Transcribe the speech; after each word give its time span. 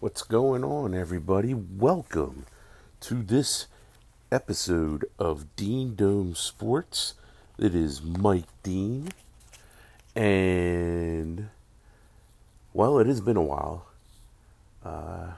What's 0.00 0.22
going 0.22 0.62
on, 0.62 0.94
everybody? 0.94 1.54
Welcome 1.54 2.46
to 3.00 3.20
this 3.20 3.66
episode 4.30 5.04
of 5.18 5.56
Dean 5.56 5.96
Dome 5.96 6.36
Sports. 6.36 7.14
It 7.58 7.74
is 7.74 8.00
Mike 8.00 8.46
Dean, 8.62 9.08
and 10.14 11.48
well, 12.72 13.00
it 13.00 13.08
has 13.08 13.20
been 13.20 13.36
a 13.36 13.42
while. 13.42 13.86
Uh, 14.84 15.32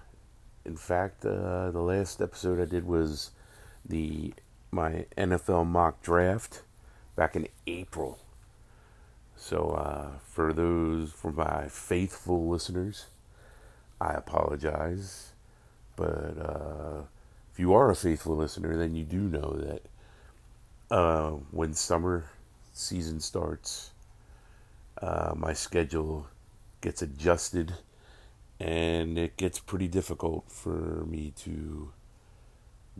in 0.67 0.77
fact, 0.77 1.25
uh, 1.25 1.71
the 1.71 1.81
last 1.81 2.21
episode 2.21 2.61
I 2.61 2.67
did 2.67 2.87
was 2.87 3.31
the 3.83 4.35
my 4.71 5.07
NFL 5.17 5.69
mock 5.69 6.03
draft 6.03 6.61
back 7.17 7.35
in 7.35 7.49
April. 7.67 8.19
So, 9.37 9.71
uh, 9.71 10.19
for 10.23 10.53
those, 10.53 11.13
for 11.13 11.33
my 11.33 11.69
faithful 11.69 12.47
listeners, 12.47 13.07
I 14.01 14.15
apologize. 14.15 15.33
But 15.97 16.39
uh, 16.39 17.03
if 17.53 17.59
you 17.59 17.75
are 17.75 17.91
a 17.91 17.97
faithful 17.97 18.37
listener, 18.37 18.77
then 18.77 18.95
you 18.95 19.05
do 19.05 19.19
know 19.19 19.53
that 19.59 19.83
uh, 20.91 21.31
when 21.51 21.75
summer 21.75 22.25
season 22.73 23.21
starts, 23.21 23.91
uh, 25.01 25.35
my 25.37 25.53
schedule 25.53 26.27
gets 26.81 27.03
adjusted 27.03 27.75
and 28.59 29.19
it 29.19 29.37
gets 29.37 29.59
pretty 29.59 29.89
difficult 29.89 30.51
for 30.51 31.05
me 31.07 31.33
to 31.37 31.93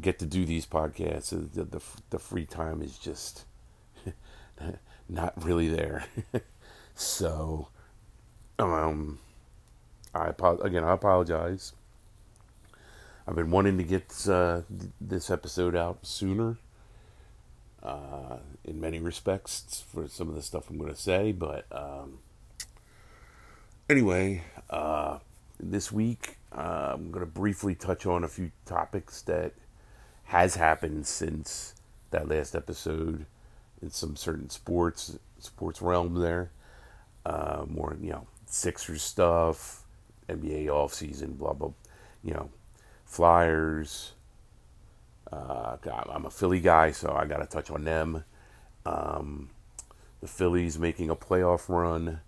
get 0.01 0.19
to 0.19 0.27
do 0.27 0.45
these 0.45 0.67
podcasts. 0.67 1.31
The, 1.31 1.65
the, 1.65 1.83
the 2.11 2.19
free 2.19 2.47
time 2.47 2.83
is 2.83 2.97
just 2.99 3.45
not 5.09 5.45
really 5.45 5.69
there. 5.69 6.05
so, 6.95 7.69
um, 8.59 9.19
I 10.15 10.33
again 10.63 10.85
I 10.85 10.93
apologize. 10.93 11.73
I've 13.27 13.37
been 13.37 13.51
wanting 13.51 13.79
to 13.79 13.85
get 13.85 14.29
uh, 14.29 14.63
this 15.01 15.31
episode 15.31 15.77
out 15.77 15.99
sooner. 16.07 16.57
Uh, 17.83 18.39
in 18.65 18.79
many 18.79 18.99
respects, 18.99 19.83
for 19.91 20.07
some 20.07 20.29
of 20.29 20.35
the 20.35 20.43
stuff 20.43 20.69
I'm 20.69 20.77
going 20.77 20.93
to 20.93 21.01
say, 21.01 21.33
but 21.33 21.65
um, 21.73 22.19
anyway, 23.89 24.43
uh, 24.69 25.19
this 25.59 25.91
week 25.91 26.37
uh, 26.53 26.93
I'm 26.95 27.11
going 27.11 27.25
to 27.25 27.31
briefly 27.31 27.75
touch 27.75 28.07
on 28.07 28.25
a 28.25 28.29
few 28.29 28.51
topics 28.67 29.23
that 29.23 29.53
has 30.25 30.57
happened 30.57 31.07
since 31.07 31.75
that 32.11 32.29
last 32.29 32.55
episode 32.55 33.27
in 33.81 33.91
some 33.91 34.17
certain 34.17 34.51
sports 34.51 35.19
sports 35.39 35.81
realm 35.81 36.15
there. 36.15 36.51
Uh, 37.25 37.65
more 37.69 37.97
you 38.01 38.11
know 38.11 38.27
Sixers 38.47 39.03
stuff, 39.03 39.80
NBA 40.29 40.67
offseason, 40.67 41.37
blah, 41.37 41.53
blah, 41.53 41.73
you 42.23 42.33
know, 42.33 42.51
Flyers. 43.05 44.13
Uh, 45.31 45.77
I'm 46.11 46.27
a 46.27 46.31
Philly 46.31 46.61
guy, 46.61 46.93
so 46.93 47.13
I 47.13 47.25
got 47.27 47.39
to 47.39 47.47
touch 47.47 47.71
on 47.71 47.85
them. 47.85 48.25
Um, 48.85 49.51
the 50.21 50.27
Phillies 50.27 50.79
making 50.79 51.11
a 51.11 51.17
playoff 51.17 51.69
run, 51.69 52.21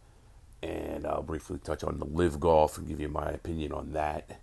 and 0.62 1.06
I'll 1.06 1.22
briefly 1.22 1.58
touch 1.58 1.84
on 1.84 1.98
the 1.98 2.04
LIV 2.04 2.40
Golf 2.40 2.78
and 2.78 2.88
give 2.88 3.00
you 3.00 3.08
my 3.08 3.30
opinion 3.30 3.72
on 3.72 3.92
that. 3.92 4.40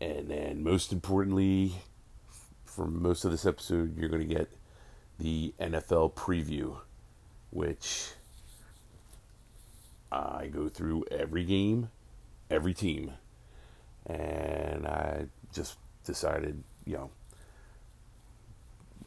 And 0.00 0.28
then, 0.28 0.62
most 0.62 0.92
importantly, 0.92 1.72
for 2.64 2.86
most 2.86 3.24
of 3.24 3.30
this 3.30 3.46
episode, 3.46 3.96
you're 3.96 4.08
going 4.08 4.26
to 4.26 4.34
get 4.34 4.50
the 5.18 5.54
NFL 5.60 6.14
preview, 6.14 6.76
which 7.50 8.10
I 10.10 10.48
go 10.48 10.68
through 10.68 11.04
every 11.10 11.44
game 11.44 11.90
every 12.54 12.72
team. 12.72 13.12
And 14.06 14.86
I 14.86 15.26
just 15.52 15.76
decided, 16.04 16.62
you 16.84 16.94
know, 16.94 17.10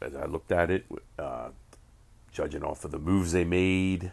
as 0.00 0.14
I 0.14 0.26
looked 0.26 0.52
at 0.52 0.70
it, 0.70 0.86
uh, 1.18 1.48
judging 2.32 2.62
off 2.62 2.84
of 2.84 2.90
the 2.90 2.98
moves 2.98 3.32
they 3.32 3.44
made, 3.44 4.12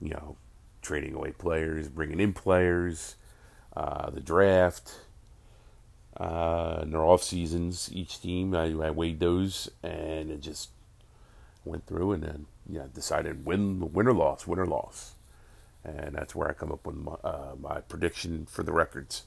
you 0.00 0.10
know, 0.10 0.36
trading 0.82 1.14
away 1.14 1.32
players, 1.32 1.88
bringing 1.88 2.20
in 2.20 2.32
players, 2.32 3.16
uh, 3.76 4.10
the 4.10 4.20
draft, 4.20 5.00
uh, 6.18 6.78
and 6.82 6.92
their 6.92 7.04
off 7.04 7.22
seasons, 7.22 7.90
each 7.92 8.20
team, 8.20 8.54
I, 8.54 8.66
I, 8.66 8.90
weighed 8.90 9.20
those 9.20 9.68
and 9.82 10.30
it 10.30 10.40
just 10.40 10.70
went 11.64 11.86
through 11.86 12.12
and 12.12 12.22
then, 12.22 12.46
yeah, 12.68 12.84
decided 12.94 13.44
win, 13.44 13.92
win 13.92 14.06
or 14.06 14.14
loss, 14.14 14.46
win 14.46 14.58
or 14.58 14.66
loss 14.66 15.15
and 15.86 16.14
that's 16.14 16.34
where 16.34 16.48
I 16.48 16.52
come 16.52 16.72
up 16.72 16.84
with 16.86 16.96
my, 16.96 17.12
uh, 17.22 17.54
my 17.58 17.80
prediction 17.80 18.46
for 18.46 18.62
the 18.62 18.72
records. 18.72 19.24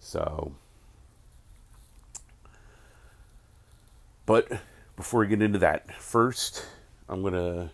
So, 0.00 0.54
but 4.26 4.48
before 4.96 5.20
we 5.20 5.28
get 5.28 5.42
into 5.42 5.58
that, 5.60 5.94
first 6.00 6.66
I'm 7.08 7.22
gonna 7.22 7.70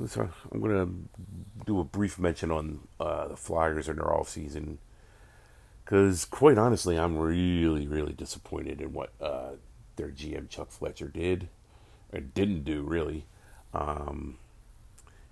I'm 0.00 0.60
gonna 0.60 0.88
do 1.64 1.80
a 1.80 1.84
brief 1.84 2.18
mention 2.18 2.50
on 2.50 2.80
uh, 3.00 3.28
the 3.28 3.36
Flyers 3.36 3.88
and 3.88 3.98
their 3.98 4.12
off 4.12 4.28
season 4.28 4.78
because 5.84 6.24
quite 6.24 6.58
honestly, 6.58 6.98
I'm 6.98 7.16
really 7.16 7.86
really 7.86 8.12
disappointed 8.12 8.80
in 8.80 8.92
what 8.92 9.12
uh, 9.20 9.52
their 9.96 10.08
GM 10.08 10.48
Chuck 10.48 10.70
Fletcher 10.70 11.08
did 11.08 11.48
or 12.12 12.20
didn't 12.20 12.64
do 12.64 12.82
really. 12.82 13.26
Um, 13.72 14.38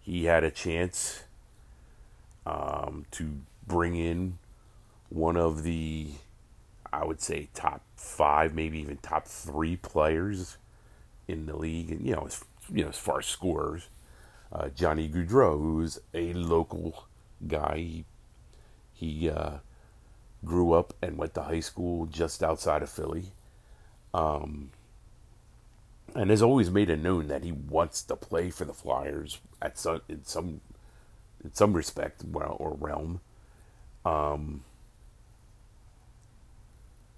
he 0.07 0.27
had 0.27 0.45
a 0.45 0.53
chance 0.53 1.25
um, 2.47 3.07
to 3.11 3.41
bring 3.67 3.97
in 3.97 4.39
one 5.09 5.37
of 5.37 5.65
the, 5.65 6.11
I 6.93 7.05
would 7.05 7.21
say, 7.21 7.49
top 7.55 7.83
five, 7.97 8.55
maybe 8.55 8.79
even 8.79 8.99
top 8.99 9.27
three 9.27 9.75
players 9.75 10.59
in 11.27 11.47
the 11.47 11.57
league, 11.57 11.91
and 11.91 12.07
you 12.07 12.15
know, 12.15 12.27
as 12.27 12.45
you 12.73 12.85
know, 12.85 12.91
as 12.91 12.99
far 12.99 13.19
as 13.19 13.27
scorers, 13.27 13.89
uh, 14.53 14.69
Johnny 14.69 15.09
Gaudreau, 15.09 15.59
who's 15.59 15.99
a 16.15 16.33
local 16.35 17.07
guy. 17.49 17.79
He, 17.79 18.05
he 18.93 19.29
uh, 19.29 19.57
grew 20.45 20.73
up 20.73 20.95
and 21.03 21.19
went 21.19 21.35
to 21.35 21.43
high 21.43 21.59
school 21.59 22.07
just 22.07 22.45
outside 22.45 22.83
of 22.83 22.91
Philly. 22.91 23.33
Um, 24.15 24.71
and 26.17 26.31
has 26.31 26.43
always 26.43 26.71
made 26.71 26.89
it 26.89 26.99
known 26.99 27.29
that 27.29 27.45
he 27.45 27.53
wants 27.53 28.03
to 28.03 28.17
play 28.17 28.51
for 28.51 28.65
the 28.65 28.73
Flyers 28.73 29.39
at 29.61 29.79
some 29.79 30.01
in 30.09 30.25
some 30.25 30.61
in 31.45 31.53
some 31.55 31.75
respect 31.75 32.25
or 32.33 32.75
realm. 32.75 33.21
Um, 34.05 34.65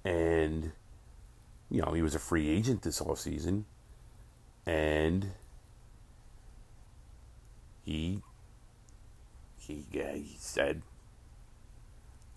and 0.05 0.73
you 1.71 1.81
know 1.81 1.93
he 1.93 2.03
was 2.03 2.15
a 2.15 2.19
free 2.19 2.49
agent 2.49 2.83
this 2.83 3.01
off 3.01 3.21
season, 3.21 3.67
and 4.67 5.33
he 7.85 8.21
he 9.59 9.85
he 9.93 10.37
said 10.39 10.83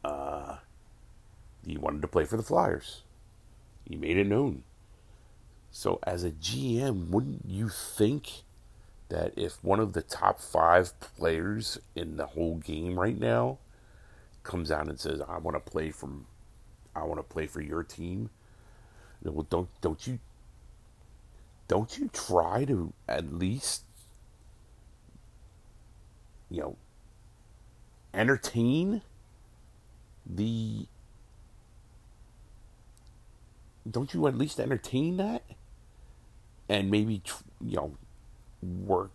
uh, 0.03 0.57
he 1.65 1.77
wanted 1.77 2.01
to 2.03 2.07
play 2.07 2.25
for 2.25 2.37
the 2.37 2.43
Flyers. 2.43 3.01
He 3.83 3.95
made 3.95 4.17
it 4.17 4.27
known. 4.27 4.63
So, 5.71 5.99
as 6.03 6.23
a 6.23 6.31
GM, 6.31 7.09
wouldn't 7.09 7.45
you 7.47 7.69
think 7.69 8.43
that 9.07 9.33
if 9.37 9.63
one 9.63 9.79
of 9.79 9.93
the 9.93 10.01
top 10.01 10.39
five 10.39 10.97
players 10.99 11.79
in 11.95 12.17
the 12.17 12.27
whole 12.27 12.57
game 12.57 12.99
right 12.99 13.17
now 13.17 13.57
comes 14.43 14.69
out 14.69 14.87
and 14.87 14.99
says, 14.99 15.21
"I 15.21 15.37
want 15.37 15.55
to 15.55 15.71
play 15.71 15.91
from, 15.91 16.27
I 16.93 17.03
want 17.03 17.19
to 17.19 17.23
play 17.23 17.47
for 17.47 17.61
your 17.61 17.83
team," 17.83 18.29
well, 19.23 19.47
don't 19.49 19.69
don't 19.81 20.05
you 20.05 20.19
don't 21.67 21.97
you 21.97 22.09
try 22.09 22.65
to 22.65 22.93
at 23.07 23.31
least 23.31 23.83
you 26.49 26.61
know 26.61 26.75
entertain 28.13 29.01
the 30.25 30.85
don't 33.89 34.13
you 34.13 34.27
at 34.27 34.37
least 34.37 34.59
entertain 34.59 35.15
that 35.17 35.43
and 36.71 36.89
maybe 36.89 37.21
you 37.59 37.75
know 37.75 37.97
work 38.63 39.11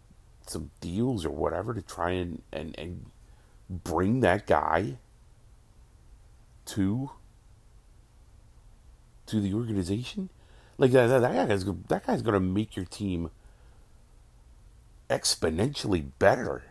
some 0.47 0.71
deals 0.81 1.25
or 1.25 1.31
whatever 1.31 1.73
to 1.73 1.81
try 1.81 2.11
and 2.11 2.43
and, 2.53 2.79
and 2.79 3.07
bring 3.71 4.21
that 4.21 4.47
guy 4.47 4.99
to 6.67 7.11
to 9.25 9.41
the 9.41 9.55
organization. 9.55 10.29
Like 10.79 10.93
that, 10.93 11.07
that, 11.07 11.49
guy's 11.49 11.65
that 11.65 12.07
guy's 12.07 12.21
going 12.21 12.35
to 12.35 12.41
make 12.41 12.77
your 12.77 12.85
team 12.85 13.31
exponentially 15.09 16.05
better 16.19 16.63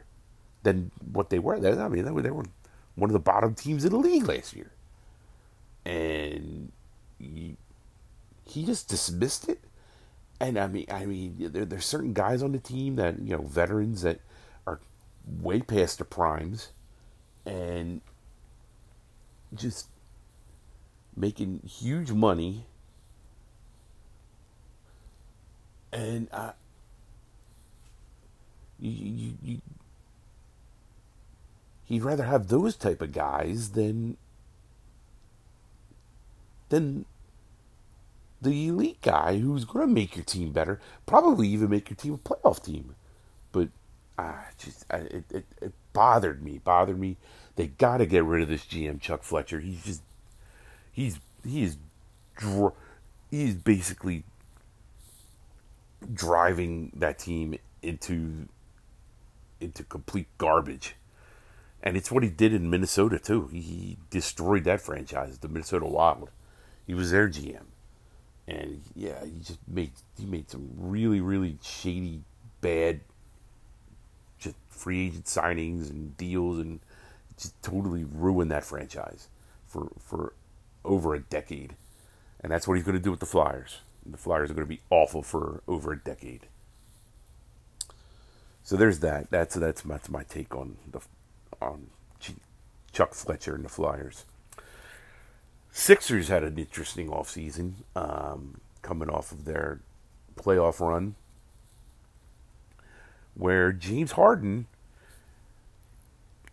than 0.61 0.91
what 1.11 1.31
they 1.31 1.39
were. 1.39 1.55
I 1.55 1.87
mean, 1.89 2.05
they 2.05 2.11
were, 2.11 2.21
they 2.21 2.29
were 2.29 2.45
one 2.93 3.09
of 3.09 3.13
the 3.13 3.19
bottom 3.19 3.55
teams 3.55 3.83
in 3.83 3.91
the 3.91 3.97
league 3.97 4.27
last 4.27 4.55
year, 4.55 4.71
and 5.83 6.71
he, 7.17 7.57
he 8.45 8.63
just 8.63 8.87
dismissed 8.87 9.49
it 9.49 9.59
and 10.39 10.57
I 10.57 10.67
mean, 10.67 10.85
I 10.89 11.05
mean, 11.05 11.35
there, 11.51 11.65
there's 11.65 11.85
certain 11.85 12.13
guys 12.13 12.43
on 12.43 12.51
the 12.51 12.59
team 12.59 12.95
that 12.97 13.19
you 13.19 13.35
know, 13.35 13.43
veterans 13.43 14.01
that 14.01 14.19
are 14.67 14.79
way 15.25 15.61
past 15.61 15.99
their 15.99 16.05
primes, 16.05 16.71
and 17.45 18.01
just 19.53 19.87
making 21.15 21.61
huge 21.65 22.11
money. 22.11 22.65
And 25.93 26.27
I, 26.33 26.51
you, 28.79 28.91
you, 28.91 29.33
you, 29.41 29.61
he'd 31.85 32.03
rather 32.03 32.23
have 32.25 32.49
those 32.49 32.75
type 32.75 33.01
of 33.01 33.13
guys 33.13 33.69
than 33.69 34.17
than 36.67 37.05
the 38.41 38.67
elite 38.67 39.01
guy 39.01 39.39
who's 39.39 39.65
going 39.65 39.87
to 39.87 39.93
make 39.93 40.15
your 40.15 40.25
team 40.25 40.51
better, 40.51 40.79
probably 41.05 41.47
even 41.47 41.69
make 41.69 41.89
your 41.89 41.97
team 41.97 42.13
a 42.13 42.17
playoff 42.17 42.63
team. 42.63 42.95
But 43.51 43.69
ah, 44.17 44.45
just 44.57 44.85
it, 44.91 45.25
it, 45.31 45.45
it 45.61 45.73
bothered 45.93 46.43
me, 46.43 46.59
bothered 46.63 46.99
me. 46.99 47.17
They 47.55 47.67
got 47.67 47.97
to 47.97 48.05
get 48.05 48.23
rid 48.23 48.43
of 48.43 48.49
this 48.49 48.65
GM 48.65 48.99
Chuck 48.99 49.23
Fletcher. 49.23 49.59
He's 49.59 49.83
just 49.83 50.01
he's 50.91 51.19
he 51.43 51.63
is 51.63 51.77
he's 53.31 53.55
basically 53.55 54.23
driving 56.13 56.91
that 56.95 57.19
team 57.19 57.57
into 57.81 58.47
into 59.59 59.83
complete 59.83 60.27
garbage. 60.37 60.95
And 61.81 61.95
it's 61.95 62.11
what 62.11 62.23
he 62.23 62.29
did 62.29 62.53
in 62.53 62.69
Minnesota 62.69 63.19
too. 63.19 63.47
He 63.47 63.97
destroyed 64.09 64.63
that 64.65 64.81
franchise, 64.81 65.37
the 65.37 65.47
Minnesota 65.47 65.85
Wild. 65.85 66.31
He 66.85 66.93
was 66.93 67.11
their 67.11 67.29
GM 67.29 67.65
and 68.47 68.81
yeah, 68.95 69.23
he 69.23 69.39
just 69.39 69.59
made 69.67 69.91
he 70.17 70.25
made 70.25 70.49
some 70.49 70.69
really 70.77 71.21
really 71.21 71.57
shady, 71.63 72.21
bad, 72.61 73.01
just 74.37 74.55
free 74.69 75.07
agent 75.07 75.25
signings 75.25 75.89
and 75.89 76.15
deals, 76.17 76.59
and 76.59 76.79
just 77.37 77.61
totally 77.63 78.03
ruined 78.03 78.51
that 78.51 78.63
franchise 78.63 79.27
for 79.67 79.91
for 79.99 80.33
over 80.83 81.15
a 81.15 81.19
decade, 81.19 81.75
and 82.41 82.51
that's 82.51 82.67
what 82.67 82.75
he's 82.75 82.83
going 82.83 82.97
to 82.97 83.03
do 83.03 83.11
with 83.11 83.19
the 83.19 83.25
Flyers. 83.25 83.79
The 84.05 84.17
Flyers 84.17 84.51
are 84.51 84.53
going 84.53 84.67
to 84.67 84.73
be 84.73 84.81
awful 84.91 85.23
for 85.23 85.63
over 85.67 85.91
a 85.91 85.97
decade. 85.97 86.47
So 88.63 88.75
there's 88.75 88.99
that. 88.99 89.31
That's 89.31 89.55
that's 89.55 89.83
my, 89.85 89.95
that's 89.95 90.09
my 90.09 90.23
take 90.23 90.55
on 90.55 90.77
the 90.91 91.01
on 91.61 91.87
Chuck 92.91 93.13
Fletcher 93.13 93.55
and 93.55 93.65
the 93.65 93.69
Flyers. 93.69 94.25
Sixers 95.77 96.29
had 96.29 96.45
an 96.45 96.57
interesting 96.57 97.09
offseason 97.09 97.73
um, 97.97 98.61
coming 98.81 99.09
off 99.09 99.33
of 99.33 99.43
their 99.43 99.81
playoff 100.37 100.79
run 100.79 101.15
where 103.33 103.73
James 103.73 104.13
Harden 104.13 104.67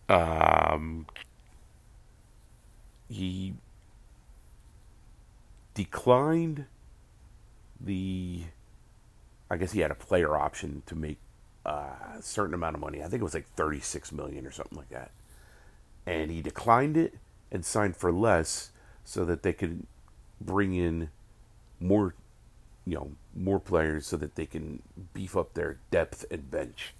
um, 0.09 1.05
he 3.07 3.53
declined 5.73 6.65
the 7.79 8.43
I 9.49 9.55
guess 9.55 9.71
he 9.71 9.79
had 9.79 9.89
a 9.89 9.95
player 9.95 10.35
option 10.35 10.83
to 10.85 10.95
make 10.95 11.17
a 11.65 11.91
certain 12.19 12.53
amount 12.53 12.75
of 12.75 12.81
money. 12.81 13.01
I 13.01 13.07
think 13.07 13.21
it 13.21 13.23
was 13.23 13.33
like 13.33 13.47
36 13.55 14.11
million 14.11 14.45
or 14.45 14.51
something 14.51 14.77
like 14.77 14.89
that. 14.89 15.11
And 16.05 16.29
he 16.29 16.41
declined 16.41 16.97
it 16.97 17.13
and 17.53 17.63
signed 17.63 17.95
for 17.95 18.11
less 18.11 18.71
so 19.03 19.25
that 19.25 19.43
they 19.43 19.53
could 19.53 19.85
bring 20.39 20.73
in 20.73 21.09
more, 21.79 22.13
you 22.85 22.95
know, 22.95 23.11
more 23.35 23.59
players 23.59 24.05
so 24.05 24.17
that 24.17 24.35
they 24.35 24.45
can 24.45 24.81
beef 25.13 25.35
up 25.35 25.53
their 25.53 25.77
depth 25.91 26.25
and 26.31 26.49
bench, 26.49 26.93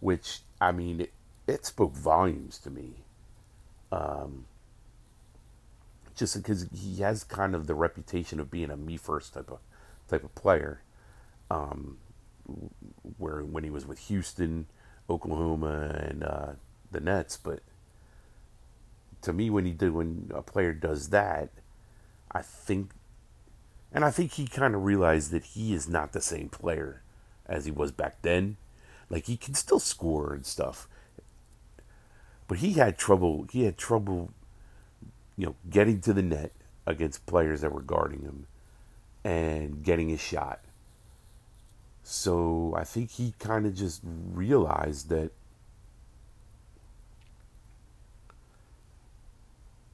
which 0.00 0.40
I 0.60 0.72
mean, 0.72 1.00
it, 1.02 1.12
it 1.46 1.66
spoke 1.66 1.94
volumes 1.94 2.58
to 2.58 2.70
me. 2.70 3.04
Um, 3.90 4.44
just 6.14 6.36
because 6.36 6.66
he 6.74 7.00
has 7.02 7.24
kind 7.24 7.54
of 7.54 7.66
the 7.66 7.74
reputation 7.74 8.40
of 8.40 8.50
being 8.50 8.70
a 8.70 8.76
me 8.76 8.96
first 8.96 9.34
type 9.34 9.50
of 9.50 9.58
type 10.08 10.24
of 10.24 10.34
player. 10.34 10.82
Um, 11.50 11.98
where 13.18 13.40
when 13.40 13.64
he 13.64 13.70
was 13.70 13.86
with 13.86 13.98
Houston, 14.08 14.66
Oklahoma, 15.08 16.06
and 16.08 16.22
uh, 16.22 16.52
the 16.90 17.00
Nets, 17.00 17.36
but 17.36 17.60
to 19.28 19.32
me 19.34 19.50
when 19.50 19.66
he 19.66 19.72
did 19.72 19.92
when 19.92 20.30
a 20.34 20.40
player 20.42 20.72
does 20.72 21.10
that, 21.10 21.50
I 22.32 22.40
think 22.40 22.90
and 23.92 24.04
I 24.04 24.10
think 24.10 24.32
he 24.32 24.46
kind 24.46 24.74
of 24.74 24.84
realized 24.84 25.30
that 25.32 25.44
he 25.44 25.74
is 25.74 25.88
not 25.88 26.12
the 26.12 26.20
same 26.20 26.48
player 26.48 27.02
as 27.46 27.64
he 27.66 27.70
was 27.70 27.92
back 27.92 28.22
then. 28.22 28.56
Like 29.10 29.26
he 29.26 29.36
can 29.36 29.54
still 29.54 29.80
score 29.80 30.34
and 30.34 30.44
stuff. 30.44 30.88
But 32.46 32.58
he 32.58 32.72
had 32.72 32.96
trouble 32.96 33.46
he 33.52 33.64
had 33.64 33.76
trouble 33.76 34.30
you 35.36 35.46
know 35.46 35.56
getting 35.68 36.00
to 36.02 36.14
the 36.14 36.22
net 36.22 36.52
against 36.86 37.26
players 37.26 37.60
that 37.60 37.72
were 37.72 37.82
guarding 37.82 38.22
him 38.22 38.46
and 39.24 39.82
getting 39.82 40.08
his 40.08 40.20
shot. 40.20 40.60
So 42.02 42.74
I 42.74 42.84
think 42.84 43.10
he 43.10 43.34
kind 43.38 43.66
of 43.66 43.74
just 43.74 44.00
realized 44.02 45.10
that 45.10 45.32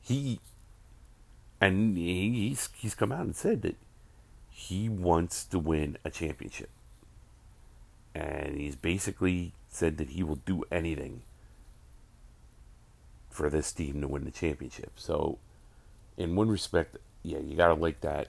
he 0.05 0.41
and 1.61 1.97
he's 1.97 2.69
he's 2.77 2.95
come 2.95 3.11
out 3.11 3.25
and 3.25 3.35
said 3.35 3.63
that 3.63 3.77
he 4.51 4.89
wants 4.89 5.45
to 5.45 5.59
win 5.59 5.97
a 6.05 6.11
championship. 6.11 6.71
And 8.15 8.61
he's 8.61 8.77
basically 8.77 9.53
said 9.69 9.99
that 9.99 10.11
he 10.11 10.23
will 10.23 10.39
do 10.47 10.63
anything 10.71 11.23
for 13.31 13.51
this 13.51 13.73
team 13.73 14.01
to 14.01 14.07
win 14.07 14.25
the 14.25 14.31
championship. 14.31 14.93
So, 14.95 15.39
in 16.17 16.37
one 16.37 16.49
respect, 16.49 16.99
yeah, 17.25 17.39
you 17.39 17.57
got 17.57 17.69
to 17.69 17.75
like 17.75 18.01
that 18.03 18.29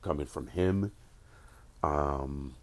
coming 0.00 0.24
from 0.24 0.46
him. 0.46 0.92
Um, 1.82 2.54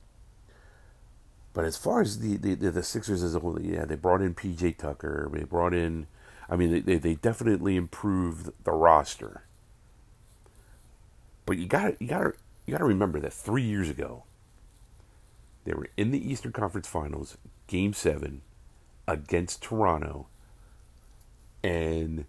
but 1.54 1.66
as 1.66 1.78
far 1.78 2.02
as 2.02 2.20
the, 2.20 2.38
the, 2.38 2.56
the 2.56 2.82
Sixers 2.82 3.22
as 3.22 3.36
a 3.36 3.40
whole, 3.40 3.62
yeah, 3.62 3.86
they 3.86 3.96
brought 3.96 4.22
in 4.22 4.34
PJ 4.34 4.78
Tucker. 4.78 5.30
They 5.32 5.44
brought 5.44 5.76
in 5.76 6.08
I 6.50 6.56
mean, 6.56 6.84
they, 6.84 6.98
they 6.98 7.16
definitely 7.16 7.75
improved 7.75 8.50
the 8.63 8.72
roster. 8.72 9.44
But 11.46 11.57
you 11.57 11.68
got 11.68 12.01
you 12.01 12.07
got 12.07 12.34
you 12.66 12.72
got 12.72 12.80
to 12.80 12.86
remember 12.86 13.19
that 13.19 13.34
three 13.34 13.62
years 13.62 13.90
ago, 13.90 14.24
they 15.63 15.74
were 15.74 15.88
in 15.96 16.12
the 16.12 16.31
Eastern 16.31 16.51
Conference 16.51 16.88
Finals, 16.88 17.38
Game 17.68 17.94
Seven, 17.94 18.42
against 19.07 19.62
Toronto, 19.62 20.28
and 21.63 22.25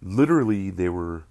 literally 0.00 0.70
they 0.70 0.88
were 0.88 1.24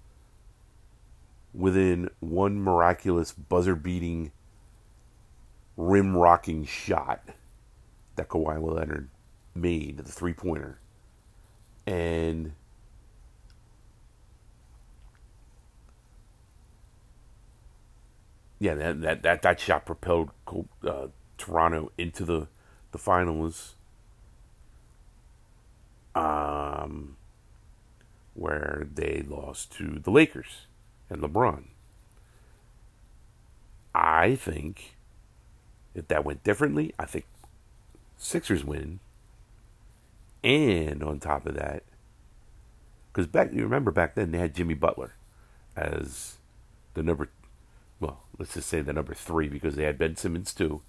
within 1.54 2.08
one 2.20 2.62
miraculous 2.62 3.32
buzzer-beating, 3.32 4.32
rim-rocking 5.76 6.64
shot 6.64 7.22
that 8.16 8.28
Kawhi 8.28 8.62
Leonard 8.62 9.10
made, 9.54 9.98
the 9.98 10.12
three-pointer 10.12 10.78
and 11.86 12.52
yeah, 18.58 18.74
that 18.74 19.00
that 19.00 19.22
that, 19.22 19.42
that 19.42 19.60
shot 19.60 19.86
propelled 19.86 20.30
uh, 20.86 21.08
Toronto 21.38 21.92
into 21.98 22.24
the 22.24 22.48
the 22.92 22.98
finals. 22.98 23.74
Um, 26.14 27.16
where 28.34 28.86
they 28.94 29.24
lost 29.26 29.72
to 29.72 30.00
the 30.02 30.10
Lakers 30.10 30.66
and 31.10 31.22
LeBron. 31.22 31.64
I 33.94 34.34
think 34.36 34.94
if 35.94 36.08
that 36.08 36.24
went 36.24 36.42
differently, 36.42 36.94
I 36.98 37.04
think 37.04 37.26
Sixers 38.16 38.64
win 38.64 39.00
and 40.44 41.02
on 41.02 41.20
top 41.20 41.46
of 41.46 41.54
that, 41.54 41.84
because 43.12 43.26
back 43.26 43.52
you 43.52 43.62
remember 43.62 43.90
back 43.90 44.14
then 44.14 44.32
they 44.32 44.38
had 44.38 44.54
Jimmy 44.54 44.74
Butler 44.74 45.14
as 45.76 46.36
the 46.94 47.02
number, 47.02 47.28
well, 48.00 48.22
let's 48.38 48.54
just 48.54 48.68
say 48.68 48.80
the 48.80 48.92
number 48.92 49.14
three 49.14 49.48
because 49.48 49.76
they 49.76 49.84
had 49.84 49.98
Ben 49.98 50.16
Simmons 50.16 50.54
too, 50.54 50.82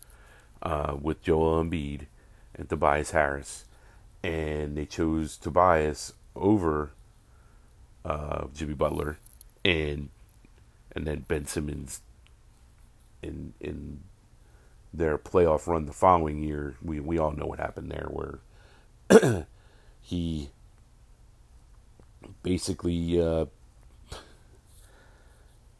uh, 0.61 0.95
with 0.99 1.21
Joel 1.21 1.63
Embiid 1.63 2.07
and 2.55 2.69
Tobias 2.69 3.11
Harris, 3.11 3.65
and 4.23 4.77
they 4.77 4.85
chose 4.85 5.37
Tobias 5.37 6.13
over 6.35 6.91
uh, 8.05 8.47
Jimmy 8.53 8.73
Butler, 8.73 9.17
and 9.63 10.09
and 10.95 11.05
then 11.05 11.25
Ben 11.27 11.45
Simmons 11.45 12.01
in 13.21 13.53
in 13.59 14.01
their 14.93 15.17
playoff 15.17 15.67
run 15.67 15.85
the 15.85 15.93
following 15.93 16.43
year. 16.43 16.75
We 16.83 16.99
we 16.99 17.17
all 17.17 17.31
know 17.31 17.45
what 17.45 17.59
happened 17.59 17.91
there, 17.91 18.07
where 18.09 18.39
he 20.01 20.49
basically 22.43 23.21
uh, 23.21 23.45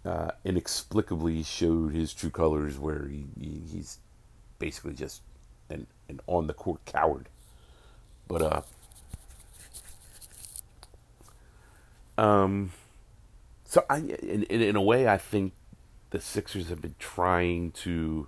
uh, 0.05 0.31
inexplicably 0.45 1.43
showed 1.43 1.93
his 1.93 2.13
true 2.13 2.29
colors, 2.29 2.77
where 2.79 3.07
he, 3.07 3.25
he, 3.39 3.61
he's 3.71 3.99
basically 4.59 4.93
just 4.93 5.21
an 5.69 5.87
an 6.09 6.19
on 6.27 6.47
the 6.47 6.53
court 6.53 6.83
coward. 6.85 7.29
But 8.27 8.41
uh, 8.41 8.61
Um, 12.17 12.71
so 13.65 13.85
I, 13.89 13.97
in, 13.97 14.43
in 14.43 14.61
in 14.61 14.75
a 14.75 14.81
way, 14.81 15.07
I 15.07 15.17
think 15.17 15.53
the 16.11 16.21
Sixers 16.21 16.69
have 16.69 16.81
been 16.81 16.95
trying 16.99 17.71
to 17.71 18.27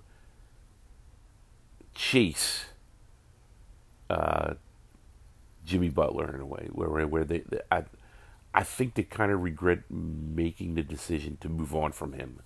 chase 1.94 2.66
uh, 4.10 4.54
Jimmy 5.66 5.88
Butler 5.90 6.34
in 6.34 6.40
a 6.40 6.46
way, 6.46 6.68
where 6.72 7.06
where 7.06 7.24
they, 7.24 7.40
they 7.40 7.60
I 7.70 7.84
I 8.54 8.62
think 8.62 8.94
they 8.94 9.02
kind 9.02 9.32
of 9.32 9.42
regret 9.42 9.80
making 9.90 10.74
the 10.74 10.82
decision 10.82 11.36
to 11.40 11.48
move 11.48 11.74
on 11.74 11.92
from 11.92 12.14
him 12.14 12.40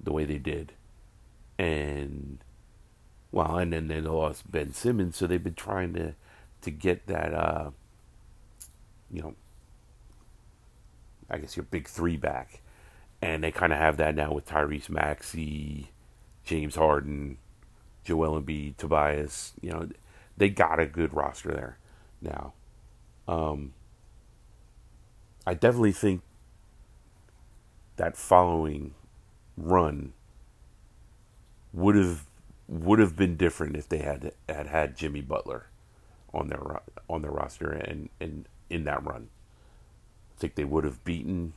the 0.00 0.12
way 0.12 0.24
they 0.24 0.38
did, 0.38 0.72
and 1.58 2.38
well, 3.32 3.56
and 3.58 3.72
then 3.72 3.88
they 3.88 4.00
lost 4.00 4.50
Ben 4.50 4.72
Simmons, 4.72 5.16
so 5.16 5.26
they've 5.26 5.42
been 5.42 5.54
trying 5.54 5.92
to 5.94 6.14
to 6.62 6.70
get 6.70 7.06
that 7.08 7.34
uh, 7.34 7.70
you 9.10 9.20
know 9.20 9.34
I 11.28 11.38
guess 11.38 11.56
your 11.56 11.64
big 11.64 11.88
three 11.88 12.16
back. 12.16 12.62
And 13.20 13.42
they 13.42 13.50
kind 13.50 13.72
of 13.72 13.80
have 13.80 13.96
that 13.96 14.14
now 14.14 14.32
with 14.32 14.46
Tyrese 14.46 14.88
Maxey, 14.88 15.90
James 16.44 16.76
Harden, 16.76 17.38
Joel 18.04 18.40
Embiid, 18.40 18.76
Tobias. 18.76 19.54
You 19.60 19.70
know, 19.72 19.88
they 20.36 20.48
got 20.48 20.78
a 20.78 20.86
good 20.86 21.12
roster 21.12 21.50
there 21.50 21.78
now. 22.20 22.52
Um, 23.28 23.74
I 25.46 25.54
definitely 25.54 25.92
think 25.92 26.22
that 27.96 28.16
following 28.16 28.94
run 29.56 30.12
would 31.72 31.96
have 31.96 32.26
would 32.68 32.98
have 32.98 33.16
been 33.16 33.36
different 33.36 33.76
if 33.76 33.88
they 33.88 33.98
had 33.98 34.32
had 34.48 34.66
had 34.68 34.96
Jimmy 34.96 35.22
Butler 35.22 35.66
on 36.34 36.48
their 36.48 36.80
on 37.08 37.22
their 37.22 37.30
roster 37.32 37.70
and, 37.70 38.08
and 38.20 38.46
in 38.70 38.84
that 38.84 39.04
run 39.04 39.28
I 40.36 40.40
think 40.40 40.54
they 40.54 40.64
would 40.64 40.84
have 40.84 41.04
beaten. 41.04 41.54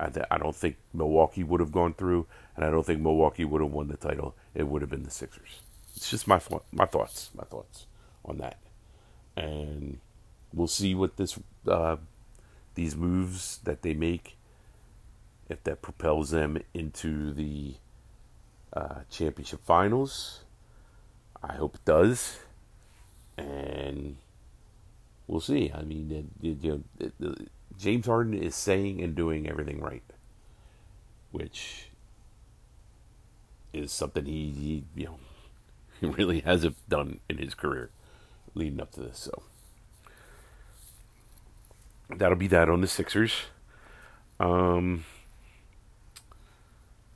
I, 0.00 0.10
I 0.30 0.38
don't 0.38 0.56
think 0.56 0.76
Milwaukee 0.94 1.44
would 1.44 1.60
have 1.60 1.72
gone 1.72 1.94
through, 1.94 2.26
and 2.56 2.64
I 2.64 2.70
don't 2.70 2.86
think 2.86 3.00
Milwaukee 3.00 3.44
would 3.44 3.60
have 3.60 3.72
won 3.72 3.88
the 3.88 3.96
title. 3.96 4.34
It 4.54 4.68
would 4.68 4.82
have 4.82 4.90
been 4.90 5.02
the 5.04 5.10
Sixers. 5.10 5.60
It's 5.96 6.10
just 6.10 6.26
my 6.28 6.40
my 6.72 6.86
thoughts, 6.86 7.30
my 7.36 7.44
thoughts 7.44 7.86
on 8.24 8.38
that, 8.38 8.58
and 9.36 9.98
we'll 10.52 10.66
see 10.66 10.94
what 10.94 11.16
this 11.16 11.38
uh, 11.66 11.96
these 12.74 12.96
moves 12.96 13.58
that 13.64 13.82
they 13.82 13.94
make, 13.94 14.36
if 15.48 15.62
that 15.64 15.82
propels 15.82 16.30
them 16.30 16.58
into 16.74 17.32
the 17.32 17.74
uh, 18.72 19.00
championship 19.10 19.64
finals. 19.64 20.40
I 21.42 21.54
hope 21.54 21.74
it 21.74 21.84
does, 21.84 22.38
and 23.36 24.16
we'll 25.26 25.40
see. 25.40 25.72
I 25.74 25.82
mean, 25.82 26.30
you 26.40 26.82
know, 27.20 27.34
James 27.78 28.06
Harden 28.06 28.34
is 28.34 28.54
saying 28.54 29.02
and 29.02 29.14
doing 29.14 29.48
everything 29.48 29.80
right, 29.80 30.04
which 31.32 31.88
is 33.72 33.90
something 33.90 34.26
he, 34.26 34.50
he 34.50 34.84
you 34.94 35.06
know 35.06 35.18
he 36.00 36.06
really 36.06 36.40
hasn't 36.40 36.76
done 36.88 37.20
in 37.28 37.38
his 37.38 37.54
career 37.54 37.90
leading 38.54 38.80
up 38.80 38.92
to 38.92 39.00
this. 39.00 39.18
So 39.18 39.42
that'll 42.16 42.36
be 42.36 42.48
that 42.48 42.68
on 42.68 42.80
the 42.80 42.86
Sixers. 42.86 43.32
Um, 44.40 45.04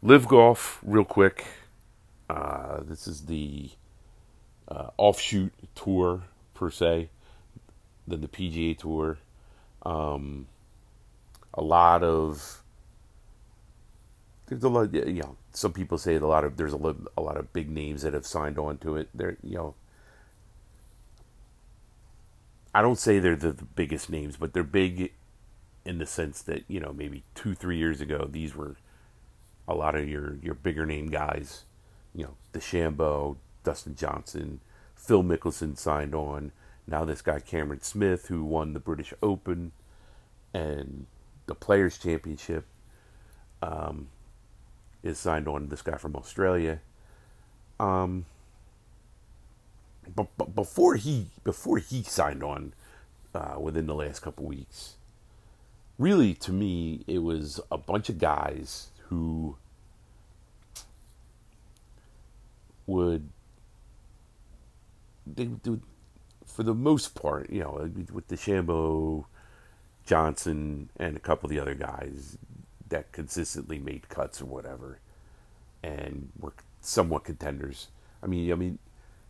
LIV 0.03 0.29
Golf, 0.29 0.81
real 0.83 1.05
quick. 1.05 1.47
Uh, 2.29 2.81
this 2.83 3.07
is 3.07 3.27
the 3.27 3.71
uh, 4.69 4.91
offshoot 4.97 5.53
tour 5.75 6.23
per 6.55 6.71
se 6.71 7.09
than 8.07 8.21
the 8.21 8.29
PGA 8.29 8.77
Tour. 8.77 9.19
Um, 9.85 10.47
a 11.55 11.63
lot 11.63 12.03
of 12.03 12.63
there's 14.47 14.63
a 14.63 14.69
lot, 14.69 14.95
you 14.95 15.23
know. 15.23 15.37
Some 15.53 15.73
people 15.73 15.99
say 15.99 16.17
a 16.17 16.27
lot 16.27 16.45
of 16.45 16.57
there's 16.57 16.73
a 16.73 16.77
lot, 16.77 16.97
a 17.17 17.23
lot 17.23 17.37
of 17.37 17.53
big 17.53 17.71
names 17.71 18.03
that 18.03 18.15
have 18.15 18.27
signed 18.27 18.59
on 18.59 18.79
to 18.79 18.97
it. 18.97 19.09
They're, 19.15 19.37
you 19.43 19.57
know, 19.57 19.75
I 22.77 22.83
don't 22.83 22.99
say 22.99 23.19
they're 23.19 23.37
the, 23.37 23.53
the 23.53 23.65
biggest 23.65 24.11
names, 24.11 24.37
but 24.37 24.53
they're 24.53 24.63
big 24.63 25.15
in 25.87 25.97
the 25.97 26.05
sense 26.05 26.43
that 26.43 26.63
you 26.69 26.79
know 26.79 26.93
maybe 26.93 27.23
two, 27.35 27.55
three 27.55 27.79
years 27.79 28.03
ago 28.03 28.29
these 28.31 28.55
were 28.55 28.77
a 29.67 29.73
lot 29.75 29.95
of 29.95 30.07
your 30.07 30.37
your 30.43 30.55
bigger 30.55 30.85
name 30.85 31.07
guys. 31.07 31.65
You 32.15 32.25
know, 32.25 32.35
DeChambeau, 32.53 33.37
Dustin 33.65 33.95
Johnson, 33.95 34.61
Phil 34.95 35.23
Mickelson 35.23 35.79
signed 35.79 36.15
on. 36.15 36.53
Now 36.87 37.07
this 37.07 37.23
guy 37.23 37.41
Cameron 37.41 37.81
Smith, 37.81 38.27
who 38.27 38.45
won 38.45 38.75
the 38.75 38.79
British 38.79 39.15
Open 39.23 39.73
and 40.53 41.07
the 41.47 41.55
Players 41.55 41.97
Championship, 41.97 42.67
um, 43.63 44.09
is 45.03 45.19
signed 45.19 45.49
on. 45.49 45.69
This 45.69 45.81
guy 45.81 45.97
from 45.97 46.15
Australia. 46.15 46.81
Um, 47.81 48.27
but, 50.15 50.29
but 50.37 50.55
before 50.55 50.97
he 50.97 51.27
before 51.45 51.79
he 51.79 52.03
signed 52.03 52.43
on, 52.43 52.73
uh, 53.35 53.57
within 53.59 53.87
the 53.87 53.95
last 53.95 54.21
couple 54.21 54.47
weeks, 54.47 54.97
really 55.99 56.35
to 56.35 56.53
me 56.53 57.03
it 57.07 57.19
was 57.19 57.61
a 57.71 57.79
bunch 57.79 58.09
of 58.09 58.19
guys 58.19 58.89
who 59.09 59.57
would 62.87 63.29
they 65.27 65.47
would 65.47 65.83
for 66.47 66.63
the 66.63 66.75
most 66.75 67.15
part, 67.15 67.51
you 67.51 67.61
know, 67.61 67.91
with 68.13 68.29
DeChambeau, 68.29 69.25
Johnson, 70.07 70.89
and 70.97 71.17
a 71.17 71.21
couple 71.21 71.49
of 71.49 71.51
the 71.51 71.61
other 71.61 71.75
guys 71.75 72.39
that 72.89 73.11
consistently 73.13 73.79
made 73.79 74.09
cuts 74.09 74.41
or 74.41 74.47
whatever, 74.47 75.01
and 75.83 76.31
were 76.39 76.55
somewhat 76.81 77.25
contenders. 77.25 77.89
I 78.23 78.27
mean, 78.27 78.53
I 78.53 78.55
mean, 78.55 78.79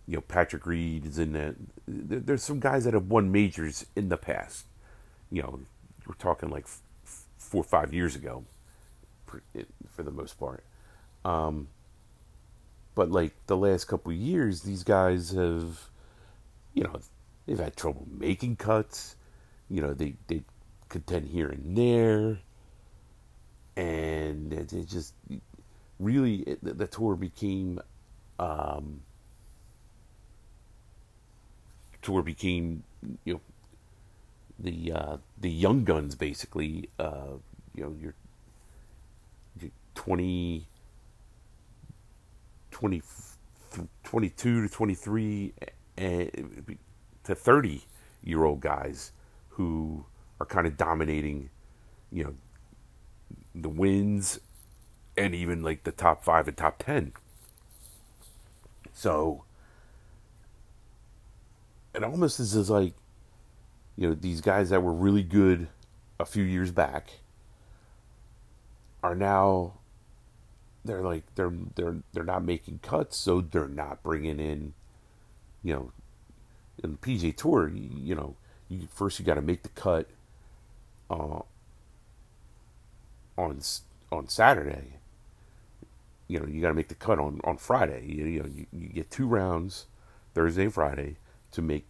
you 0.06 0.16
know, 0.16 0.20
Patrick 0.20 0.66
Reed 0.66 1.06
is 1.06 1.18
in 1.18 1.32
that. 1.32 1.56
There's 1.86 2.42
some 2.42 2.60
guys 2.60 2.84
that 2.84 2.94
have 2.94 3.06
won 3.06 3.32
majors 3.32 3.86
in 3.96 4.08
the 4.08 4.16
past. 4.16 4.66
You 5.30 5.42
know, 5.42 5.60
we're 6.06 6.14
talking 6.14 6.50
like 6.50 6.66
four 7.36 7.60
or 7.60 7.64
five 7.64 7.92
years 7.92 8.14
ago, 8.14 8.44
for, 9.26 9.42
the 10.02 10.10
most 10.10 10.38
part. 10.38 10.64
Um, 11.24 11.68
but 12.94 13.10
like 13.10 13.34
the 13.46 13.56
last 13.56 13.86
couple 13.86 14.12
years, 14.12 14.62
these 14.62 14.84
guys 14.84 15.30
have, 15.32 15.90
you 16.72 16.84
know, 16.84 17.00
They've 17.46 17.58
had 17.58 17.76
trouble 17.76 18.06
making 18.10 18.56
cuts. 18.56 19.16
You 19.70 19.82
know, 19.82 19.94
they 19.94 20.14
they 20.26 20.42
contend 20.88 21.28
here 21.28 21.48
and 21.48 21.76
there, 21.76 22.38
and 23.76 24.52
it, 24.52 24.72
it 24.72 24.88
just 24.88 25.14
really 25.98 26.36
it, 26.38 26.62
the, 26.62 26.74
the, 26.74 26.86
tour 26.86 27.14
became 27.14 27.80
um, 28.38 29.02
tour 32.06 32.22
became 32.22 32.84
you 33.24 33.34
know 33.34 33.40
the 34.58 34.92
uh, 34.92 35.16
the 35.40 35.50
young 35.50 35.84
guns 35.84 36.14
basically. 36.14 36.88
Uh, 36.98 37.34
you 37.74 37.84
know, 37.84 37.94
you're, 38.00 38.14
you're 39.60 39.70
20, 39.94 40.66
20, 42.70 43.02
22 44.04 44.62
to 44.62 44.74
23 44.74 45.52
and 45.98 46.76
to 47.24 47.34
30 47.34 47.82
year 48.24 48.44
old 48.44 48.60
guys 48.60 49.12
who 49.50 50.04
are 50.40 50.46
kind 50.46 50.66
of 50.66 50.76
dominating, 50.76 51.50
you 52.10 52.24
know, 52.24 52.34
the 53.54 53.68
wins 53.68 54.40
and 55.16 55.34
even 55.34 55.62
like 55.62 55.84
the 55.84 55.92
top 55.92 56.24
five 56.24 56.48
and 56.48 56.56
top 56.56 56.78
10. 56.78 57.12
So 58.92 59.44
it 61.96 62.04
almost 62.04 62.40
is 62.40 62.54
as 62.56 62.70
like, 62.70 62.94
you 63.96 64.08
know, 64.08 64.14
these 64.14 64.40
guys 64.40 64.70
that 64.70 64.82
were 64.82 64.92
really 64.92 65.22
good 65.22 65.68
a 66.20 66.24
few 66.24 66.44
years 66.44 66.70
back 66.70 67.10
are 69.02 69.14
now 69.14 69.74
they're 70.84 71.02
like 71.02 71.24
they're 71.34 71.52
they're 71.74 71.96
they're 72.12 72.24
not 72.24 72.44
making 72.44 72.78
cuts 72.80 73.16
so 73.16 73.40
they're 73.40 73.68
not 73.68 74.02
bringing 74.02 74.38
in 74.40 74.72
you 75.62 75.74
know 75.74 75.92
in 76.82 76.92
the 76.92 76.98
PGA 76.98 77.36
Tour, 77.36 77.68
you, 77.68 77.90
you 77.96 78.14
know, 78.14 78.36
you 78.68 78.88
first 78.92 79.18
you 79.18 79.24
got 79.24 79.34
to 79.34 79.42
make 79.42 79.62
the 79.62 79.68
cut 79.70 80.08
uh, 81.10 81.40
on 83.36 83.60
on 84.12 84.28
Saturday. 84.28 84.94
You 86.28 86.40
know, 86.40 86.46
you 86.46 86.60
got 86.60 86.68
to 86.68 86.74
make 86.74 86.88
the 86.88 86.94
cut 86.94 87.18
on 87.18 87.40
on 87.44 87.56
Friday. 87.56 88.04
You, 88.06 88.24
you 88.26 88.40
know, 88.42 88.48
you, 88.54 88.66
you 88.72 88.88
get 88.88 89.10
two 89.10 89.26
rounds, 89.26 89.86
Thursday 90.34 90.64
and 90.64 90.74
Friday, 90.74 91.16
to 91.56 91.62
make 91.62 91.86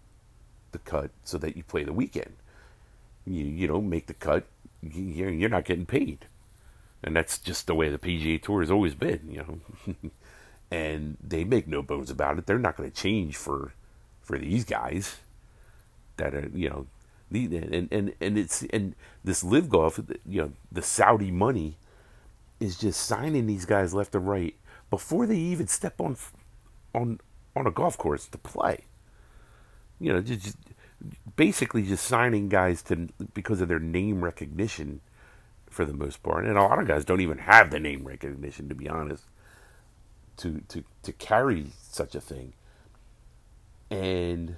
the 0.72 0.78
cut 0.78 1.10
so 1.24 1.38
that 1.38 1.56
you 1.56 1.62
play 1.62 1.84
the 1.84 1.92
weekend. 1.92 2.36
You 3.26 3.44
you 3.44 3.68
know 3.68 3.80
make 3.80 4.06
the 4.06 4.14
cut, 4.14 4.46
you're 4.82 5.30
you're 5.30 5.50
not 5.50 5.64
getting 5.64 5.86
paid, 5.86 6.26
and 7.02 7.14
that's 7.14 7.38
just 7.38 7.66
the 7.66 7.74
way 7.74 7.90
the 7.90 7.98
PGA 7.98 8.42
Tour 8.42 8.60
has 8.62 8.70
always 8.70 8.94
been. 8.94 9.20
You 9.30 9.60
know. 9.86 10.10
and 10.70 11.16
they 11.22 11.44
make 11.44 11.68
no 11.68 11.82
bones 11.82 12.10
about 12.10 12.38
it. 12.38 12.46
They're 12.46 12.58
not 12.58 12.76
going 12.76 12.90
to 12.90 12.96
change 12.96 13.36
for 13.36 13.72
for 14.22 14.38
these 14.38 14.64
guys 14.64 15.18
that 16.16 16.34
are, 16.34 16.50
you 16.52 16.68
know, 16.68 16.86
The, 17.30 17.56
and, 17.56 17.88
and 17.92 18.14
and 18.20 18.38
it's 18.38 18.62
and 18.70 18.94
this 19.24 19.44
LIV 19.44 19.68
golf, 19.68 20.00
you 20.26 20.42
know, 20.42 20.52
the 20.70 20.82
Saudi 20.82 21.30
money 21.30 21.76
is 22.60 22.78
just 22.78 23.00
signing 23.00 23.46
these 23.46 23.64
guys 23.66 23.94
left 23.94 24.14
and 24.14 24.28
right 24.28 24.54
before 24.90 25.26
they 25.26 25.36
even 25.36 25.66
step 25.66 26.00
on 26.00 26.16
on 26.94 27.20
on 27.54 27.66
a 27.66 27.70
golf 27.70 27.98
course 27.98 28.26
to 28.26 28.38
play. 28.38 28.84
You 29.98 30.12
know, 30.12 30.20
just, 30.20 30.56
basically 31.36 31.82
just 31.82 32.04
signing 32.04 32.48
guys 32.48 32.82
to 32.82 33.08
because 33.34 33.60
of 33.60 33.68
their 33.68 33.78
name 33.78 34.22
recognition 34.22 35.00
for 35.68 35.84
the 35.84 35.92
most 35.92 36.22
part. 36.22 36.44
And 36.44 36.56
a 36.56 36.62
lot 36.62 36.78
of 36.78 36.86
guys 36.86 37.04
don't 37.04 37.20
even 37.20 37.38
have 37.38 37.70
the 37.70 37.80
name 37.80 38.06
recognition 38.06 38.68
to 38.68 38.74
be 38.74 38.88
honest 38.88 39.24
to 40.38 40.62
to 40.68 40.84
to 41.02 41.12
carry 41.12 41.66
such 41.80 42.14
a 42.14 42.20
thing. 42.20 42.52
And 43.90 44.56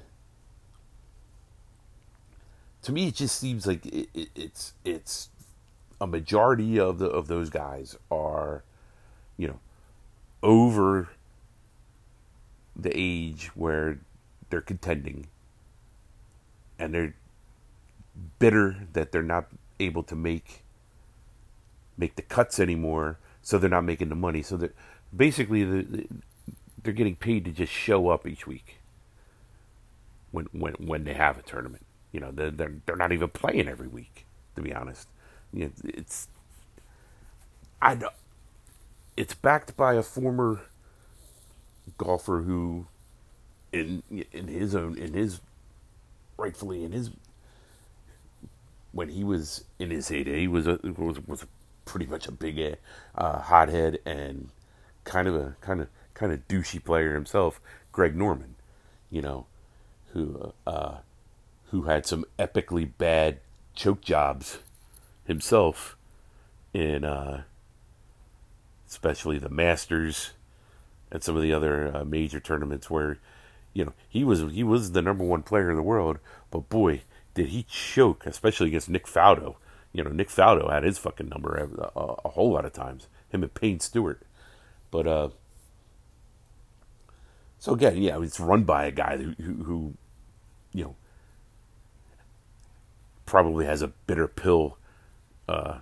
to 2.83 2.92
me, 2.92 3.09
it 3.09 3.14
just 3.14 3.38
seems 3.38 3.66
like 3.66 3.85
it, 3.87 4.09
it, 4.14 4.28
it's 4.35 4.75
it's 4.85 5.30
a 6.00 6.07
majority 6.07 6.78
of 6.78 6.99
the 6.99 7.07
of 7.07 7.26
those 7.28 7.50
guys 7.50 7.97
are, 8.11 8.62
you 9.37 9.49
know, 9.49 9.61
over 10.42 11.09
the 12.76 12.92
age 12.95 13.49
where 13.57 13.99
they're 14.50 14.61
contending, 14.62 15.28
and 16.78 16.95
they're 16.95 17.14
bitter 18.38 18.88
that 18.93 19.12
they're 19.12 19.23
not 19.23 19.49
able 19.81 20.02
to 20.05 20.17
make 20.17 20.64
make 21.99 22.17
the 22.17 22.23
cuts 22.23 22.61
anymore, 22.61 23.19
so 23.43 23.59
they're 23.59 23.71
not 23.71 23.85
making 23.85 24.09
the 24.09 24.14
money. 24.17 24.43
So 24.43 24.57
that 24.59 24.75
basically 25.17 25.64
the, 25.64 25.83
the, 25.83 26.09
they're 26.83 26.93
getting 26.95 27.17
paid 27.17 27.45
to 27.47 27.52
just 27.52 27.73
show 27.73 28.09
up 28.09 28.26
each 28.26 28.47
week 28.47 28.78
when 30.33 30.47
when 30.52 30.75
when 30.75 31.05
they 31.05 31.14
have 31.14 31.38
a 31.38 31.43
tournament. 31.43 31.87
You 32.12 32.21
know, 32.21 32.31
they're 32.33 32.50
they're, 32.50 32.75
they're 32.87 32.97
not 32.97 33.12
even 33.12 33.28
playing 33.31 33.69
every 33.69 33.88
week. 33.88 34.26
To 34.57 34.62
be 34.62 34.75
honest, 34.75 35.09
you 35.52 35.67
know, 35.67 35.73
it's 35.85 36.28
I 37.83 37.99
it's 39.17 39.35
backed 39.35 39.76
by 39.76 39.95
a 39.95 40.02
former 40.02 40.62
golfer 41.99 42.43
who, 42.43 42.87
in 43.73 44.03
in 44.33 44.49
his 44.49 44.75
own 44.75 44.97
in 44.99 45.15
his 45.15 45.41
rightfully 46.37 46.85
in 46.85 46.93
his 46.93 47.11
when 48.93 49.11
he 49.11 49.23
was 49.25 49.65
in 49.79 49.91
his 49.91 50.09
heyday, 50.09 50.41
he 50.41 50.49
was 50.49 50.67
a 50.67 50.79
was 50.97 51.25
was 51.27 51.47
pretty 51.85 52.07
much 52.07 52.27
a 52.27 52.33
big 52.33 52.79
uh, 53.15 53.39
hothead 53.41 53.99
and 54.05 54.49
kind 55.05 55.29
of 55.29 55.35
a 55.35 55.57
kind 55.61 55.81
of 55.81 55.89
kind 56.15 56.33
of 56.33 56.47
douchey 56.49 56.83
player 56.83 57.15
himself, 57.15 57.61
Greg 57.93 58.17
Norman. 58.17 58.55
You 59.11 59.23
know, 59.23 59.47
who 60.13 60.53
uh, 60.67 60.97
who 61.71 61.83
had 61.83 62.07
some 62.07 62.25
epically 62.39 62.91
bad 62.99 63.39
choke 63.75 64.01
jobs 64.01 64.59
himself 65.27 65.97
in 66.73 67.05
uh, 67.05 67.43
especially 68.89 69.39
the 69.39 69.49
Masters 69.49 70.33
and 71.11 71.23
some 71.23 71.37
of 71.37 71.43
the 71.43 71.53
other 71.53 71.95
uh, 71.95 72.05
major 72.05 72.41
tournaments 72.41 72.91
where 72.91 73.19
you 73.79 73.85
know 73.85 73.93
he 74.09 74.25
was 74.25 74.41
he 74.41 74.65
was 74.65 74.91
the 74.91 75.01
number 75.01 75.23
one 75.23 75.45
player 75.45 75.71
in 75.71 75.77
the 75.77 75.83
world, 75.83 76.19
but 76.51 76.69
boy 76.69 77.03
did 77.35 77.51
he 77.51 77.63
choke, 77.63 78.27
especially 78.27 78.67
against 78.67 78.89
Nick 78.89 79.07
Faldo. 79.07 79.55
You 79.93 80.03
know 80.03 80.11
Nick 80.11 80.31
Faldo 80.31 80.69
had 80.69 80.83
his 80.83 80.99
fucking 80.99 81.29
number 81.29 81.55
a, 81.55 81.99
a, 81.99 82.15
a 82.25 82.29
whole 82.31 82.53
lot 82.53 82.65
of 82.65 82.73
times. 82.73 83.07
Him 83.29 83.45
and 83.45 83.55
Payne 83.55 83.79
Stewart, 83.79 84.23
but 84.91 85.07
uh, 85.07 85.29
so 87.61 87.73
again, 87.73 87.99
yeah, 87.99 88.21
it's 88.21 88.41
run 88.41 88.65
by 88.65 88.87
a 88.87 88.91
guy 88.91 89.17
who, 89.17 89.35
who, 89.41 89.63
who 89.63 89.95
you 90.73 90.83
know, 90.83 90.97
probably 93.27 93.65
has 93.65 93.81
a 93.81 93.89
bitter 93.89 94.27
pill 94.27 94.77
uh, 95.49 95.79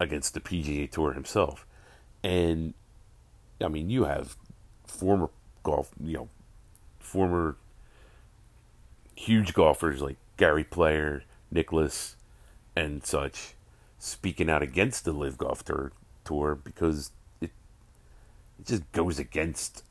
against 0.00 0.32
the 0.32 0.40
PGA 0.40 0.90
Tour 0.90 1.12
himself. 1.12 1.66
And 2.22 2.72
I 3.62 3.68
mean, 3.68 3.90
you 3.90 4.04
have 4.04 4.38
former 4.86 5.28
golf, 5.62 5.90
you 6.02 6.14
know, 6.14 6.28
former 7.14 7.54
huge 9.14 9.54
golfers 9.54 10.02
like 10.02 10.16
Gary 10.36 10.64
Player, 10.64 11.22
Nicklaus, 11.48 12.16
and 12.74 13.06
such 13.06 13.54
speaking 14.00 14.50
out 14.50 14.62
against 14.62 15.04
the 15.04 15.12
LIV 15.12 15.38
Golf 15.38 15.64
Tour, 15.64 15.92
tour 16.24 16.56
because 16.56 17.12
it 17.40 17.52
it 18.58 18.66
just 18.66 18.90
goes 18.90 19.20
against 19.20 19.84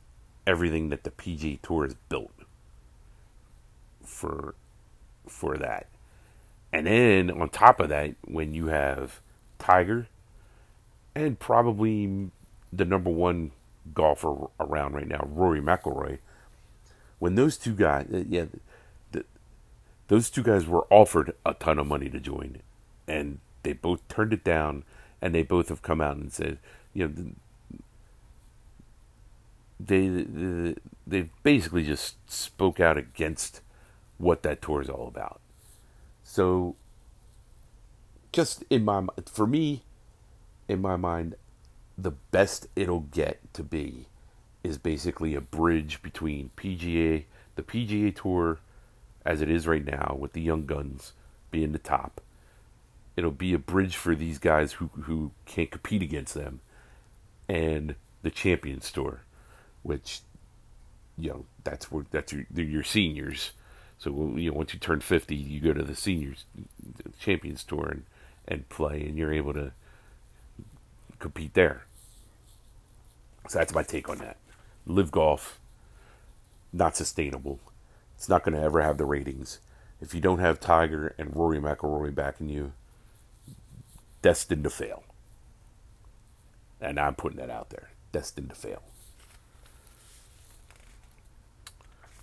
everything 0.46 0.90
that 0.90 1.04
the 1.04 1.10
PGA 1.10 1.58
Tour 1.62 1.84
has 1.84 1.94
built 2.10 2.34
for 4.02 4.54
for 5.26 5.56
that. 5.56 5.86
And 6.74 6.86
then 6.86 7.30
on 7.30 7.48
top 7.48 7.80
of 7.80 7.88
that, 7.88 8.16
when 8.26 8.52
you 8.52 8.66
have 8.66 9.22
Tiger 9.58 10.08
and 11.14 11.38
probably 11.38 12.30
the 12.70 12.84
number 12.84 13.08
one 13.08 13.52
golfer 13.94 14.48
around 14.60 14.92
right 14.92 15.08
now, 15.08 15.26
Rory 15.26 15.62
McIlroy, 15.62 16.18
when 17.24 17.36
those 17.36 17.56
two 17.56 17.72
guys, 17.72 18.06
uh, 18.12 18.22
yeah, 18.28 18.44
the, 19.12 19.24
those 20.08 20.28
two 20.28 20.42
guys 20.42 20.66
were 20.66 20.86
offered 20.90 21.32
a 21.46 21.54
ton 21.54 21.78
of 21.78 21.86
money 21.86 22.10
to 22.10 22.20
join, 22.20 22.58
and 23.08 23.38
they 23.62 23.72
both 23.72 24.06
turned 24.08 24.34
it 24.34 24.44
down, 24.44 24.84
and 25.22 25.34
they 25.34 25.42
both 25.42 25.70
have 25.70 25.80
come 25.80 26.02
out 26.02 26.18
and 26.18 26.30
said, 26.30 26.58
you 26.92 27.08
know, 27.08 27.14
they 29.80 30.06
they, 30.06 30.74
they 31.06 31.30
basically 31.42 31.82
just 31.82 32.16
spoke 32.30 32.78
out 32.78 32.98
against 32.98 33.62
what 34.18 34.42
that 34.42 34.60
tour 34.60 34.82
is 34.82 34.90
all 34.90 35.08
about. 35.08 35.40
So, 36.24 36.76
just 38.32 38.64
in 38.68 38.84
my 38.84 39.06
for 39.24 39.46
me, 39.46 39.84
in 40.68 40.82
my 40.82 40.96
mind, 40.96 41.36
the 41.96 42.10
best 42.10 42.66
it'll 42.76 43.00
get 43.00 43.40
to 43.54 43.62
be 43.62 44.08
is 44.64 44.78
basically 44.78 45.36
a 45.36 45.40
bridge 45.40 46.02
between 46.02 46.50
PGA, 46.56 47.24
the 47.54 47.62
PGA 47.62 48.14
Tour, 48.14 48.58
as 49.24 49.40
it 49.40 49.48
is 49.48 49.68
right 49.68 49.84
now, 49.84 50.16
with 50.18 50.32
the 50.32 50.40
young 50.40 50.66
guns 50.66 51.12
being 51.52 51.70
the 51.70 51.78
top. 51.78 52.20
It'll 53.16 53.30
be 53.30 53.54
a 53.54 53.58
bridge 53.58 53.94
for 53.96 54.16
these 54.16 54.40
guys 54.40 54.72
who 54.72 54.90
who 55.02 55.30
can't 55.46 55.70
compete 55.70 56.02
against 56.02 56.34
them, 56.34 56.60
and 57.48 57.94
the 58.22 58.30
Champions 58.30 58.90
Tour, 58.90 59.20
which, 59.84 60.22
you 61.16 61.30
know, 61.30 61.44
that's 61.62 61.92
where 61.92 62.04
that's 62.10 62.32
your 62.32 62.44
your 62.56 62.82
seniors 62.82 63.52
so 63.98 64.34
you 64.36 64.50
know, 64.50 64.56
once 64.56 64.74
you 64.74 64.80
turn 64.80 65.00
fifty, 65.00 65.34
you 65.34 65.60
go 65.60 65.72
to 65.72 65.82
the 65.82 65.94
seniors 65.94 66.44
champions 67.18 67.64
tour 67.64 67.88
and, 67.88 68.04
and 68.46 68.68
play, 68.68 69.02
and 69.02 69.16
you're 69.16 69.32
able 69.32 69.54
to 69.54 69.72
compete 71.18 71.54
there. 71.54 71.84
So 73.48 73.58
that's 73.58 73.74
my 73.74 73.82
take 73.82 74.08
on 74.08 74.18
that. 74.18 74.36
LIV 74.86 75.10
golf, 75.10 75.60
not 76.72 76.96
sustainable. 76.96 77.60
It's 78.16 78.28
not 78.28 78.44
going 78.44 78.54
to 78.54 78.62
ever 78.62 78.82
have 78.82 78.98
the 78.98 79.04
ratings. 79.04 79.60
If 80.00 80.14
you 80.14 80.20
don't 80.20 80.38
have 80.38 80.60
Tiger 80.60 81.14
and 81.18 81.34
Rory 81.34 81.58
McIlroy 81.58 82.14
backing 82.14 82.48
you, 82.48 82.72
destined 84.22 84.64
to 84.64 84.70
fail. 84.70 85.04
And 86.80 86.98
I'm 86.98 87.14
putting 87.14 87.38
that 87.38 87.50
out 87.50 87.70
there. 87.70 87.90
Destined 88.12 88.50
to 88.50 88.54
fail. 88.54 88.82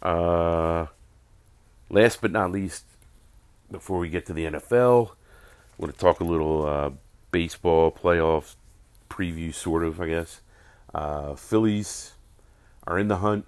Uh, 0.02 0.88
Last 1.92 2.22
but 2.22 2.32
not 2.32 2.54
least, 2.54 2.86
before 3.70 4.00
we 4.00 4.08
get 4.08 4.26
to 4.28 4.34
the 4.34 4.46
NFL, 4.46 5.10
I 5.10 5.14
want 5.78 5.94
to 5.94 6.00
talk 6.00 6.22
a 6.22 6.24
little 6.24 6.66
uh, 6.66 6.92
baseball 7.32 7.92
playoff 7.92 8.56
preview, 9.10 9.54
sort 9.54 9.84
of, 9.84 10.00
I 10.00 10.08
guess. 10.08 10.40
Uh, 10.96 11.36
Phillies 11.36 12.14
are 12.86 13.00
in 13.00 13.08
the 13.08 13.18
hunt. 13.18 13.46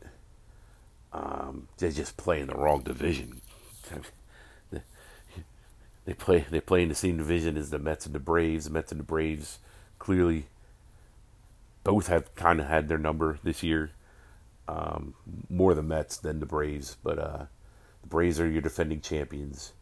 Um, 1.11 1.67
they 1.77 1.91
just 1.91 2.17
play 2.17 2.41
in 2.41 2.47
the 2.47 2.55
wrong 2.55 2.81
division. 2.81 3.41
They 6.05 6.13
play 6.13 6.45
they 6.49 6.59
play 6.59 6.83
in 6.83 6.89
the 6.89 6.95
same 6.95 7.17
division 7.17 7.57
as 7.57 7.69
the 7.69 7.79
Mets 7.79 8.05
and 8.05 8.13
the 8.13 8.19
Braves. 8.19 8.65
The 8.65 8.71
Mets 8.71 8.91
and 8.91 8.99
the 8.99 9.05
Braves 9.05 9.59
clearly 9.99 10.47
both 11.83 12.07
have 12.07 12.33
kind 12.35 12.59
of 12.59 12.67
had 12.67 12.87
their 12.87 12.97
number 12.97 13.39
this 13.43 13.63
year. 13.63 13.91
Um, 14.67 15.13
more 15.49 15.73
the 15.73 15.83
Mets 15.83 16.17
than 16.17 16.39
the 16.39 16.45
Braves, 16.45 16.97
but 17.03 17.19
uh, 17.19 17.45
the 18.01 18.07
Braves 18.07 18.39
are 18.39 18.49
your 18.49 18.61
defending 18.61 19.01
champions. 19.01 19.73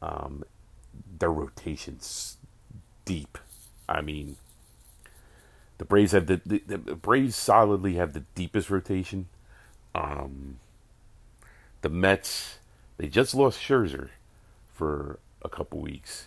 Um, 0.00 0.44
their 1.18 1.32
rotation's 1.32 2.36
deep. 3.04 3.38
I 3.88 4.00
mean, 4.00 4.36
the 5.78 5.84
Braves 5.84 6.12
have 6.12 6.26
the, 6.26 6.40
the, 6.44 6.62
the 6.66 6.78
Braves 6.78 7.36
solidly 7.36 7.94
have 7.94 8.12
the 8.12 8.24
deepest 8.34 8.70
rotation. 8.70 9.28
Um, 9.94 10.58
the 11.82 11.88
Mets 11.88 12.58
they 12.98 13.08
just 13.08 13.34
lost 13.34 13.60
Scherzer 13.60 14.10
for 14.72 15.18
a 15.42 15.48
couple 15.48 15.80
weeks. 15.80 16.26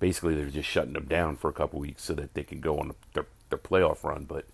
Basically, 0.00 0.34
they're 0.34 0.46
just 0.46 0.68
shutting 0.68 0.92
them 0.94 1.06
down 1.06 1.36
for 1.36 1.48
a 1.48 1.52
couple 1.52 1.78
weeks 1.78 2.02
so 2.02 2.14
that 2.14 2.34
they 2.34 2.42
can 2.42 2.60
go 2.60 2.78
on 2.78 2.94
their, 3.14 3.26
their 3.48 3.58
playoff 3.58 4.02
run. 4.02 4.24
But 4.24 4.46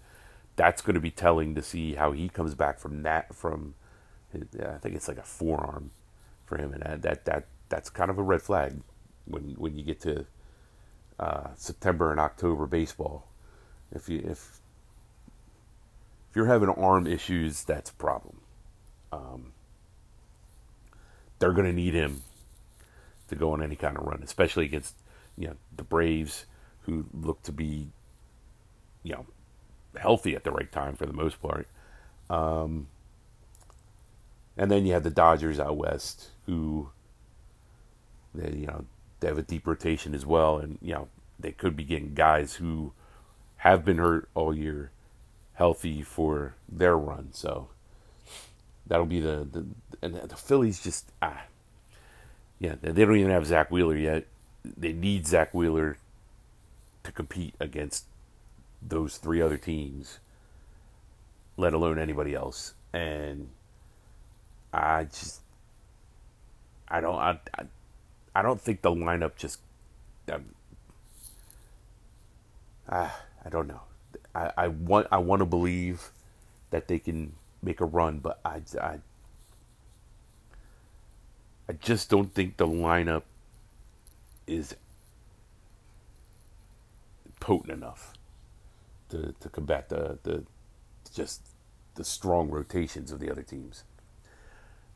that's 0.57 0.83
going 0.83 0.95
to 0.95 1.01
be 1.01 1.11
telling 1.11 1.55
to 1.55 1.63
see 1.63 1.95
how 1.95 2.13
he 2.13 2.29
comes 2.29 2.55
back 2.55 2.79
from 2.79 3.03
that 3.03 3.35
from 3.35 3.75
I 4.35 4.79
think 4.79 4.95
it's 4.95 5.09
like 5.09 5.19
a 5.19 5.23
forearm 5.23 5.91
for 6.45 6.57
him, 6.57 6.73
and 6.73 7.03
that 7.03 7.25
that 7.25 7.47
that's 7.69 7.91
kind 7.91 8.11
of 8.11 8.19
a 8.19 8.23
red 8.23 8.43
flag 8.43 8.81
when 9.25 9.55
when 9.57 9.77
you 9.77 9.83
get 9.83 10.01
to 10.03 10.27
uh, 11.19 11.49
September 11.57 12.11
and 12.11 12.21
October 12.21 12.67
baseball. 12.67 13.27
If 13.93 14.09
you 14.09 14.19
if 14.19 14.61
if 16.31 16.37
you're 16.37 16.47
having 16.47 16.69
arm 16.69 17.07
issues, 17.07 17.65
that's 17.65 17.91
a 17.91 17.95
problem. 17.95 18.41
Um, 19.13 19.53
they're 21.41 21.53
going 21.53 21.67
to 21.67 21.73
need 21.73 21.95
him 21.95 22.23
to 23.29 23.35
go 23.35 23.53
on 23.53 23.63
any 23.63 23.75
kind 23.75 23.97
of 23.97 24.05
run, 24.05 24.23
especially 24.23 24.65
against 24.65 24.95
you 25.37 25.49
know 25.49 25.57
the 25.77 25.83
Braves, 25.83 26.47
who 26.83 27.07
look 27.13 27.43
to 27.43 27.53
be 27.53 27.89
you 29.03 29.15
know 29.15 29.27
healthy 29.99 30.37
at 30.37 30.45
the 30.45 30.53
right 30.53 30.71
time 30.71 30.95
for 30.95 31.07
the 31.07 31.13
most 31.13 31.43
part. 31.43 31.67
Um, 32.29 32.87
and 34.57 34.71
then 34.71 34.87
you 34.87 34.93
have 34.93 35.03
the 35.03 35.11
Dodgers 35.11 35.59
out 35.59 35.77
west, 35.77 36.29
who 36.47 36.91
they 38.35 38.57
you 38.57 38.67
know 38.67 38.85
they 39.19 39.29
have 39.29 39.39
a 39.39 39.43
deep 39.43 39.67
rotation 39.67 40.15
as 40.15 40.25
well, 40.25 40.59
and 40.59 40.79
you 40.81 40.93
know 40.93 41.09
they 41.41 41.51
could 41.51 41.77
be 41.77 41.85
getting 41.85 42.15
guys 42.15 42.55
who 42.55 42.93
have 43.61 43.85
been 43.85 43.99
hurt 43.99 44.27
all 44.35 44.57
year 44.57 44.91
healthy 45.55 46.03
for 46.03 46.55
their 46.67 46.97
run. 46.97 47.29
So 47.33 47.69
that'll 48.87 49.05
be 49.05 49.21
the 49.21 49.47
the 49.51 49.67
and 50.01 50.15
the 50.15 50.37
Phillies 50.37 50.83
just 50.83 51.13
ah 51.21 51.43
yeah 52.59 52.77
they 52.81 53.05
don't 53.05 53.17
even 53.17 53.31
have 53.31 53.47
Zack 53.47 53.71
Wheeler 53.71 53.97
yet. 53.97 54.27
They 54.65 54.95
need 54.95 55.27
Zack 55.27 55.53
Wheeler 55.53 55.99
to 57.03 57.13
compete 57.13 57.55
against 57.61 58.07
those 58.81 59.19
three 59.19 59.43
other 59.43 59.59
teams, 59.59 60.21
let 61.59 61.75
alone 61.75 61.99
anybody 61.99 62.35
else. 62.35 62.73
And 62.95 63.51
I 64.73 65.05
just 65.05 65.43
I 66.89 67.03
don't 67.03 67.19
I 67.19 67.39
I, 67.59 67.65
I 68.35 68.41
don't 68.41 68.61
think 68.61 68.81
the 68.81 68.91
lineup 68.91 69.37
just 69.37 69.61
um, 70.33 70.47
uh, 72.89 73.11
I 73.45 73.49
don't 73.49 73.67
know. 73.67 73.81
I, 74.35 74.53
I 74.57 74.69
want 74.69 75.07
I 75.11 75.19
want 75.19 75.41
to 75.41 75.47
believe 75.47 76.11
that 76.71 76.89
they 76.89 76.99
can 76.99 77.35
make 77.63 77.81
a 77.81 77.85
run, 77.85 78.19
but 78.19 78.41
I, 78.45 78.63
I 78.81 78.99
I 81.69 81.73
just 81.75 82.11
don't 82.11 82.35
think 82.35 82.57
the 82.57 82.67
lineup 82.67 83.23
is 84.47 84.75
potent 87.39 87.73
enough 87.73 88.15
to, 89.09 89.35
to 89.41 89.49
combat 89.49 89.89
the, 89.89 90.19
the 90.23 90.45
just 91.15 91.43
the 91.95 92.05
strong 92.05 92.51
rotations 92.51 93.13
of 93.13 93.21
the 93.21 93.31
other 93.31 93.43
teams. 93.43 93.85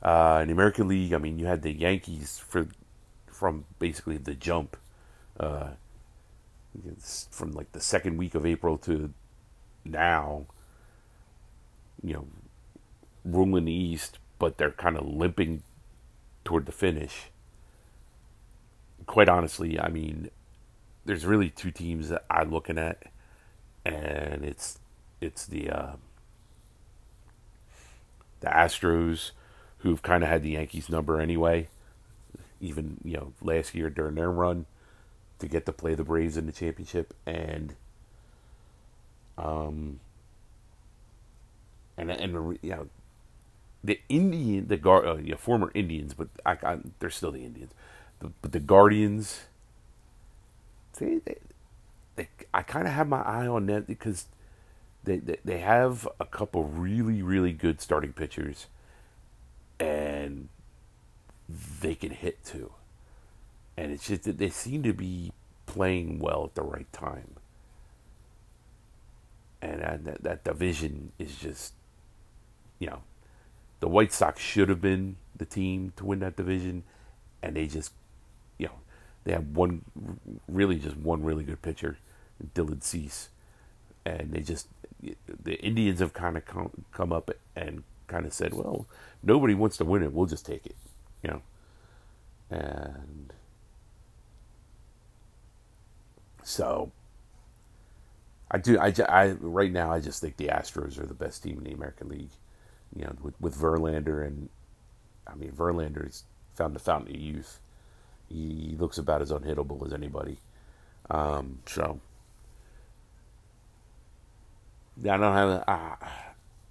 Uh, 0.02 0.40
in 0.42 0.48
the 0.48 0.52
American 0.52 0.86
League, 0.86 1.12
I 1.12 1.18
mean, 1.18 1.38
you 1.38 1.46
had 1.46 1.62
the 1.62 1.72
Yankees 1.72 2.38
for 2.38 2.68
from 3.26 3.64
basically 3.78 4.16
the 4.16 4.34
jump, 4.34 4.76
uh, 5.40 5.70
from 7.30 7.52
like 7.52 7.72
the 7.72 7.80
second 7.80 8.16
week 8.16 8.34
of 8.34 8.46
April 8.46 8.78
to 8.78 9.12
now. 9.84 10.46
You 12.02 12.14
know, 12.14 12.26
ruling 13.24 13.64
the 13.64 13.72
East, 13.72 14.18
but 14.38 14.58
they're 14.58 14.70
kind 14.70 14.96
of 14.96 15.06
limping 15.06 15.62
toward 16.44 16.66
the 16.66 16.72
finish. 16.72 17.30
Quite 19.06 19.28
honestly, 19.28 19.80
I 19.80 19.88
mean, 19.88 20.30
there's 21.04 21.24
really 21.24 21.50
two 21.50 21.70
teams 21.70 22.08
that 22.10 22.24
I'm 22.30 22.50
looking 22.50 22.78
at, 22.78 23.04
and 23.84 24.44
it's 24.44 24.78
it's 25.20 25.46
the 25.46 25.70
uh, 25.70 25.92
the 28.40 28.48
Astros, 28.48 29.30
who've 29.78 30.02
kind 30.02 30.22
of 30.22 30.28
had 30.28 30.42
the 30.42 30.50
Yankees 30.50 30.88
number 30.88 31.20
anyway, 31.20 31.68
even 32.60 32.98
you 33.04 33.16
know 33.16 33.32
last 33.42 33.74
year 33.74 33.90
during 33.90 34.14
their 34.14 34.30
run 34.30 34.66
to 35.38 35.48
get 35.48 35.66
to 35.66 35.72
play 35.72 35.94
the 35.94 36.04
Braves 36.04 36.36
in 36.36 36.46
the 36.46 36.52
championship, 36.52 37.14
and 37.26 37.74
um, 39.36 40.00
and 41.96 42.10
and 42.10 42.58
you 42.62 42.70
know 42.70 42.88
the 43.84 44.00
Indian, 44.08 44.66
the 44.66 44.78
guard, 44.78 45.06
uh, 45.06 45.14
know, 45.32 45.36
former 45.36 45.70
Indians, 45.74 46.14
but 46.14 46.28
I, 46.44 46.52
I, 46.62 46.78
they're 46.98 47.10
still 47.10 47.30
the 47.30 47.44
Indians. 47.44 47.72
But, 48.18 48.32
but 48.40 48.52
the 48.52 48.60
Guardians, 48.60 49.42
they, 50.98 51.18
they, 51.18 51.36
they 52.16 52.28
I 52.54 52.62
kind 52.62 52.86
of 52.86 52.94
have 52.94 53.08
my 53.08 53.20
eye 53.20 53.46
on 53.46 53.66
that 53.66 53.86
because 53.86 54.26
they, 55.04 55.18
they 55.18 55.36
they 55.44 55.58
have 55.58 56.08
a 56.18 56.24
couple 56.24 56.64
really 56.64 57.20
really 57.20 57.52
good 57.52 57.82
starting 57.82 58.14
pitchers, 58.14 58.68
and 59.78 60.48
they 61.80 61.94
can 61.94 62.10
hit 62.10 62.42
too. 62.42 62.72
And 63.76 63.92
it's 63.92 64.06
just 64.06 64.24
that 64.24 64.38
they 64.38 64.50
seem 64.50 64.82
to 64.84 64.92
be 64.92 65.32
playing 65.66 66.18
well 66.18 66.44
at 66.44 66.54
the 66.54 66.62
right 66.62 66.90
time. 66.92 67.34
And, 69.60 69.80
and 69.80 70.04
that, 70.04 70.22
that 70.22 70.44
division 70.44 71.12
is 71.18 71.36
just, 71.36 71.72
you 72.78 72.86
know, 72.86 73.02
the 73.80 73.88
White 73.88 74.12
Sox 74.12 74.40
should 74.40 74.68
have 74.68 74.80
been 74.80 75.16
the 75.36 75.44
team 75.44 75.92
to 75.96 76.04
win 76.04 76.20
that 76.20 76.36
division, 76.36 76.84
and 77.42 77.56
they 77.56 77.66
just, 77.66 77.92
you 78.58 78.66
know, 78.66 78.74
they 79.24 79.32
have 79.32 79.48
one, 79.48 79.84
really 80.48 80.78
just 80.78 80.96
one 80.96 81.24
really 81.24 81.44
good 81.44 81.60
pitcher, 81.60 81.98
Dylan 82.54 82.82
Cease, 82.82 83.28
and 84.04 84.32
they 84.32 84.40
just, 84.40 84.68
the 85.42 85.54
Indians 85.62 86.00
have 86.00 86.12
kind 86.12 86.36
of 86.36 86.44
come, 86.44 86.84
come 86.92 87.12
up 87.12 87.30
and 87.56 87.82
kind 88.06 88.26
of 88.26 88.32
said, 88.32 88.54
well, 88.54 88.86
nobody 89.22 89.54
wants 89.54 89.76
to 89.78 89.84
win 89.84 90.02
it, 90.02 90.12
we'll 90.12 90.26
just 90.26 90.46
take 90.46 90.64
it, 90.66 90.76
you 91.22 91.30
know, 91.30 91.42
and 92.50 93.32
so. 96.44 96.92
I 98.50 98.58
do. 98.58 98.78
I, 98.78 98.92
I 99.08 99.32
right 99.32 99.72
now. 99.72 99.90
I 99.90 100.00
just 100.00 100.20
think 100.20 100.36
the 100.36 100.48
Astros 100.48 100.98
are 101.00 101.06
the 101.06 101.14
best 101.14 101.42
team 101.42 101.58
in 101.58 101.64
the 101.64 101.72
American 101.72 102.08
League 102.08 102.30
you 102.94 103.04
know, 103.04 103.12
with, 103.22 103.34
with 103.40 103.56
Verlander 103.56 104.26
and 104.26 104.48
I 105.26 105.34
mean 105.34 105.50
Verlander 105.52 106.06
Verlander's 106.06 106.24
found 106.54 106.74
the 106.74 106.80
fountain 106.80 107.14
of 107.14 107.20
youth. 107.20 107.60
He, 108.28 108.68
he 108.70 108.76
looks 108.76 108.98
about 108.98 109.22
as 109.22 109.30
unhittable 109.30 109.84
as 109.84 109.92
anybody. 109.92 110.38
Um, 111.10 111.58
so 111.66 112.00
I 115.00 115.16
don't 115.16 115.34
have. 115.34 115.64
Uh, 115.66 115.96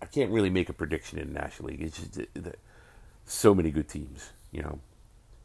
I 0.02 0.06
can't 0.12 0.32
really 0.32 0.50
make 0.50 0.70
a 0.70 0.74
prediction 0.74 1.20
in 1.20 1.34
the 1.34 1.40
National 1.40 1.70
League. 1.70 1.82
It's 1.82 1.98
just 1.98 2.20
uh, 2.20 2.52
so 3.26 3.54
many 3.54 3.72
good 3.72 3.88
teams, 3.88 4.32
you 4.52 4.62
know. 4.62 4.80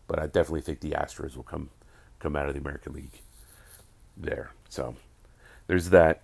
But 0.06 0.18
I 0.18 0.26
definitely 0.26 0.62
think 0.62 0.80
the 0.80 0.92
Astros 0.92 1.36
will 1.36 1.42
come 1.42 1.70
come 2.18 2.36
out 2.36 2.48
of 2.48 2.54
the 2.54 2.60
American 2.60 2.94
League 2.94 3.20
there. 4.18 4.50
So 4.68 4.96
there's 5.66 5.90
that 5.90 6.22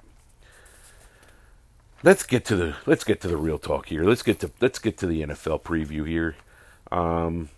let's 2.05 2.23
get 2.25 2.45
to 2.45 2.55
the 2.55 2.77
let's 2.87 3.03
get 3.03 3.21
to 3.23 3.29
the 3.29 3.37
real 3.37 3.59
talk 3.59 3.87
here. 3.87 4.05
Let's 4.05 4.23
get 4.23 4.39
to 4.41 4.51
let's 4.61 4.79
get 4.79 4.97
to 4.99 5.07
the 5.07 5.23
NFL 5.23 5.63
preview 5.63 6.07
here. 6.07 6.37
Um, 6.93 7.49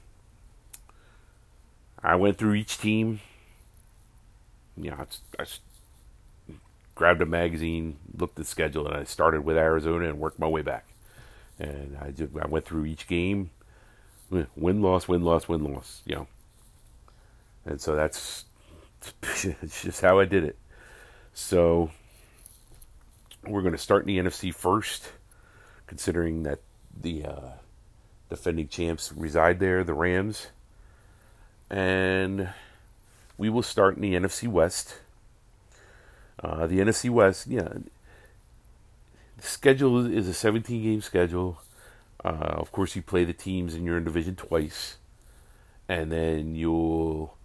I 2.03 2.15
went 2.17 2.39
through 2.39 2.55
each 2.55 2.79
team. 2.79 3.21
You 4.77 4.93
know, 4.93 5.07
I, 5.39 5.43
I 5.43 5.47
grabbed 6.95 7.21
a 7.21 7.27
magazine, 7.27 7.97
looked 8.17 8.39
at 8.39 8.45
the 8.45 8.49
schedule, 8.49 8.87
and 8.87 8.97
I 8.97 9.05
started 9.05 9.45
with 9.45 9.57
Arizona 9.57 10.09
and 10.09 10.19
worked 10.19 10.39
my 10.39 10.47
way 10.47 10.63
back. 10.63 10.87
And 11.59 11.99
I 12.01 12.11
just 12.13 12.33
I 12.41 12.47
went 12.47 12.65
through 12.65 12.87
each 12.87 13.07
game, 13.07 13.51
win 14.31 14.83
loss 14.83 15.09
win 15.09 15.23
loss 15.23 15.49
win 15.49 15.65
loss. 15.65 16.03
You 16.07 16.15
know, 16.15 16.27
and 17.65 17.81
so 17.81 17.97
that's 17.97 18.45
it's 19.33 19.83
just 19.83 20.01
how 20.01 20.19
I 20.19 20.25
did 20.25 20.45
it. 20.45 20.57
So 21.35 21.91
we're 23.47 23.63
going 23.63 23.73
to 23.73 23.79
start 23.79 24.07
in 24.07 24.15
the 24.15 24.31
NFC 24.31 24.53
first, 24.55 25.13
considering 25.87 26.43
that 26.45 26.61
the 26.99 27.25
uh, 27.25 27.51
defending 28.31 28.69
champs 28.69 29.13
reside 29.15 29.61
there, 29.61 29.85
the 29.85 29.95
Rams. 29.95 30.49
And 31.71 32.49
we 33.39 33.49
will 33.51 33.63
start 33.63 33.97
in 33.97 34.03
the 34.03 34.15
NFC 34.15 34.49
West. 34.49 34.99
Uh, 36.43 36.67
the 36.67 36.79
NFC 36.79 37.11
West, 37.11 37.47
yeah. 37.47 37.69
The 39.37 39.43
schedule 39.47 40.07
is 40.07 40.29
a 40.29 40.35
17 40.35 40.83
game 40.83 41.01
schedule. 41.01 41.61
Uh, 42.25 42.29
of 42.29 42.73
course, 42.73 42.97
you 42.97 43.03
play 43.03 43.25
the 43.25 43.33
teams 43.33 43.75
in 43.75 43.85
your 43.85 44.01
division 44.01 44.37
twice. 44.37 44.97
And 45.89 46.11
then 46.11 46.55
you'll 46.55 47.37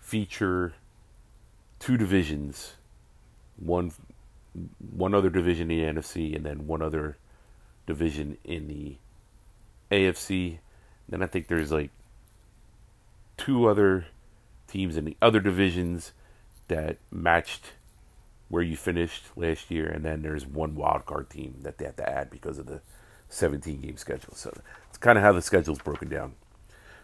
feature 0.00 0.72
two 1.78 1.96
divisions 1.96 2.74
one 3.56 3.92
one 4.78 5.14
other 5.14 5.30
division 5.30 5.70
in 5.70 5.94
the 5.94 6.00
NFC, 6.00 6.34
and 6.34 6.44
then 6.44 6.66
one 6.66 6.82
other 6.82 7.18
division 7.86 8.38
in 8.44 8.68
the 8.68 8.96
AFC. 9.90 10.58
Then 11.08 11.22
I 11.22 11.26
think 11.26 11.48
there's 11.48 11.72
like 11.72 11.90
two 13.36 13.68
other 13.68 14.06
teams 14.66 14.96
in 14.96 15.04
the 15.04 15.16
other 15.20 15.40
divisions 15.40 16.12
that 16.68 16.98
matched 17.10 17.72
where 18.48 18.62
you 18.62 18.76
finished 18.76 19.24
last 19.36 19.70
year, 19.70 19.86
and 19.86 20.04
then 20.04 20.22
there's 20.22 20.46
one 20.46 20.74
wild 20.74 21.04
card 21.04 21.28
team 21.28 21.56
that 21.62 21.78
they 21.78 21.84
have 21.84 21.96
to 21.96 22.08
add 22.08 22.30
because 22.30 22.58
of 22.58 22.66
the 22.66 22.80
17 23.28 23.80
game 23.80 23.96
schedule. 23.96 24.34
So 24.34 24.56
it's 24.88 24.98
kind 24.98 25.18
of 25.18 25.24
how 25.24 25.32
the 25.32 25.42
schedule's 25.42 25.80
broken 25.80 26.08
down. 26.08 26.34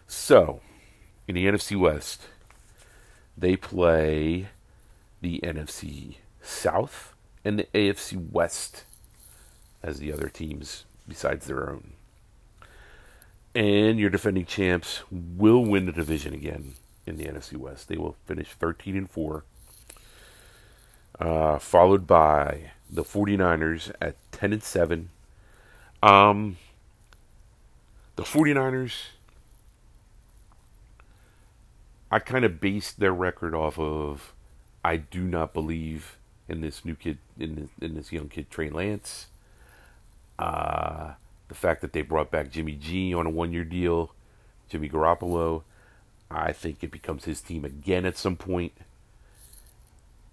So 0.07 0.61
in 1.27 1.35
the 1.35 1.45
NFC 1.45 1.77
West, 1.77 2.21
they 3.37 3.55
play 3.55 4.47
the 5.23 5.39
NFC 5.41 6.17
South 6.41 7.15
and 7.45 7.57
the 7.57 7.67
AFC 7.73 8.31
West 8.31 8.83
as 9.81 9.97
the 9.99 10.11
other 10.11 10.27
teams 10.27 10.83
besides 11.07 11.47
their 11.47 11.69
own. 11.69 11.93
And 13.55 13.99
your 13.99 14.09
defending 14.09 14.45
champs 14.45 15.01
will 15.09 15.63
win 15.63 15.85
the 15.85 15.91
division 15.93 16.33
again 16.33 16.73
in 17.05 17.15
the 17.15 17.25
NFC 17.25 17.55
West. 17.55 17.87
They 17.87 17.97
will 17.97 18.17
finish 18.25 18.49
13 18.49 18.97
and 18.97 19.09
4, 19.09 19.45
uh, 21.19 21.59
followed 21.59 22.05
by 22.05 22.71
the 22.89 23.03
49ers 23.03 23.91
at 24.01 24.15
10 24.33 24.53
and 24.53 24.63
7. 24.63 25.09
Um, 26.01 26.57
the 28.17 28.23
49ers, 28.23 29.03
I 32.11 32.19
kind 32.19 32.43
of 32.43 32.59
based 32.59 32.99
their 32.99 33.13
record 33.13 33.55
off 33.55 33.79
of 33.79 34.33
I 34.83 34.97
do 34.97 35.21
not 35.21 35.53
believe 35.53 36.17
in 36.47 36.61
this 36.61 36.83
new 36.83 36.95
kid, 36.95 37.17
in 37.39 37.55
this, 37.55 37.69
in 37.81 37.95
this 37.95 38.11
young 38.11 38.29
kid, 38.29 38.49
Trey 38.49 38.69
Lance. 38.69 39.27
Uh, 40.37 41.13
the 41.47 41.55
fact 41.55 41.81
that 41.81 41.93
they 41.93 42.01
brought 42.01 42.31
back 42.31 42.51
Jimmy 42.51 42.73
G 42.73 43.13
on 43.13 43.25
a 43.25 43.29
one 43.29 43.53
year 43.53 43.63
deal, 43.63 44.13
Jimmy 44.69 44.89
Garoppolo, 44.89 45.63
I 46.29 46.51
think 46.51 46.83
it 46.83 46.91
becomes 46.91 47.25
his 47.25 47.41
team 47.41 47.63
again 47.63 48.05
at 48.05 48.17
some 48.17 48.35
point. 48.35 48.73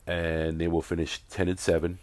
And 0.07 0.61
they 0.61 0.67
will 0.67 0.83
finish 0.83 1.21
10 1.31 1.49
and 1.49 1.59
7, 1.59 1.99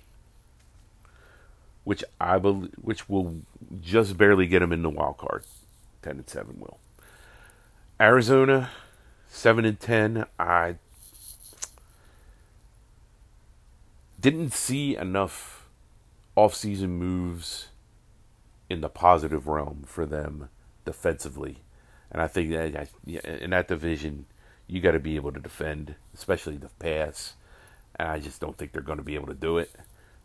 which 1.84 2.04
I 2.22 2.38
believe, 2.38 2.72
which 2.82 3.10
will 3.10 3.38
just 3.82 4.18
barely 4.18 4.48
get 4.48 4.60
them 4.60 4.72
in 4.72 4.84
the 4.84 4.90
wild 4.90 5.18
card. 5.18 5.44
10 6.04 6.12
and 6.18 6.30
7 6.30 6.60
will. 6.60 6.78
Arizona 8.00 8.70
7 9.30 9.66
and 9.66 9.80
10, 9.80 10.26
I 10.40 10.76
didn't 14.32 14.54
see 14.54 14.96
enough 14.96 15.70
offseason 16.36 16.90
moves 16.90 17.68
in 18.70 18.82
the 18.82 18.90
positive 18.90 19.48
realm 19.48 19.84
for 19.86 20.06
them 20.06 20.50
defensively. 20.86 21.60
And 22.12 22.22
I 22.22 22.28
think 22.28 22.52
that 22.52 22.90
in 23.06 23.52
that 23.52 23.68
division, 23.68 24.26
you 24.68 24.82
got 24.82 24.92
to 24.92 25.00
be 25.00 25.16
able 25.16 25.32
to 25.32 25.40
defend, 25.40 25.96
especially 26.14 26.58
the 26.58 26.70
pass. 26.80 27.36
And 27.96 28.10
I 28.10 28.20
just 28.20 28.42
don't 28.42 28.58
think 28.58 28.72
they're 28.72 28.82
going 28.82 28.98
to 28.98 29.04
be 29.04 29.16
able 29.16 29.28
to 29.28 29.34
do 29.34 29.58
it. 29.58 29.72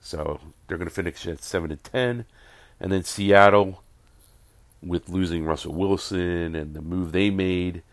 So 0.01 0.41
they're 0.67 0.79
going 0.79 0.89
to 0.89 0.95
finish 0.95 1.27
at 1.29 1.43
seven 1.43 1.71
and 1.71 1.85
ten, 1.85 2.25
and 2.81 2.91
then 2.91 3.05
Seattle, 3.05 3.85
with 4.83 5.09
losing 5.09 5.45
Russell 5.45 5.75
Wilson 5.75 6.57
and 6.57 6.75
the 6.75 6.83
move 6.83 7.13
they 7.13 7.31
made, 7.31 7.85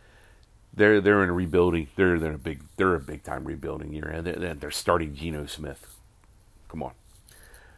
they're 0.74 1.00
they're 1.00 1.24
in 1.24 1.30
a 1.30 1.34
rebuilding. 1.34 1.88
They're 1.96 2.18
they're 2.18 2.34
a 2.34 2.40
big 2.40 2.64
they're 2.78 2.96
a 2.96 3.00
big 3.00 3.24
time 3.24 3.46
rebuilding 3.46 3.94
year, 3.94 4.08
and 4.08 4.26
they're, 4.26 4.56
they're 4.56 4.72
starting 4.72 5.14
Geno 5.14 5.46
Smith. 5.46 5.99
Come 6.70 6.84
on. 6.84 6.94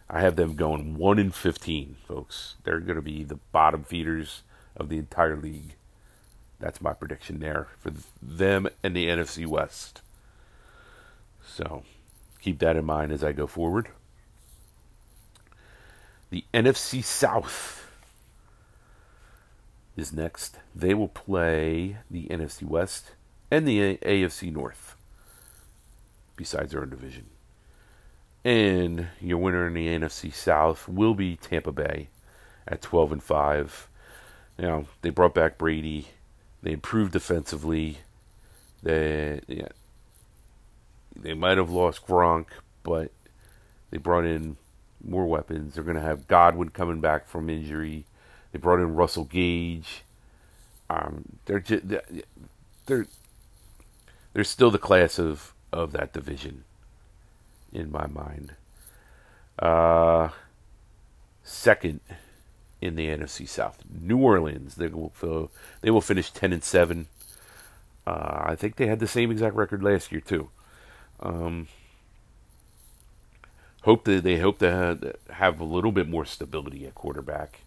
I 0.09 0.19
have 0.21 0.35
them 0.35 0.55
going 0.55 0.97
1 0.97 1.19
in 1.19 1.31
15, 1.31 1.95
folks. 2.07 2.55
They're 2.63 2.79
going 2.79 2.97
to 2.97 3.01
be 3.01 3.23
the 3.23 3.39
bottom 3.51 3.83
feeders 3.83 4.43
of 4.75 4.89
the 4.89 4.97
entire 4.97 5.37
league. 5.37 5.75
That's 6.59 6.81
my 6.81 6.93
prediction 6.93 7.39
there 7.39 7.69
for 7.79 7.91
them 8.21 8.67
and 8.83 8.95
the 8.95 9.07
NFC 9.07 9.47
West. 9.47 10.01
So 11.43 11.83
keep 12.39 12.59
that 12.59 12.75
in 12.75 12.85
mind 12.85 13.11
as 13.11 13.23
I 13.23 13.31
go 13.31 13.47
forward. 13.47 13.87
The 16.29 16.45
NFC 16.53 17.03
South 17.03 17.89
is 19.95 20.13
next. 20.13 20.59
They 20.75 20.93
will 20.93 21.07
play 21.07 21.97
the 22.09 22.27
NFC 22.27 22.63
West 22.63 23.11
and 23.49 23.67
the 23.67 23.97
AFC 23.97 24.51
North, 24.51 24.95
besides 26.35 26.71
their 26.71 26.81
own 26.81 26.89
division. 26.89 27.25
And 28.43 29.07
your 29.19 29.37
winner 29.37 29.67
in 29.67 29.73
the 29.73 29.87
NFC 29.87 30.33
South 30.33 30.87
will 30.89 31.13
be 31.13 31.35
Tampa 31.35 31.71
Bay 31.71 32.09
at 32.67 32.81
12 32.81 33.11
and 33.13 33.23
5. 33.23 33.87
You 34.57 34.65
know, 34.65 34.85
they 35.01 35.09
brought 35.11 35.35
back 35.35 35.57
Brady. 35.57 36.07
They 36.63 36.71
improved 36.71 37.13
defensively. 37.13 37.99
They 38.83 39.41
yeah, 39.47 39.69
they 41.15 41.33
might 41.33 41.57
have 41.57 41.69
lost 41.69 42.05
Gronk, 42.07 42.47
but 42.83 43.11
they 43.91 43.97
brought 43.97 44.25
in 44.25 44.57
more 45.03 45.25
weapons. 45.25 45.75
They're 45.75 45.83
going 45.83 45.97
to 45.97 46.01
have 46.01 46.27
Godwin 46.27 46.69
coming 46.69 46.99
back 46.99 47.27
from 47.27 47.49
injury. 47.49 48.05
They 48.51 48.59
brought 48.59 48.79
in 48.79 48.95
Russell 48.95 49.25
Gage. 49.25 50.03
Um, 50.89 51.37
they're 51.45 51.59
just, 51.59 51.83
they're 52.85 53.07
they're 54.33 54.43
still 54.43 54.71
the 54.71 54.77
class 54.77 55.19
of 55.19 55.53
of 55.71 55.91
that 55.93 56.13
division 56.13 56.63
in 57.73 57.91
my 57.91 58.07
mind. 58.07 58.53
Uh, 59.59 60.29
second 61.43 61.99
in 62.81 62.95
the 62.95 63.07
NFC 63.07 63.47
South, 63.47 63.83
New 63.89 64.17
Orleans. 64.17 64.75
They 64.75 64.87
will 64.87 65.51
they 65.81 65.91
will 65.91 66.01
finish 66.01 66.31
ten 66.31 66.51
and 66.51 66.63
seven. 66.63 67.07
Uh, 68.05 68.41
I 68.45 68.55
think 68.55 68.75
they 68.75 68.87
had 68.87 68.99
the 68.99 69.07
same 69.07 69.31
exact 69.31 69.55
record 69.55 69.83
last 69.83 70.11
year 70.11 70.21
too. 70.21 70.49
Um, 71.19 71.67
hope 73.83 74.05
that 74.05 74.23
they 74.23 74.39
hope 74.39 74.59
to 74.59 75.15
have 75.29 75.59
a 75.59 75.63
little 75.63 75.91
bit 75.91 76.07
more 76.09 76.25
stability 76.25 76.85
at 76.87 76.95
quarterback. 76.95 77.61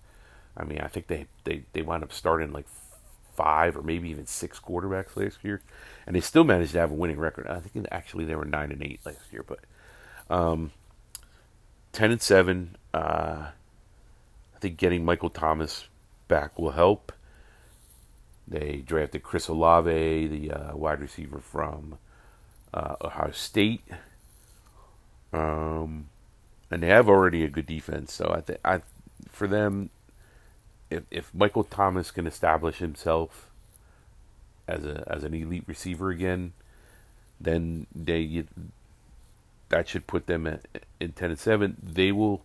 I 0.57 0.65
mean, 0.65 0.81
I 0.81 0.89
think 0.89 1.07
they 1.07 1.27
they 1.45 1.63
they 1.73 1.83
wound 1.83 2.03
up 2.03 2.13
starting 2.13 2.53
like 2.53 2.67
five 3.37 3.77
or 3.77 3.83
maybe 3.83 4.09
even 4.11 4.27
six 4.27 4.61
quarterbacks 4.61 5.17
last 5.17 5.39
year, 5.43 5.61
and 6.07 6.15
they 6.15 6.21
still 6.21 6.45
managed 6.45 6.73
to 6.73 6.81
have 6.81 6.91
a 6.91 6.95
winning 6.95 7.19
record. 7.19 7.47
I 7.47 7.61
think 7.61 7.87
actually 7.91 8.25
they 8.25 8.37
were 8.37 8.45
nine 8.45 8.73
and 8.73 8.83
eight 8.83 9.01
last 9.05 9.33
year, 9.33 9.45
but 9.47 9.61
um, 10.31 10.73
ten 11.93 12.11
and 12.11 12.23
seven. 12.23 12.77
Uh, 12.93 13.49
I 14.55 14.59
think 14.61 14.77
getting 14.77 15.05
Michael 15.05 15.31
Thomas 15.31 15.89
back 16.29 16.59
will 16.59 16.73
help. 16.73 17.13
They 18.47 18.83
drafted 18.85 19.23
Chris 19.23 19.49
Olave, 19.49 20.27
the 20.27 20.51
uh, 20.51 20.77
wide 20.77 21.01
receiver 21.01 21.39
from 21.39 21.99
uh, 22.75 22.97
Ohio 23.03 23.31
State, 23.31 23.83
um, 25.33 26.09
and 26.71 26.83
they 26.83 26.89
have 26.89 27.09
already 27.09 27.43
a 27.43 27.49
good 27.49 27.67
defense. 27.67 28.13
So 28.13 28.33
I 28.37 28.41
think 28.43 28.59
I, 28.65 28.83
for 29.29 29.47
them, 29.47 29.91
if 30.91 31.05
if 31.11 31.35
Michael 31.35 31.65
Thomas 31.65 32.11
can 32.11 32.27
establish 32.27 32.79
himself 32.79 33.51
as 34.69 34.85
a 34.85 35.05
as 35.07 35.25
an 35.25 35.35
elite 35.35 35.65
receiver 35.67 36.11
again, 36.11 36.53
then 37.41 37.87
they 37.95 38.45
that 39.69 39.89
should 39.89 40.07
put 40.07 40.27
them 40.27 40.47
at, 40.47 40.67
in 41.01 41.13
10 41.13 41.31
and 41.31 41.39
7. 41.39 41.77
They 41.83 42.13
will 42.13 42.43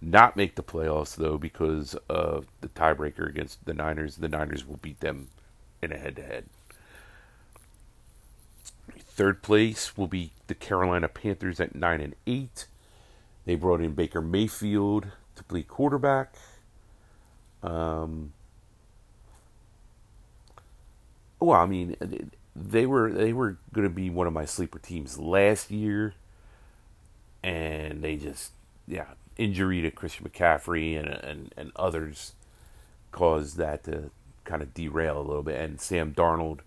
not 0.00 0.36
make 0.36 0.54
the 0.54 0.62
playoffs, 0.62 1.16
though, 1.16 1.38
because 1.38 1.96
of 2.08 2.46
the 2.60 2.68
tiebreaker 2.68 3.28
against 3.28 3.64
the 3.64 3.74
Niners. 3.74 4.16
The 4.16 4.28
Niners 4.28 4.66
will 4.66 4.76
beat 4.76 5.00
them 5.00 5.28
in 5.82 5.92
a 5.92 5.98
head 5.98 6.16
to 6.16 6.22
head. 6.22 6.46
Third 8.98 9.42
place 9.42 9.96
will 9.96 10.06
be 10.06 10.32
the 10.46 10.54
Carolina 10.54 11.08
Panthers 11.08 11.60
at 11.60 11.74
9 11.74 12.00
and 12.00 12.14
8. 12.26 12.66
They 13.44 13.54
brought 13.56 13.80
in 13.80 13.92
Baker 13.92 14.20
Mayfield 14.20 15.08
to 15.34 15.44
play 15.44 15.62
quarterback. 15.62 16.34
Um, 17.62 18.32
well, 21.40 21.60
I 21.60 21.66
mean, 21.66 21.96
they 22.54 22.86
were 22.86 23.10
they 23.10 23.32
were 23.32 23.56
going 23.72 23.88
to 23.88 23.94
be 23.94 24.10
one 24.10 24.26
of 24.26 24.32
my 24.32 24.44
sleeper 24.44 24.78
teams 24.78 25.18
last 25.18 25.70
year 25.70 26.14
and 27.42 28.02
they 28.02 28.16
just 28.16 28.52
yeah 28.86 29.06
injury 29.36 29.82
to 29.82 29.90
Christian 29.90 30.28
McCaffrey 30.28 30.98
and 30.98 31.08
and 31.08 31.54
and 31.56 31.72
others 31.76 32.32
caused 33.12 33.56
that 33.56 33.84
to 33.84 34.10
kind 34.44 34.62
of 34.62 34.74
derail 34.74 35.18
a 35.18 35.22
little 35.22 35.42
bit, 35.42 35.60
and 35.60 35.80
Sam 35.80 36.12
Darnold, 36.14 36.60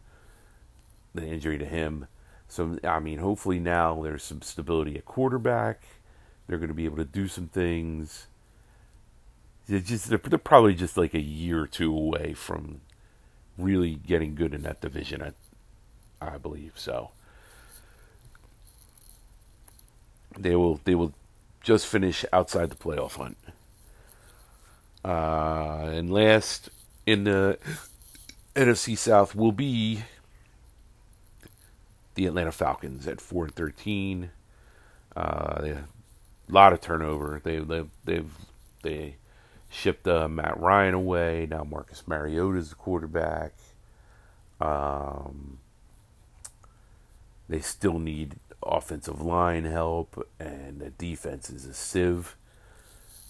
the 1.13 1.25
injury 1.25 1.57
to 1.57 1.65
him. 1.65 2.07
So 2.47 2.77
I 2.83 2.99
mean, 2.99 3.19
hopefully 3.19 3.59
now 3.59 4.01
there's 4.01 4.23
some 4.23 4.41
stability 4.41 4.97
at 4.97 5.05
quarterback. 5.05 5.83
They're 6.47 6.57
going 6.57 6.69
to 6.69 6.75
be 6.75 6.85
able 6.85 6.97
to 6.97 7.05
do 7.05 7.27
some 7.27 7.47
things. 7.47 8.27
They're 9.67 9.79
just 9.79 10.09
they're, 10.09 10.17
they're 10.19 10.37
probably 10.37 10.75
just 10.75 10.97
like 10.97 11.13
a 11.13 11.21
year 11.21 11.61
or 11.61 11.67
two 11.67 11.95
away 11.95 12.33
from 12.33 12.81
really 13.57 13.95
getting 13.95 14.35
good 14.35 14.53
in 14.53 14.63
that 14.63 14.81
division. 14.81 15.21
I 15.21 15.31
I 16.21 16.37
believe 16.37 16.73
so. 16.75 17.11
They 20.37 20.55
will 20.55 20.79
they 20.83 20.95
will 20.95 21.13
just 21.61 21.87
finish 21.87 22.25
outside 22.33 22.69
the 22.69 22.75
playoff 22.75 23.15
hunt. 23.15 23.37
Uh, 25.03 25.89
and 25.91 26.11
last 26.11 26.69
in 27.05 27.23
the 27.23 27.57
NFC 28.55 28.97
South 28.97 29.35
will 29.35 29.51
be 29.51 30.03
the 32.15 32.25
Atlanta 32.25 32.51
Falcons 32.51 33.07
at 33.07 33.21
four 33.21 33.45
and 33.45 33.55
thirteen. 33.55 34.31
Uh, 35.15 35.61
a 36.49 36.51
lot 36.51 36.73
of 36.73 36.81
turnover. 36.81 37.41
They 37.43 37.59
they 37.59 37.83
they've 38.05 38.31
they 38.83 39.15
shipped 39.69 40.07
uh, 40.07 40.27
Matt 40.27 40.59
Ryan 40.59 40.93
away. 40.93 41.47
Now 41.49 41.63
Marcus 41.63 42.03
Mariota 42.07 42.57
is 42.57 42.69
the 42.69 42.75
quarterback. 42.75 43.53
Um, 44.59 45.59
they 47.49 47.59
still 47.59 47.97
need 47.97 48.35
offensive 48.63 49.21
line 49.21 49.65
help, 49.65 50.27
and 50.39 50.79
the 50.79 50.89
defense 50.91 51.49
is 51.49 51.65
a 51.65 51.73
sieve. 51.73 52.35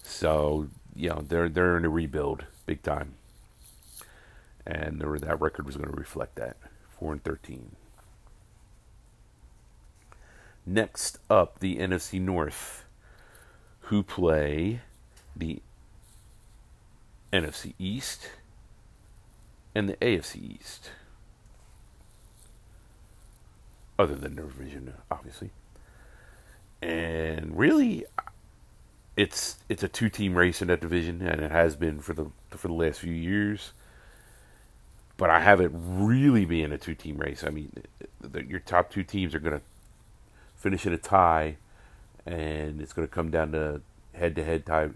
So 0.02 0.68
you 0.94 1.10
know 1.10 1.24
they're 1.26 1.48
they're 1.48 1.76
in 1.76 1.84
a 1.84 1.88
rebuild 1.88 2.44
big 2.66 2.82
time, 2.82 3.14
and 4.66 5.00
that 5.00 5.40
record 5.40 5.66
was 5.66 5.76
going 5.76 5.90
to 5.90 5.96
reflect 5.96 6.36
that 6.36 6.56
four 6.98 7.12
and 7.12 7.22
thirteen. 7.22 7.76
Next 10.64 11.18
up, 11.28 11.58
the 11.58 11.78
NFC 11.78 12.20
North, 12.20 12.84
who 13.80 14.02
play 14.02 14.80
the 15.34 15.60
NFC 17.32 17.74
East 17.78 18.30
and 19.74 19.88
the 19.88 19.96
AFC 19.96 20.58
East. 20.60 20.90
Other 24.02 24.16
than 24.16 24.34
the 24.34 24.42
division, 24.42 24.94
obviously. 25.12 25.50
And 26.82 27.56
really, 27.56 28.04
it's 29.16 29.58
it's 29.68 29.84
a 29.84 29.88
two 29.88 30.08
team 30.08 30.34
race 30.34 30.60
in 30.60 30.66
that 30.66 30.80
division, 30.80 31.22
and 31.22 31.40
it 31.40 31.52
has 31.52 31.76
been 31.76 32.00
for 32.00 32.12
the 32.12 32.26
for 32.50 32.66
the 32.66 32.74
last 32.74 32.98
few 32.98 33.12
years. 33.12 33.72
But 35.16 35.30
I 35.30 35.38
have 35.38 35.60
it 35.60 35.70
really 35.72 36.44
being 36.44 36.72
a 36.72 36.78
two 36.78 36.96
team 36.96 37.18
race. 37.18 37.44
I 37.44 37.50
mean, 37.50 37.70
the, 38.20 38.44
your 38.44 38.58
top 38.58 38.90
two 38.90 39.04
teams 39.04 39.36
are 39.36 39.38
going 39.38 39.60
to 39.60 39.64
finish 40.56 40.84
in 40.84 40.92
a 40.92 40.98
tie, 40.98 41.58
and 42.26 42.80
it's 42.80 42.92
going 42.92 43.06
to 43.06 43.14
come 43.14 43.30
down 43.30 43.52
to 43.52 43.82
head 44.14 44.34
to 44.34 44.42
head 44.42 44.66
tie 44.66 44.90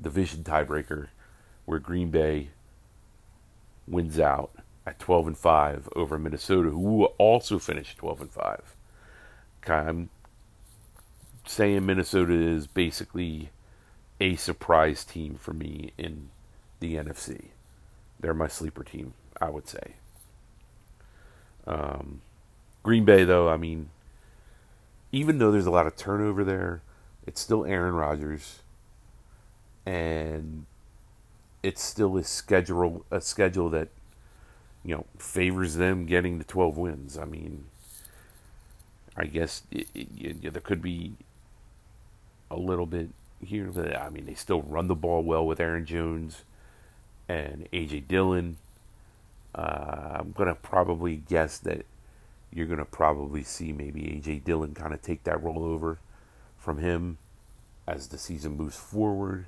division 0.00 0.44
tiebreaker, 0.44 1.08
where 1.64 1.80
Green 1.80 2.10
Bay 2.12 2.50
wins 3.88 4.20
out 4.20 4.52
at 4.88 4.98
12 4.98 5.26
and 5.26 5.38
5 5.38 5.88
over 5.94 6.18
Minnesota, 6.18 6.70
who 6.70 7.04
also 7.18 7.58
finished 7.58 7.98
12 7.98 8.22
and 8.22 8.30
5. 8.30 8.76
I'm 9.68 10.08
saying 11.46 11.84
Minnesota 11.84 12.32
is 12.32 12.66
basically 12.66 13.50
a 14.18 14.36
surprise 14.36 15.04
team 15.04 15.34
for 15.34 15.52
me 15.52 15.92
in 15.98 16.30
the 16.80 16.94
NFC. 16.94 17.48
They're 18.18 18.32
my 18.32 18.48
sleeper 18.48 18.82
team, 18.82 19.12
I 19.38 19.50
would 19.50 19.68
say. 19.68 19.96
Um, 21.66 22.22
Green 22.82 23.04
Bay, 23.04 23.24
though, 23.24 23.50
I 23.50 23.58
mean, 23.58 23.90
even 25.12 25.38
though 25.38 25.52
there's 25.52 25.66
a 25.66 25.70
lot 25.70 25.86
of 25.86 25.96
turnover 25.96 26.44
there, 26.44 26.80
it's 27.26 27.42
still 27.42 27.66
Aaron 27.66 27.94
Rodgers, 27.94 28.60
and 29.84 30.64
it's 31.62 31.82
still 31.82 32.16
a 32.16 32.24
schedule 32.24 33.04
a 33.10 33.20
schedule 33.20 33.68
that 33.70 33.88
you 34.84 34.94
know 34.94 35.06
favors 35.18 35.74
them 35.74 36.06
getting 36.06 36.38
the 36.38 36.44
12 36.44 36.76
wins. 36.76 37.18
I 37.18 37.24
mean, 37.24 37.66
I 39.16 39.26
guess 39.26 39.62
it, 39.70 39.88
it, 39.94 40.52
there 40.52 40.62
could 40.62 40.82
be 40.82 41.14
a 42.50 42.56
little 42.56 42.86
bit 42.86 43.10
here. 43.44 43.70
But 43.72 43.96
I 43.96 44.10
mean, 44.10 44.26
they 44.26 44.34
still 44.34 44.62
run 44.62 44.88
the 44.88 44.94
ball 44.94 45.22
well 45.22 45.46
with 45.46 45.60
Aaron 45.60 45.84
Jones 45.86 46.44
and 47.28 47.68
AJ 47.72 48.08
Dillon. 48.08 48.56
Uh, 49.54 50.18
I'm 50.20 50.32
gonna 50.32 50.54
probably 50.54 51.16
guess 51.16 51.58
that 51.58 51.84
you're 52.52 52.66
going 52.66 52.78
to 52.78 52.84
probably 52.84 53.42
see 53.42 53.72
maybe 53.72 54.00
AJ 54.02 54.44
Dillon 54.44 54.74
kind 54.74 54.94
of 54.94 55.02
take 55.02 55.24
that 55.24 55.42
role 55.42 55.64
over 55.64 55.98
from 56.56 56.78
him 56.78 57.18
as 57.86 58.08
the 58.08 58.18
season 58.18 58.56
moves 58.56 58.76
forward. 58.76 59.46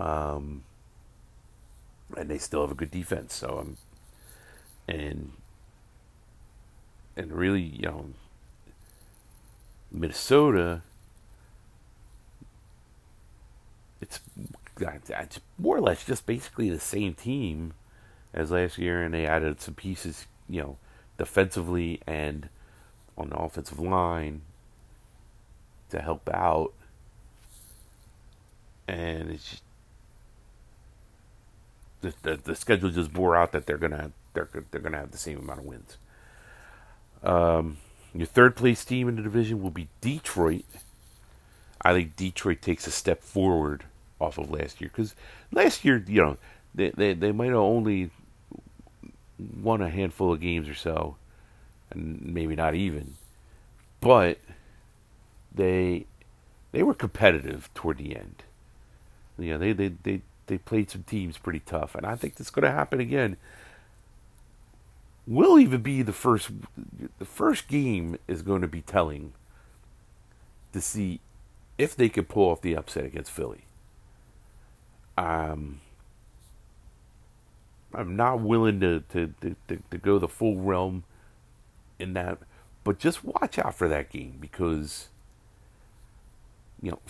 Um, 0.00 0.64
and 2.16 2.28
they 2.28 2.38
still 2.38 2.62
have 2.62 2.70
a 2.70 2.74
good 2.74 2.90
defense, 2.90 3.34
so 3.34 3.58
I'm 3.58 3.76
and 4.88 5.32
and 7.16 7.32
really, 7.32 7.62
you 7.62 7.82
know, 7.82 8.06
Minnesota. 9.90 10.82
It's, 14.00 14.20
it's 14.78 15.40
more 15.58 15.78
or 15.78 15.80
less 15.80 16.04
just 16.04 16.26
basically 16.26 16.68
the 16.68 16.78
same 16.78 17.14
team 17.14 17.72
as 18.34 18.50
last 18.50 18.76
year, 18.76 19.02
and 19.02 19.14
they 19.14 19.26
added 19.26 19.60
some 19.60 19.74
pieces, 19.74 20.26
you 20.48 20.60
know, 20.60 20.76
defensively 21.16 22.00
and 22.06 22.50
on 23.16 23.30
the 23.30 23.36
offensive 23.36 23.80
line 23.80 24.42
to 25.88 26.00
help 26.00 26.28
out. 26.32 26.74
And 28.86 29.30
it's 29.30 29.50
just, 29.50 29.62
the, 32.02 32.14
the, 32.22 32.36
the 32.36 32.54
schedule 32.54 32.90
just 32.90 33.12
bore 33.12 33.34
out 33.34 33.52
that 33.52 33.64
they're 33.66 33.78
gonna 33.78 34.12
they're 34.36 34.64
they're 34.70 34.80
gonna 34.80 34.98
have 34.98 35.10
the 35.10 35.18
same 35.18 35.38
amount 35.38 35.60
of 35.60 35.66
wins. 35.66 35.96
Um, 37.22 37.78
your 38.14 38.26
third 38.26 38.56
place 38.56 38.84
team 38.84 39.08
in 39.08 39.16
the 39.16 39.22
division 39.22 39.62
will 39.62 39.70
be 39.70 39.88
Detroit. 40.00 40.64
I 41.82 41.92
think 41.92 42.16
Detroit 42.16 42.62
takes 42.62 42.86
a 42.86 42.90
step 42.90 43.22
forward 43.22 43.84
off 44.20 44.38
of 44.38 44.50
last 44.50 44.80
year 44.80 44.90
because 44.92 45.14
last 45.52 45.84
year, 45.84 46.02
you 46.06 46.22
know, 46.22 46.36
they 46.74 46.90
they, 46.90 47.14
they 47.14 47.32
might 47.32 47.48
have 47.48 47.56
only 47.56 48.10
won 49.38 49.82
a 49.82 49.90
handful 49.90 50.32
of 50.32 50.40
games 50.40 50.68
or 50.68 50.74
so, 50.74 51.16
and 51.90 52.22
maybe 52.22 52.56
not 52.56 52.74
even, 52.74 53.14
but 54.00 54.38
they 55.54 56.06
they 56.72 56.82
were 56.82 56.94
competitive 56.94 57.70
toward 57.74 57.98
the 57.98 58.16
end. 58.16 58.42
You 59.38 59.52
know, 59.52 59.58
they 59.58 59.72
they 59.72 59.88
they 59.88 60.22
they 60.46 60.58
played 60.58 60.90
some 60.90 61.02
teams 61.02 61.38
pretty 61.38 61.60
tough, 61.60 61.94
and 61.94 62.06
I 62.06 62.16
think 62.16 62.36
that's 62.36 62.50
going 62.50 62.64
to 62.64 62.70
happen 62.70 63.00
again. 63.00 63.36
Will 65.26 65.58
even 65.58 65.82
be 65.82 66.02
the 66.02 66.12
first. 66.12 66.50
The 67.18 67.24
first 67.24 67.66
game 67.66 68.18
is 68.28 68.42
going 68.42 68.62
to 68.62 68.68
be 68.68 68.80
telling 68.80 69.32
to 70.72 70.80
see 70.80 71.20
if 71.78 71.96
they 71.96 72.08
could 72.08 72.28
pull 72.28 72.50
off 72.50 72.60
the 72.60 72.76
upset 72.76 73.04
against 73.04 73.32
Philly. 73.32 73.64
Um, 75.18 75.80
I'm 77.94 78.14
not 78.14 78.40
willing 78.40 78.80
to, 78.80 79.00
to, 79.12 79.34
to, 79.40 79.56
to, 79.68 79.82
to 79.90 79.98
go 79.98 80.18
the 80.18 80.28
full 80.28 80.56
realm 80.56 81.04
in 81.98 82.12
that, 82.12 82.38
but 82.84 82.98
just 82.98 83.24
watch 83.24 83.58
out 83.58 83.74
for 83.74 83.88
that 83.88 84.10
game 84.10 84.36
because, 84.38 85.08
you 86.82 86.90
know, 86.90 87.00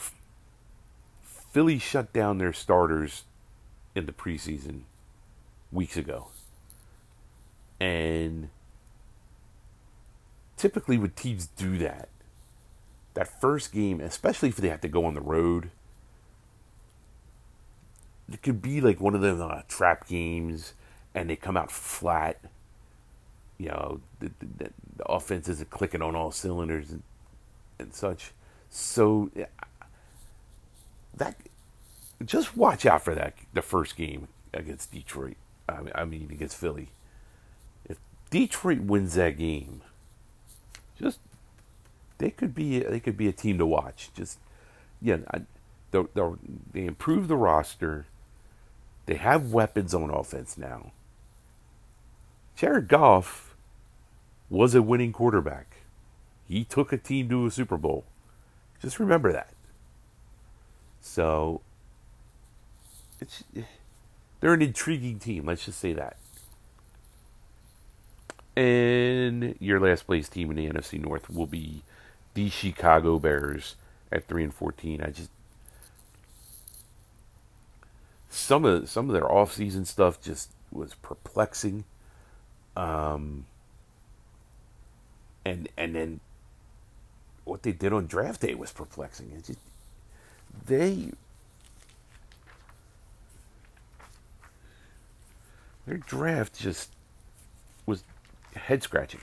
Philly 1.22 1.78
shut 1.78 2.12
down 2.12 2.38
their 2.38 2.52
starters 2.52 3.24
in 3.94 4.06
the 4.06 4.12
preseason 4.12 4.82
weeks 5.72 5.96
ago. 5.96 6.28
And 7.80 8.48
typically, 10.56 10.98
when 10.98 11.10
teams 11.10 11.46
do 11.46 11.78
that, 11.78 12.08
that 13.14 13.40
first 13.40 13.72
game, 13.72 14.00
especially 14.00 14.48
if 14.48 14.56
they 14.56 14.68
have 14.68 14.80
to 14.82 14.88
go 14.88 15.04
on 15.04 15.14
the 15.14 15.20
road, 15.20 15.70
it 18.32 18.42
could 18.42 18.60
be 18.60 18.80
like 18.80 19.00
one 19.00 19.14
of 19.14 19.20
the 19.20 19.36
uh, 19.36 19.62
trap 19.68 20.08
games, 20.08 20.74
and 21.14 21.30
they 21.30 21.36
come 21.36 21.56
out 21.56 21.70
flat. 21.70 22.40
You 23.58 23.68
know, 23.68 24.00
the, 24.20 24.30
the, 24.40 24.70
the 24.96 25.04
offense 25.06 25.48
isn't 25.48 25.70
clicking 25.70 26.02
on 26.02 26.14
all 26.14 26.30
cylinders 26.30 26.90
and, 26.90 27.02
and 27.78 27.94
such. 27.94 28.32
So 28.68 29.30
that 31.16 31.36
just 32.24 32.56
watch 32.56 32.86
out 32.86 33.02
for 33.02 33.14
that. 33.14 33.34
The 33.52 33.62
first 33.62 33.96
game 33.96 34.28
against 34.52 34.92
Detroit. 34.92 35.36
I 35.68 35.80
mean, 35.80 35.92
I 35.94 36.04
mean 36.04 36.28
against 36.30 36.56
Philly. 36.56 36.90
Detroit 38.30 38.80
wins 38.80 39.14
that 39.14 39.38
game, 39.38 39.82
just 40.98 41.20
they 42.18 42.30
could 42.30 42.54
be 42.54 42.80
they 42.80 43.00
could 43.00 43.16
be 43.16 43.28
a 43.28 43.32
team 43.32 43.58
to 43.58 43.66
watch. 43.66 44.10
Just 44.14 44.38
yeah, 45.00 45.18
they 45.90 46.02
they 46.72 46.84
improve 46.84 47.28
the 47.28 47.36
roster. 47.36 48.06
They 49.06 49.14
have 49.14 49.52
weapons 49.52 49.94
on 49.94 50.10
offense 50.10 50.58
now. 50.58 50.92
Jared 52.56 52.88
Goff 52.88 53.54
was 54.50 54.74
a 54.74 54.82
winning 54.82 55.12
quarterback. 55.12 55.76
He 56.48 56.64
took 56.64 56.92
a 56.92 56.98
team 56.98 57.28
to 57.28 57.46
a 57.46 57.50
Super 57.50 57.76
Bowl. 57.76 58.04
Just 58.80 58.98
remember 58.98 59.32
that. 59.32 59.52
So 61.00 61.60
it's 63.20 63.44
they're 64.40 64.54
an 64.54 64.62
intriguing 64.62 65.18
team, 65.18 65.46
let's 65.46 65.64
just 65.64 65.78
say 65.78 65.92
that. 65.92 66.16
And 68.56 69.54
your 69.60 69.78
last 69.80 70.06
place 70.06 70.28
team 70.28 70.50
in 70.50 70.56
the 70.56 70.66
NFC 70.66 70.98
North 70.98 71.28
will 71.28 71.46
be 71.46 71.82
the 72.34 72.48
Chicago 72.48 73.18
Bears 73.18 73.76
at 74.10 74.26
3 74.26 74.44
and 74.44 74.54
14. 74.54 75.02
I 75.02 75.10
just 75.10 75.30
some 78.28 78.64
of 78.64 78.88
some 78.88 79.08
of 79.08 79.14
their 79.14 79.24
offseason 79.24 79.86
stuff 79.86 80.20
just 80.20 80.50
was 80.70 80.94
perplexing. 80.94 81.84
Um, 82.76 83.46
and 85.44 85.68
and 85.76 85.94
then 85.94 86.20
what 87.44 87.62
they 87.62 87.72
did 87.72 87.92
on 87.92 88.06
draft 88.06 88.40
day 88.40 88.54
was 88.54 88.72
perplexing. 88.72 89.32
It 89.36 89.44
just 89.44 89.58
they 90.66 91.10
their 95.86 95.98
draft 95.98 96.58
just 96.58 96.90
was 97.86 98.02
head 98.56 98.82
scratching. 98.82 99.20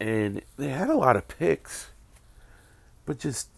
And 0.00 0.42
they 0.56 0.68
had 0.68 0.90
a 0.90 0.96
lot 0.96 1.16
of 1.16 1.28
picks, 1.28 1.90
but 3.04 3.18
just 3.18 3.48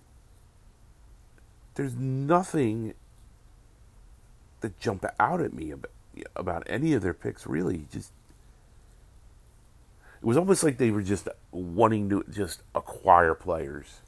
there's 1.74 1.94
nothing 1.94 2.94
that 4.60 4.78
jump 4.78 5.04
out 5.18 5.40
at 5.40 5.52
me 5.52 5.70
about, 5.70 5.90
about 6.36 6.62
any 6.66 6.92
of 6.92 7.02
their 7.02 7.14
picks 7.14 7.46
really. 7.46 7.86
Just 7.90 8.12
it 10.20 10.26
was 10.26 10.36
almost 10.36 10.62
like 10.62 10.78
they 10.78 10.90
were 10.90 11.02
just 11.02 11.28
wanting 11.50 12.08
to 12.10 12.24
just 12.30 12.62
acquire 12.74 13.34
players. 13.34 14.00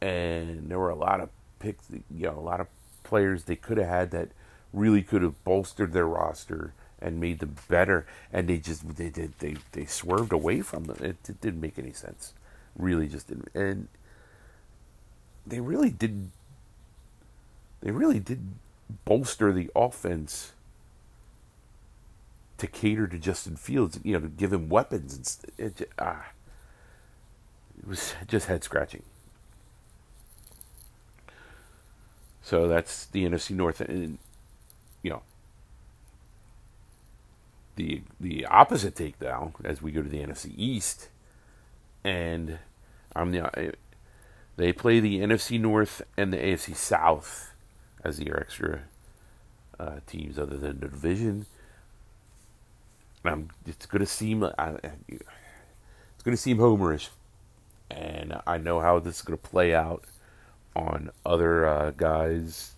And 0.00 0.68
there 0.68 0.78
were 0.78 0.90
a 0.90 0.96
lot 0.96 1.20
of 1.20 1.30
picks 1.58 1.86
you 1.90 2.26
know 2.26 2.38
a 2.38 2.40
lot 2.40 2.60
of 2.60 2.66
players 3.02 3.44
they 3.44 3.56
could 3.56 3.78
have 3.78 3.88
had 3.88 4.10
that 4.10 4.28
really 4.72 5.02
could 5.02 5.22
have 5.22 5.42
bolstered 5.44 5.92
their 5.92 6.06
roster 6.06 6.74
and 7.00 7.20
made 7.20 7.40
them 7.40 7.56
better 7.68 8.06
and 8.32 8.48
they 8.48 8.58
just 8.58 8.96
they 8.96 9.08
they, 9.08 9.28
they, 9.38 9.56
they 9.72 9.84
swerved 9.84 10.32
away 10.32 10.60
from 10.60 10.84
them 10.84 10.96
it, 11.00 11.16
it 11.28 11.40
didn't 11.40 11.60
make 11.60 11.78
any 11.78 11.92
sense 11.92 12.32
really 12.76 13.08
just 13.08 13.28
didn't 13.28 13.48
and 13.54 13.88
they 15.46 15.60
really 15.60 15.90
did 15.90 16.30
they 17.82 17.90
really 17.90 18.18
did 18.18 18.52
bolster 19.04 19.52
the 19.52 19.70
offense 19.76 20.52
to 22.58 22.66
cater 22.66 23.06
to 23.06 23.18
Justin 23.18 23.56
Fields, 23.56 24.00
you 24.02 24.14
know, 24.14 24.20
to 24.20 24.28
give 24.28 24.52
him 24.52 24.68
weapons. 24.68 25.40
And 25.58 25.80
it, 25.80 25.90
ah, 25.98 26.26
it 27.78 27.86
was 27.86 28.14
just 28.26 28.46
head 28.46 28.64
scratching. 28.64 29.02
So 32.42 32.68
that's 32.68 33.06
the 33.06 33.24
NFC 33.24 33.50
North, 33.50 33.80
and 33.80 34.18
you 35.02 35.10
know, 35.10 35.22
the 37.76 38.02
the 38.18 38.46
opposite 38.46 38.94
takedown 38.94 39.52
as 39.64 39.80
we 39.80 39.92
go 39.92 40.02
to 40.02 40.08
the 40.08 40.18
NFC 40.18 40.52
East, 40.56 41.08
and 42.04 42.58
I'm 43.14 43.30
the 43.30 43.74
they 44.56 44.72
play 44.72 45.00
the 45.00 45.20
NFC 45.20 45.60
North 45.60 46.02
and 46.16 46.32
the 46.32 46.38
AFC 46.38 46.74
South 46.74 47.52
as 48.02 48.20
your 48.20 48.40
extra 48.40 48.80
uh, 49.78 49.96
teams 50.06 50.38
other 50.38 50.56
than 50.56 50.80
the 50.80 50.88
division. 50.88 51.46
I'm, 53.24 53.50
it's 53.66 53.86
going 53.86 54.00
to 54.00 54.06
seem 54.06 54.44
I, 54.44 54.76
it's 55.08 56.22
going 56.22 56.36
to 56.36 56.42
seem 56.42 56.58
homerish, 56.58 57.08
and 57.90 58.40
I 58.46 58.58
know 58.58 58.80
how 58.80 58.98
this 58.98 59.16
is 59.16 59.22
going 59.22 59.38
to 59.38 59.48
play 59.48 59.74
out 59.74 60.04
on 60.74 61.10
other 61.24 61.66
uh, 61.66 61.90
guys' 61.90 62.72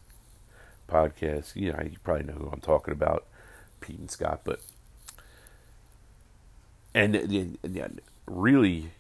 podcasts. 0.89 1.55
You 1.55 1.73
know, 1.73 1.81
you 1.83 1.99
probably 2.03 2.25
know 2.25 2.35
who 2.35 2.49
I'm 2.51 2.61
talking 2.61 2.93
about, 2.93 3.27
Pete 3.81 3.99
and 3.99 4.11
Scott. 4.11 4.41
But 4.45 4.61
and, 6.95 7.17
uh, 7.17 7.21
and, 7.21 7.59
and 7.63 8.01
really, 8.27 8.93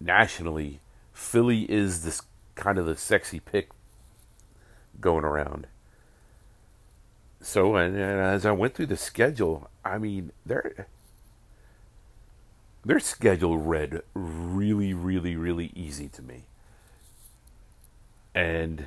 nationally, 0.00 0.80
Philly 1.12 1.70
is 1.70 2.04
this 2.04 2.22
kind 2.54 2.78
of 2.78 2.86
the 2.86 2.96
sexy 2.96 3.40
pick 3.40 3.70
going 5.00 5.24
around 5.24 5.66
so 7.44 7.76
and, 7.76 7.94
and, 7.94 8.20
as 8.20 8.46
I 8.46 8.52
went 8.52 8.74
through 8.74 8.86
the 8.86 8.96
schedule, 8.96 9.68
I 9.84 9.98
mean 9.98 10.32
their 10.46 10.86
their 12.84 13.00
schedule 13.00 13.58
read 13.58 14.02
really, 14.14 14.94
really, 14.94 15.36
really 15.36 15.70
easy 15.74 16.08
to 16.08 16.22
me, 16.22 16.44
and 18.34 18.86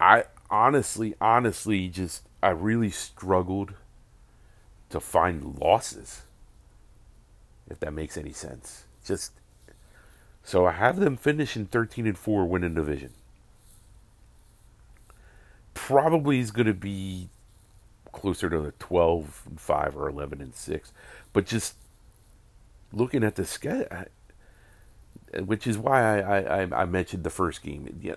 I 0.00 0.24
honestly, 0.50 1.14
honestly, 1.20 1.88
just 1.88 2.22
I 2.42 2.50
really 2.50 2.90
struggled 2.90 3.74
to 4.88 5.00
find 5.00 5.58
losses. 5.58 6.22
If 7.68 7.80
that 7.80 7.92
makes 7.92 8.16
any 8.16 8.32
sense, 8.32 8.84
just 9.04 9.32
so 10.42 10.66
I 10.66 10.72
have 10.72 11.00
them 11.00 11.16
finishing 11.16 11.66
thirteen 11.66 12.06
and 12.06 12.18
four, 12.18 12.44
winning 12.46 12.74
division. 12.74 13.10
Probably 15.72 16.38
is 16.38 16.50
going 16.50 16.66
to 16.66 16.74
be 16.74 17.28
closer 18.12 18.48
to 18.48 18.60
the 18.60 18.70
12 18.78 19.42
and 19.44 19.60
5 19.60 19.96
or 19.96 20.08
11 20.08 20.40
and 20.40 20.54
6 20.54 20.92
but 21.32 21.44
just 21.44 21.74
looking 22.92 23.24
at 23.24 23.34
the 23.34 23.44
schedule 23.44 23.88
which 25.42 25.66
is 25.66 25.78
why 25.78 26.20
I, 26.20 26.40
I, 26.40 26.82
I 26.82 26.84
mentioned 26.84 27.24
the 27.24 27.30
first 27.30 27.62
game. 27.62 27.98
Yeah. 28.00 28.14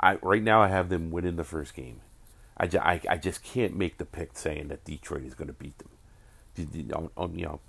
I 0.00 0.16
right 0.22 0.42
now 0.42 0.62
I 0.62 0.68
have 0.68 0.88
them 0.88 1.10
winning 1.10 1.36
the 1.36 1.44
first 1.44 1.74
game. 1.74 2.00
I, 2.56 2.68
I, 2.80 3.00
I 3.08 3.16
just 3.16 3.42
can't 3.42 3.76
make 3.76 3.98
the 3.98 4.04
pick 4.04 4.30
saying 4.34 4.68
that 4.68 4.84
Detroit 4.84 5.24
is 5.24 5.34
going 5.34 5.48
to 5.48 5.54
beat 5.54 5.78
them. 5.78 5.90
On, 6.94 7.10
on 7.16 7.38
you 7.38 7.46
know 7.46 7.60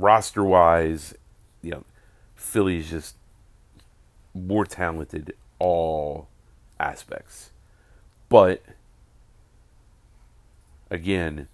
roster 0.00 0.44
wise 0.44 1.14
you 1.62 1.70
know 1.70 1.84
Philly's 2.34 2.90
just 2.90 3.16
more 4.34 4.66
talented 4.66 5.34
all 5.58 6.28
aspects. 6.78 7.50
But 8.28 8.62
again, 10.90 11.48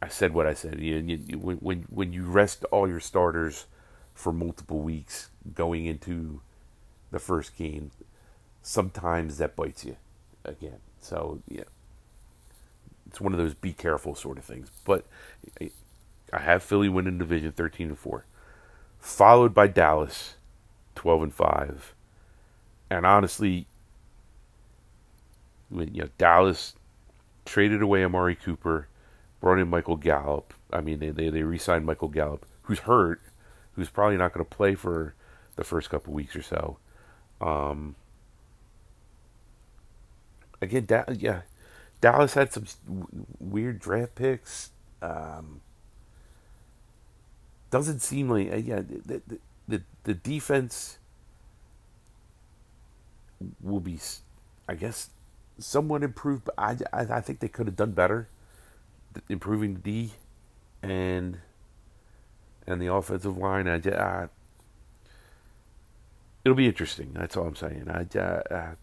I 0.00 0.08
said 0.08 0.34
what 0.34 0.46
I 0.46 0.54
said. 0.54 0.80
You, 0.80 0.96
you, 0.96 1.38
when, 1.38 1.56
when 1.58 1.86
when 1.90 2.12
you 2.12 2.24
rest 2.24 2.64
all 2.70 2.88
your 2.88 3.00
starters 3.00 3.66
for 4.14 4.32
multiple 4.32 4.80
weeks 4.80 5.30
going 5.54 5.86
into 5.86 6.40
the 7.10 7.18
first 7.18 7.56
game, 7.56 7.90
sometimes 8.62 9.38
that 9.38 9.54
bites 9.54 9.84
you 9.84 9.96
again. 10.44 10.78
So 11.00 11.40
yeah, 11.48 11.64
it's 13.06 13.20
one 13.20 13.32
of 13.32 13.38
those 13.38 13.54
be 13.54 13.72
careful 13.72 14.14
sort 14.14 14.38
of 14.38 14.44
things. 14.44 14.70
But 14.84 15.04
I 15.60 16.38
have 16.38 16.62
Philly 16.62 16.88
winning 16.88 17.18
division 17.18 17.52
thirteen 17.52 17.88
and 17.88 17.98
four, 17.98 18.24
followed 18.98 19.54
by 19.54 19.66
Dallas, 19.66 20.34
twelve 20.94 21.22
and 21.22 21.34
five, 21.34 21.94
and 22.90 23.04
honestly, 23.04 23.66
when 25.68 25.94
you 25.94 26.02
know 26.02 26.08
Dallas 26.18 26.74
traded 27.44 27.82
away 27.82 28.04
Amari 28.04 28.34
Cooper, 28.34 28.88
brought 29.40 29.58
in 29.58 29.68
Michael 29.68 29.96
Gallup. 29.96 30.54
I 30.72 30.80
mean, 30.80 31.00
they 31.00 31.10
they, 31.10 31.28
they 31.28 31.42
re-signed 31.42 31.84
Michael 31.84 32.08
Gallup, 32.08 32.46
who's 32.62 32.80
hurt, 32.80 33.20
who's 33.74 33.90
probably 33.90 34.16
not 34.16 34.32
going 34.32 34.44
to 34.44 34.56
play 34.56 34.74
for 34.74 35.14
the 35.56 35.64
first 35.64 35.90
couple 35.90 36.14
weeks 36.14 36.34
or 36.34 36.42
so. 36.42 36.78
Um, 37.40 37.96
again, 40.62 40.86
da- 40.86 41.04
yeah, 41.12 41.42
Dallas 42.02 42.34
had 42.34 42.52
some 42.52 42.66
weird 43.38 43.78
draft 43.78 44.16
picks. 44.16 44.70
Um, 45.00 45.62
doesn't 47.70 48.00
seem 48.00 48.28
like 48.28 48.52
uh, 48.52 48.56
yeah 48.56 48.80
the, 48.80 49.22
the 49.26 49.38
the 49.66 49.82
the 50.04 50.14
defense 50.14 50.98
will 53.60 53.80
be, 53.80 53.98
I 54.68 54.74
guess, 54.74 55.10
somewhat 55.58 56.02
improved. 56.02 56.44
But 56.44 56.54
I, 56.58 56.76
I, 56.92 57.00
I 57.02 57.20
think 57.20 57.40
they 57.40 57.48
could 57.48 57.66
have 57.66 57.76
done 57.76 57.92
better, 57.92 58.28
improving 59.28 59.74
the 59.74 59.80
D, 59.80 60.10
and 60.82 61.38
and 62.66 62.82
the 62.82 62.92
offensive 62.92 63.38
line. 63.38 63.68
I, 63.68 63.76
I 63.76 64.28
it'll 66.44 66.56
be 66.56 66.66
interesting. 66.66 67.12
That's 67.14 67.36
all 67.36 67.46
I'm 67.46 67.56
saying. 67.56 67.88
I, 67.88 68.18
uh, 68.18 68.74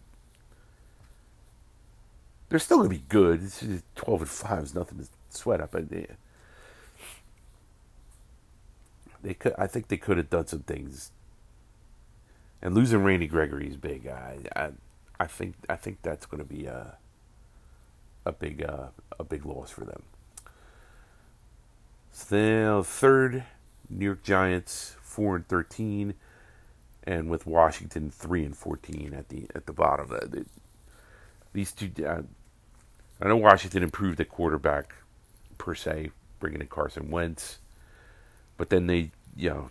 they're 2.50 2.58
still 2.58 2.76
gonna 2.78 2.90
be 2.90 3.04
good. 3.08 3.42
It's 3.42 3.60
just 3.60 3.84
Twelve 3.94 4.20
and 4.20 4.30
five 4.30 4.64
is 4.64 4.74
nothing 4.74 4.98
to 4.98 5.06
sweat 5.30 5.62
up. 5.62 5.70
They, 5.72 6.06
they 9.22 9.34
could. 9.34 9.54
I 9.56 9.66
think 9.66 9.88
they 9.88 9.96
could 9.96 10.18
have 10.18 10.28
done 10.28 10.46
some 10.46 10.60
things 10.60 11.12
and 12.62 12.74
losing 12.74 13.02
Randy 13.02 13.26
Gregory 13.26 13.68
is 13.68 13.76
big. 13.76 14.06
I, 14.06 14.38
I, 14.54 14.70
I 15.18 15.26
think 15.26 15.54
I 15.68 15.76
think 15.76 15.98
that's 16.02 16.26
going 16.26 16.42
to 16.42 16.48
be 16.48 16.66
a 16.66 16.96
a 18.26 18.32
big 18.32 18.62
uh, 18.62 18.88
a 19.18 19.24
big 19.24 19.46
loss 19.46 19.70
for 19.70 19.84
them. 19.84 20.02
So 22.12 22.36
then 22.36 22.82
third, 22.82 23.44
New 23.88 24.04
York 24.04 24.22
Giants 24.22 24.96
four 25.00 25.36
and 25.36 25.48
thirteen, 25.48 26.14
and 27.04 27.30
with 27.30 27.46
Washington 27.46 28.10
three 28.10 28.44
and 28.44 28.56
fourteen 28.56 29.14
at 29.14 29.28
the 29.28 29.46
at 29.54 29.66
the 29.66 29.72
bottom. 29.72 30.08
The, 30.08 30.44
these 31.52 31.72
two, 31.72 31.90
uh, 32.06 32.22
I 33.20 33.28
know 33.28 33.36
Washington 33.36 33.82
improved 33.82 34.20
at 34.20 34.28
quarterback 34.28 34.94
per 35.58 35.74
se, 35.74 36.10
bringing 36.38 36.60
in 36.60 36.68
Carson 36.68 37.10
Wentz, 37.10 37.58
but 38.56 38.70
then 38.70 38.86
they 38.86 39.10
you 39.36 39.50
know 39.50 39.70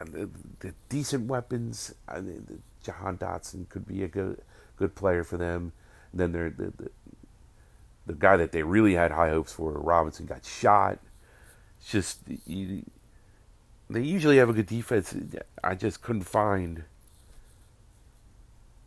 the, 0.00 0.30
the 0.60 0.74
decent 0.88 1.26
weapons. 1.26 1.94
I 2.08 2.20
mean, 2.20 2.62
Jahan 2.82 3.18
Dotson 3.18 3.68
could 3.68 3.86
be 3.86 4.02
a 4.02 4.08
good 4.08 4.40
good 4.76 4.94
player 4.94 5.24
for 5.24 5.36
them. 5.36 5.72
And 6.12 6.20
then 6.20 6.32
they're, 6.32 6.50
the, 6.50 6.72
the 6.76 6.90
the 8.06 8.14
guy 8.14 8.36
that 8.38 8.52
they 8.52 8.62
really 8.62 8.94
had 8.94 9.10
high 9.10 9.28
hopes 9.28 9.52
for, 9.52 9.72
Robinson, 9.72 10.24
got 10.24 10.44
shot. 10.44 10.98
It's 11.78 11.90
just 11.90 12.20
you, 12.46 12.84
they 13.90 14.02
usually 14.02 14.38
have 14.38 14.48
a 14.48 14.54
good 14.54 14.66
defense. 14.66 15.14
I 15.62 15.74
just 15.74 16.00
couldn't 16.00 16.22
find 16.22 16.84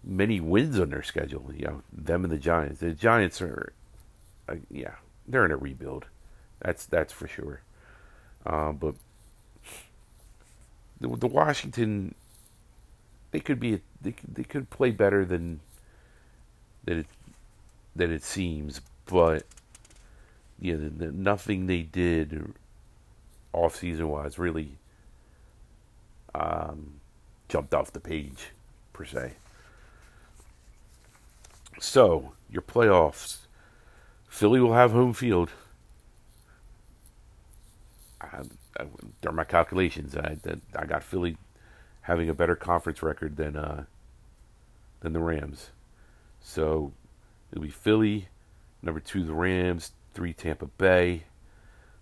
many 0.04 0.40
wins 0.40 0.80
on 0.80 0.90
their 0.90 1.04
schedule. 1.04 1.52
You 1.56 1.66
know, 1.66 1.82
them 1.92 2.24
and 2.24 2.34
the 2.34 2.38
Giants. 2.38 2.80
The 2.80 2.94
Giants 2.94 3.42
are 3.42 3.74
uh, 4.52 4.56
yeah, 4.70 4.96
they're 5.28 5.46
in 5.46 5.52
a 5.52 5.58
rebuild. 5.58 6.06
That's 6.62 6.86
that's 6.86 7.14
for 7.14 7.28
sure. 7.28 7.62
Uh, 8.46 8.72
but 8.72 8.96
the, 11.00 11.08
the 11.16 11.28
Washington, 11.28 12.16
they 13.32 13.40
could 13.40 13.60
be 13.60 13.82
they 14.02 14.14
they 14.28 14.44
could 14.44 14.70
play 14.70 14.92
better 14.92 15.26
than 15.26 15.60
than 16.86 17.00
it 17.00 17.08
than 17.96 18.12
it 18.12 18.24
seems, 18.24 18.82
but 19.06 19.44
yeah, 20.60 20.76
the, 20.76 20.90
the, 20.90 21.12
nothing 21.12 21.68
they 21.68 21.82
did 21.82 22.54
off 23.54 23.76
season 23.76 24.08
wise 24.08 24.40
really 24.40 24.78
um, 26.34 27.02
jumped 27.50 27.74
off 27.74 27.92
the 27.92 28.00
page 28.00 28.52
per 28.94 29.04
se. 29.04 29.34
So 31.80 32.34
your 32.50 32.62
playoffs, 32.62 33.40
Philly 34.32 34.62
will 34.62 34.74
have 34.74 34.94
home 34.94 35.12
field. 35.12 35.52
I, 38.22 38.40
I, 38.80 38.86
during 39.22 39.36
my 39.36 39.44
calculations, 39.44 40.16
I 40.16 40.38
I 40.74 40.86
got 40.86 41.04
Philly 41.04 41.36
having 42.04 42.30
a 42.30 42.34
better 42.34 42.56
conference 42.56 43.04
record 43.04 43.36
than 43.36 43.58
uh, 43.58 43.84
than 45.02 45.12
the 45.12 45.20
Rams. 45.20 45.72
So 46.40 46.94
it'll 47.52 47.62
be 47.62 47.70
Philly, 47.70 48.30
number 48.82 49.02
two 49.02 49.26
the 49.26 49.34
Rams, 49.34 49.92
three 50.14 50.32
Tampa 50.32 50.68
Bay, 50.68 51.24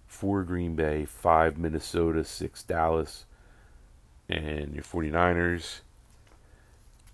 four 0.05 0.43
Green 0.43 0.75
Bay, 0.75 1.05
five 1.05 1.57
Minnesota, 1.57 2.23
six 2.23 2.61
Dallas, 2.61 3.25
and 4.29 4.75
your 4.75 4.83
49ers. 4.83 5.79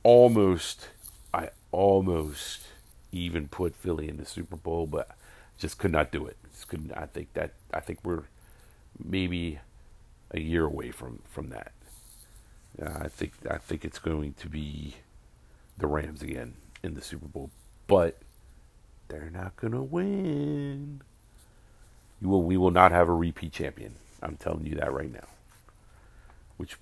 Almost, 0.03 0.89
I 1.33 1.49
almost 1.71 2.67
even 3.17 3.47
put 3.47 3.75
Philly 3.75 4.09
in 4.09 4.17
the 4.17 4.25
Super 4.25 4.55
Bowl, 4.55 4.87
but 4.87 5.09
just 5.57 5.77
could 5.77 5.91
not 5.91 6.11
do 6.11 6.25
it. 6.25 6.37
Just 6.51 6.67
couldn't. 6.67 6.91
I 6.93 7.05
think 7.05 7.33
that 7.33 7.53
I 7.73 7.79
think 7.79 7.99
we're 8.03 8.23
maybe 9.03 9.59
a 10.31 10.39
year 10.39 10.65
away 10.65 10.91
from 10.91 11.19
from 11.29 11.49
that. 11.49 11.71
Uh, 12.81 12.99
I 13.01 13.07
think 13.07 13.33
I 13.49 13.57
think 13.57 13.85
it's 13.85 13.99
going 13.99 14.33
to 14.33 14.49
be 14.49 14.95
the 15.77 15.87
Rams 15.87 16.21
again 16.21 16.55
in 16.83 16.93
the 16.93 17.01
Super 17.01 17.27
Bowl, 17.27 17.49
but 17.87 18.17
they're 19.07 19.29
not 19.29 19.57
to 19.57 19.81
win. 19.81 21.01
You 22.21 22.29
will, 22.29 22.43
we 22.43 22.57
will 22.57 22.71
not 22.71 22.91
have 22.91 23.09
a 23.09 23.13
repeat 23.13 23.51
champion. 23.51 23.95
I'm 24.21 24.37
telling 24.37 24.65
you 24.65 24.75
that 24.75 24.91
right 24.91 25.11
now. 25.11 25.27
Which 26.57 26.77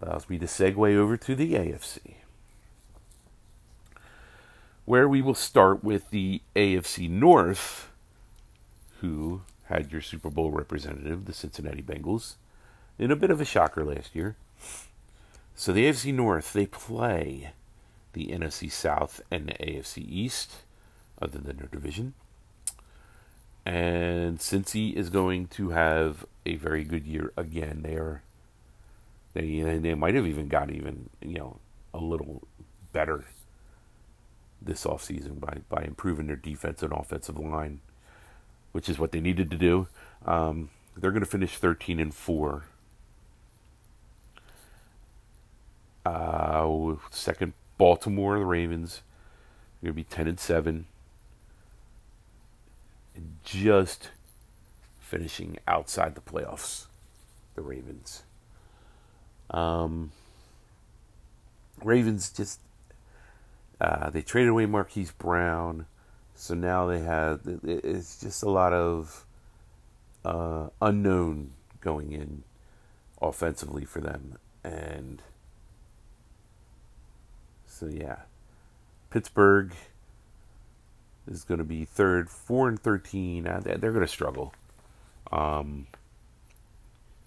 allows 0.00 0.28
me 0.28 0.38
to 0.38 0.46
segue 0.46 0.94
over 0.94 1.16
to 1.16 1.34
the 1.34 1.54
AFC, 1.54 2.16
where 4.90 5.08
we 5.08 5.22
will 5.22 5.34
start 5.34 5.84
with 5.84 6.10
the 6.10 6.42
AFC 6.56 7.08
North, 7.08 7.92
who 9.00 9.40
had 9.66 9.92
your 9.92 10.00
Super 10.00 10.28
Bowl 10.28 10.50
representative, 10.50 11.26
the 11.26 11.32
Cincinnati 11.32 11.80
Bengals, 11.80 12.34
in 12.98 13.12
a 13.12 13.14
bit 13.14 13.30
of 13.30 13.40
a 13.40 13.44
shocker 13.44 13.84
last 13.84 14.16
year. 14.16 14.34
So 15.54 15.72
the 15.72 15.86
AFC 15.86 16.12
North, 16.12 16.52
they 16.52 16.66
play 16.66 17.52
the 18.14 18.32
NFC 18.32 18.68
South 18.68 19.20
and 19.30 19.46
the 19.46 19.52
AFC 19.64 19.98
East, 19.98 20.64
other 21.22 21.38
than 21.38 21.58
their 21.58 21.68
division. 21.68 22.14
And 23.64 24.40
Cincy 24.40 24.92
is 24.92 25.08
going 25.08 25.46
to 25.50 25.70
have 25.70 26.26
a 26.44 26.56
very 26.56 26.82
good 26.82 27.06
year 27.06 27.32
again. 27.36 27.82
They 27.84 27.94
are 27.94 28.22
they 29.34 29.60
they 29.60 29.94
might 29.94 30.16
have 30.16 30.26
even 30.26 30.48
got 30.48 30.72
even 30.72 31.10
you 31.20 31.34
know 31.34 31.60
a 31.94 31.98
little 31.98 32.42
better 32.92 33.24
this 34.62 34.84
offseason 34.84 35.40
by 35.40 35.58
by 35.68 35.82
improving 35.82 36.26
their 36.26 36.36
defense 36.36 36.82
and 36.82 36.92
offensive 36.92 37.38
line, 37.38 37.80
which 38.72 38.88
is 38.88 38.98
what 38.98 39.12
they 39.12 39.20
needed 39.20 39.50
to 39.50 39.56
do. 39.56 39.88
Um, 40.24 40.70
they're 40.96 41.12
going 41.12 41.24
to 41.24 41.30
finish 41.30 41.56
13 41.56 41.98
and 42.00 42.14
4. 42.14 42.64
Uh, 46.04 46.94
second 47.10 47.52
Baltimore, 47.78 48.38
the 48.38 48.44
Ravens, 48.44 49.02
are 49.82 49.86
going 49.86 49.92
to 49.92 49.96
be 49.96 50.04
10 50.04 50.26
and 50.26 50.40
7. 50.40 50.86
And 53.14 53.36
just 53.44 54.10
finishing 54.98 55.58
outside 55.66 56.14
the 56.14 56.20
playoffs, 56.20 56.86
the 57.54 57.62
Ravens. 57.62 58.22
Um, 59.50 60.12
Ravens 61.82 62.30
just 62.30 62.60
uh, 63.80 64.10
they 64.10 64.22
traded 64.22 64.50
away 64.50 64.66
Marquise 64.66 65.12
Brown, 65.12 65.86
so 66.34 66.54
now 66.54 66.86
they 66.86 67.00
have 67.00 67.40
it's 67.64 68.20
just 68.20 68.42
a 68.42 68.50
lot 68.50 68.72
of 68.72 69.24
uh, 70.24 70.68
unknown 70.82 71.52
going 71.80 72.12
in 72.12 72.42
offensively 73.22 73.84
for 73.84 74.00
them, 74.00 74.38
and 74.62 75.22
so 77.66 77.86
yeah, 77.86 78.16
Pittsburgh 79.08 79.72
is 81.26 81.44
going 81.44 81.58
to 81.58 81.64
be 81.64 81.86
third, 81.86 82.28
four 82.28 82.68
and 82.68 82.78
thirteen. 82.78 83.46
Uh, 83.46 83.60
they're 83.64 83.92
going 83.92 84.04
to 84.04 84.08
struggle. 84.08 84.52
Um, 85.32 85.86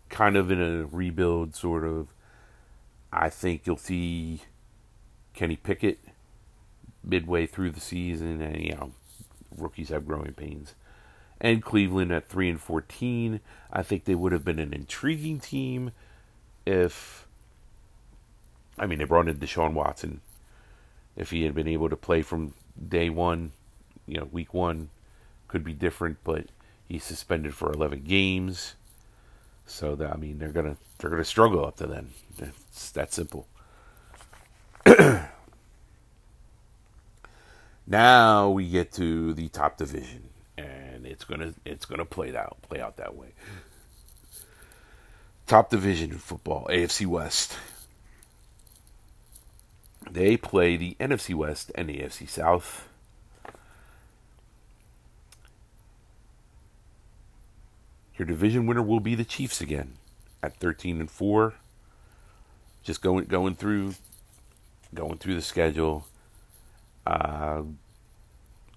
kind 0.09 0.35
of 0.35 0.51
in 0.51 0.61
a 0.61 0.85
rebuild, 0.85 1.55
sort 1.55 1.83
of. 1.83 2.13
I 3.11 3.29
think 3.29 3.65
you'll 3.65 3.77
see 3.77 4.41
Kenny 5.33 5.55
Pickett 5.55 5.99
midway 7.03 7.45
through 7.45 7.71
the 7.71 7.79
season, 7.79 8.41
and 8.41 8.61
you 8.61 8.75
know, 8.75 8.91
rookies 9.57 9.89
have 9.89 10.07
growing 10.07 10.33
pains. 10.33 10.75
And 11.41 11.61
Cleveland 11.61 12.11
at 12.11 12.29
three 12.29 12.49
and 12.49 12.59
fourteen. 12.59 13.41
I 13.71 13.83
think 13.83 14.05
they 14.05 14.15
would 14.15 14.31
have 14.31 14.45
been 14.45 14.59
an 14.59 14.73
intriguing 14.73 15.39
team 15.39 15.91
if. 16.65 17.27
I 18.77 18.87
mean, 18.87 18.97
they 18.97 19.05
brought 19.05 19.27
in 19.27 19.37
Deshaun 19.37 19.73
Watson 19.73 20.21
if 21.15 21.31
he 21.31 21.43
had 21.43 21.53
been 21.53 21.67
able 21.67 21.89
to 21.89 21.95
play 21.95 22.21
from 22.21 22.53
day 22.89 23.09
one, 23.09 23.51
you 24.07 24.17
know, 24.17 24.27
week 24.31 24.53
one 24.53 24.89
could 25.47 25.63
be 25.63 25.73
different, 25.73 26.17
but 26.23 26.47
he's 26.87 27.03
suspended 27.03 27.53
for 27.53 27.71
11 27.71 28.03
games. 28.03 28.75
So 29.65 29.95
that 29.95 30.11
I 30.11 30.17
mean, 30.17 30.39
they're 30.39 30.49
gonna 30.49 30.75
they're 30.97 31.09
gonna 31.09 31.23
struggle 31.23 31.65
up 31.65 31.77
to 31.77 31.87
then. 31.87 32.09
It's 32.37 32.91
that 32.91 33.13
simple. 33.13 33.47
now 37.85 38.49
we 38.49 38.69
get 38.69 38.91
to 38.93 39.33
the 39.33 39.49
top 39.49 39.77
division, 39.77 40.29
and 40.57 41.05
it's 41.05 41.23
gonna 41.23 41.53
it's 41.65 41.85
gonna 41.85 42.05
play 42.05 42.35
out 42.35 42.57
play 42.61 42.79
out 42.79 42.97
that 42.97 43.15
way. 43.15 43.33
Top 45.47 45.69
division 45.69 46.11
in 46.11 46.17
football, 46.17 46.67
AFC 46.69 47.05
West. 47.05 47.57
They 50.09 50.37
play 50.37 50.77
the 50.77 50.95
NFC 50.99 51.33
West 51.33 51.71
and 51.75 51.89
the 51.89 51.99
AFC 51.99 52.27
South. 52.27 52.87
Your 58.17 58.27
division 58.27 58.67
winner 58.67 58.81
will 58.81 58.99
be 58.99 59.15
the 59.15 59.25
Chiefs 59.25 59.59
again 59.59 59.93
at 60.41 60.57
13 60.57 60.99
and 60.99 61.09
4. 61.09 61.53
Just 62.83 63.01
going 63.01 63.25
going 63.25 63.55
through 63.55 63.95
going 64.93 65.17
through 65.17 65.35
the 65.35 65.41
schedule. 65.41 66.05
Uh, 67.05 67.63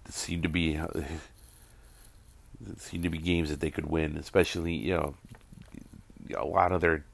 seem 0.08 0.42
to 0.42 0.48
be 0.48 0.78
seem 2.78 3.02
to 3.02 3.10
be 3.10 3.18
games 3.18 3.50
that 3.50 3.60
they 3.60 3.70
could 3.70 3.86
win, 3.86 4.16
especially 4.16 4.74
you 4.74 4.94
know 4.94 5.14
a 6.36 6.44
lot 6.44 6.72
of 6.72 6.80
their 6.80 7.04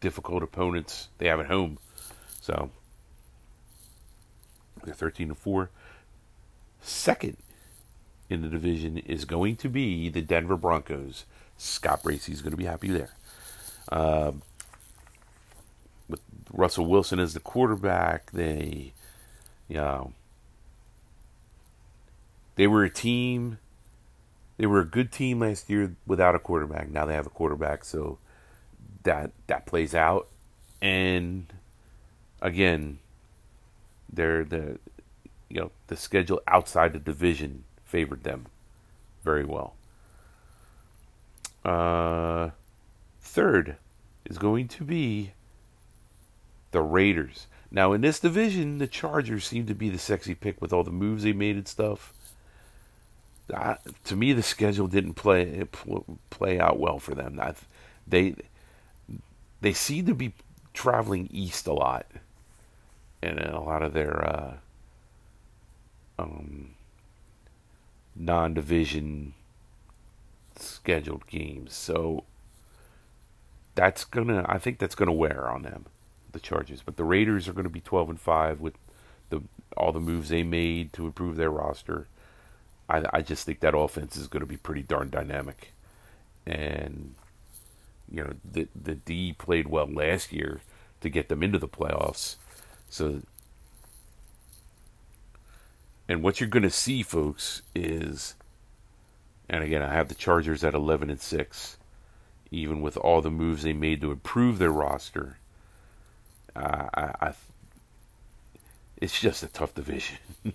difficult 0.00 0.42
opponents 0.42 1.08
they 1.18 1.28
have 1.28 1.40
at 1.40 1.46
home. 1.46 1.78
So 2.40 2.70
they're 4.84 4.94
13 4.94 5.28
and 5.28 5.38
4. 5.38 5.70
Second 6.80 7.36
in 8.30 8.42
the 8.42 8.48
division 8.48 8.98
is 8.98 9.24
going 9.24 9.56
to 9.56 9.68
be 9.68 10.08
the 10.08 10.20
Denver 10.20 10.56
Broncos. 10.56 11.24
Scott 11.56 12.02
Bracey 12.02 12.30
is 12.30 12.42
going 12.42 12.52
to 12.52 12.56
be 12.56 12.64
happy 12.64 12.88
there. 12.88 13.10
Uh, 13.90 14.32
with 16.08 16.20
Russell 16.52 16.86
Wilson 16.86 17.18
as 17.18 17.34
the 17.34 17.40
quarterback, 17.40 18.30
they, 18.30 18.92
you 19.68 19.76
know, 19.76 20.12
they 22.58 22.66
were 22.66 22.82
a 22.82 22.90
team. 22.90 23.58
They 24.56 24.66
were 24.66 24.80
a 24.80 24.84
good 24.84 25.12
team 25.12 25.38
last 25.38 25.70
year 25.70 25.94
without 26.08 26.34
a 26.34 26.40
quarterback. 26.40 26.90
Now 26.90 27.06
they 27.06 27.14
have 27.14 27.26
a 27.26 27.30
quarterback, 27.30 27.84
so 27.84 28.18
that 29.04 29.30
that 29.46 29.64
plays 29.64 29.94
out. 29.94 30.26
And 30.82 31.46
again, 32.42 32.98
they're 34.12 34.44
the 34.44 34.80
you 35.48 35.60
know 35.60 35.70
the 35.86 35.96
schedule 35.96 36.40
outside 36.48 36.92
the 36.92 36.98
division 36.98 37.62
favored 37.84 38.24
them 38.24 38.46
very 39.22 39.44
well. 39.44 39.74
Uh, 41.64 42.50
third 43.20 43.76
is 44.24 44.36
going 44.36 44.66
to 44.66 44.82
be 44.82 45.30
the 46.72 46.82
Raiders. 46.82 47.46
Now 47.70 47.92
in 47.92 48.00
this 48.00 48.18
division, 48.18 48.78
the 48.78 48.88
Chargers 48.88 49.46
seem 49.46 49.66
to 49.66 49.74
be 49.74 49.90
the 49.90 49.98
sexy 49.98 50.34
pick 50.34 50.60
with 50.60 50.72
all 50.72 50.82
the 50.82 50.90
moves 50.90 51.22
they 51.22 51.32
made 51.32 51.54
and 51.54 51.68
stuff. 51.68 52.12
I, 53.54 53.76
to 54.04 54.16
me, 54.16 54.32
the 54.32 54.42
schedule 54.42 54.86
didn't 54.86 55.14
play 55.14 55.64
play 56.30 56.60
out 56.60 56.78
well 56.78 56.98
for 56.98 57.14
them. 57.14 57.40
I, 57.40 57.54
they 58.06 58.34
they 59.60 59.72
seem 59.72 60.06
to 60.06 60.14
be 60.14 60.34
traveling 60.74 61.28
east 61.32 61.66
a 61.66 61.72
lot, 61.72 62.06
and 63.22 63.38
a 63.38 63.60
lot 63.60 63.82
of 63.82 63.92
their 63.92 64.24
uh, 64.24 64.54
um, 66.18 66.74
non-division 68.14 69.34
scheduled 70.56 71.26
games. 71.26 71.74
So 71.74 72.24
that's 73.74 74.04
gonna, 74.04 74.44
I 74.48 74.58
think 74.58 74.78
that's 74.78 74.94
gonna 74.94 75.12
wear 75.12 75.48
on 75.48 75.62
them, 75.62 75.86
the 76.32 76.40
Chargers. 76.40 76.82
But 76.84 76.96
the 76.96 77.04
Raiders 77.04 77.48
are 77.48 77.52
gonna 77.52 77.68
be 77.68 77.80
12 77.80 78.10
and 78.10 78.20
five 78.20 78.60
with 78.60 78.74
the 79.30 79.42
all 79.76 79.92
the 79.92 80.00
moves 80.00 80.28
they 80.28 80.42
made 80.42 80.92
to 80.94 81.06
improve 81.06 81.36
their 81.36 81.50
roster. 81.50 82.08
I, 82.88 83.04
I 83.12 83.22
just 83.22 83.44
think 83.44 83.60
that 83.60 83.76
offense 83.76 84.16
is 84.16 84.28
going 84.28 84.40
to 84.40 84.46
be 84.46 84.56
pretty 84.56 84.82
darn 84.82 85.10
dynamic, 85.10 85.72
and 86.46 87.14
you 88.10 88.24
know 88.24 88.34
the 88.44 88.68
the 88.74 88.94
D 88.94 89.34
played 89.34 89.68
well 89.68 89.86
last 89.86 90.32
year 90.32 90.60
to 91.00 91.08
get 91.08 91.28
them 91.28 91.42
into 91.42 91.58
the 91.58 91.68
playoffs. 91.68 92.36
So, 92.88 93.22
and 96.08 96.22
what 96.22 96.40
you're 96.40 96.48
going 96.48 96.62
to 96.62 96.70
see, 96.70 97.02
folks, 97.02 97.62
is, 97.74 98.34
and 99.48 99.62
again, 99.62 99.82
I 99.82 99.92
have 99.92 100.08
the 100.08 100.14
Chargers 100.14 100.64
at 100.64 100.74
11 100.74 101.10
and 101.10 101.20
six, 101.20 101.76
even 102.50 102.80
with 102.80 102.96
all 102.96 103.20
the 103.20 103.30
moves 103.30 103.62
they 103.62 103.74
made 103.74 104.00
to 104.00 104.10
improve 104.10 104.58
their 104.58 104.72
roster. 104.72 105.36
Uh, 106.56 106.88
I, 106.94 107.02
I, 107.20 107.34
it's 108.96 109.20
just 109.20 109.42
a 109.42 109.48
tough 109.48 109.74
division, 109.74 110.16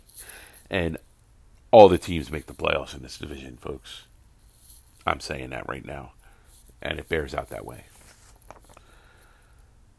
and 0.70 0.98
all 1.74 1.89
the 1.89 1.97
teams 1.97 2.32
make 2.32 2.45
the 2.45 2.53
playoffs 2.53 2.95
in 2.95 3.01
this 3.01 3.17
division, 3.17 3.57
folks. 3.57 4.03
I'm 5.07 5.19
saying 5.19 5.49
that 5.49 5.67
right 5.67 5.84
now, 5.84 6.11
and 6.84 6.99
it 6.99 7.09
bears 7.09 7.34
out 7.34 7.49
that 7.49 7.65
way. 7.65 7.86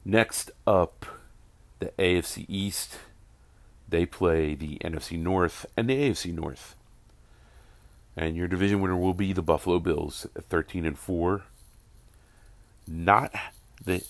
Next 0.05 0.53
up, 0.69 1.05
the 1.81 1.87
AFC 1.99 2.47
East. 2.49 2.99
They 3.89 4.07
play 4.07 4.55
the 4.55 4.79
NFC 4.85 5.19
North 5.19 5.67
and 5.77 5.91
the 5.91 5.97
AFC 5.97 6.33
North. 6.33 6.77
And 8.17 8.37
your 8.37 8.47
division 8.47 8.81
winner 8.81 8.97
will 8.97 9.13
be 9.13 9.33
the 9.33 9.43
Buffalo 9.43 9.81
Bills 9.81 10.29
at 10.37 10.45
13 10.45 10.87
and 10.87 10.97
4. 10.97 11.43
Not 12.87 13.35
the 13.85 14.05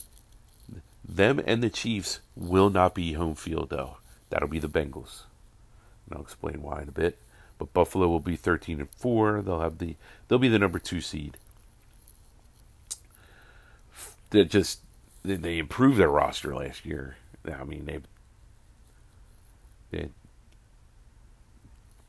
them 1.02 1.40
and 1.46 1.62
the 1.62 1.70
Chiefs 1.70 2.20
will 2.36 2.68
not 2.68 2.94
be 2.94 3.14
home 3.14 3.34
field 3.34 3.70
though. 3.70 3.96
That'll 4.28 4.48
be 4.48 4.58
the 4.58 4.68
Bengals. 4.68 5.22
And 6.06 6.16
I'll 6.16 6.22
explain 6.22 6.60
why 6.60 6.82
in 6.82 6.88
a 6.90 6.92
bit. 6.92 7.18
But 7.58 7.72
Buffalo 7.72 8.08
will 8.08 8.20
be 8.20 8.36
13 8.36 8.80
and 8.80 8.88
4. 8.98 9.42
They'll 9.42 9.60
have 9.60 9.78
the 9.78 9.96
they'll 10.28 10.38
be 10.38 10.48
the 10.48 10.58
number 10.58 10.78
2 10.78 11.00
seed. 11.00 11.36
They 14.30 14.44
just 14.44 14.80
they 15.22 15.58
improved 15.58 15.98
their 15.98 16.08
roster 16.08 16.54
last 16.54 16.84
year. 16.84 17.16
I 17.46 17.64
mean, 17.64 17.84
they 17.84 18.00
they 19.90 20.08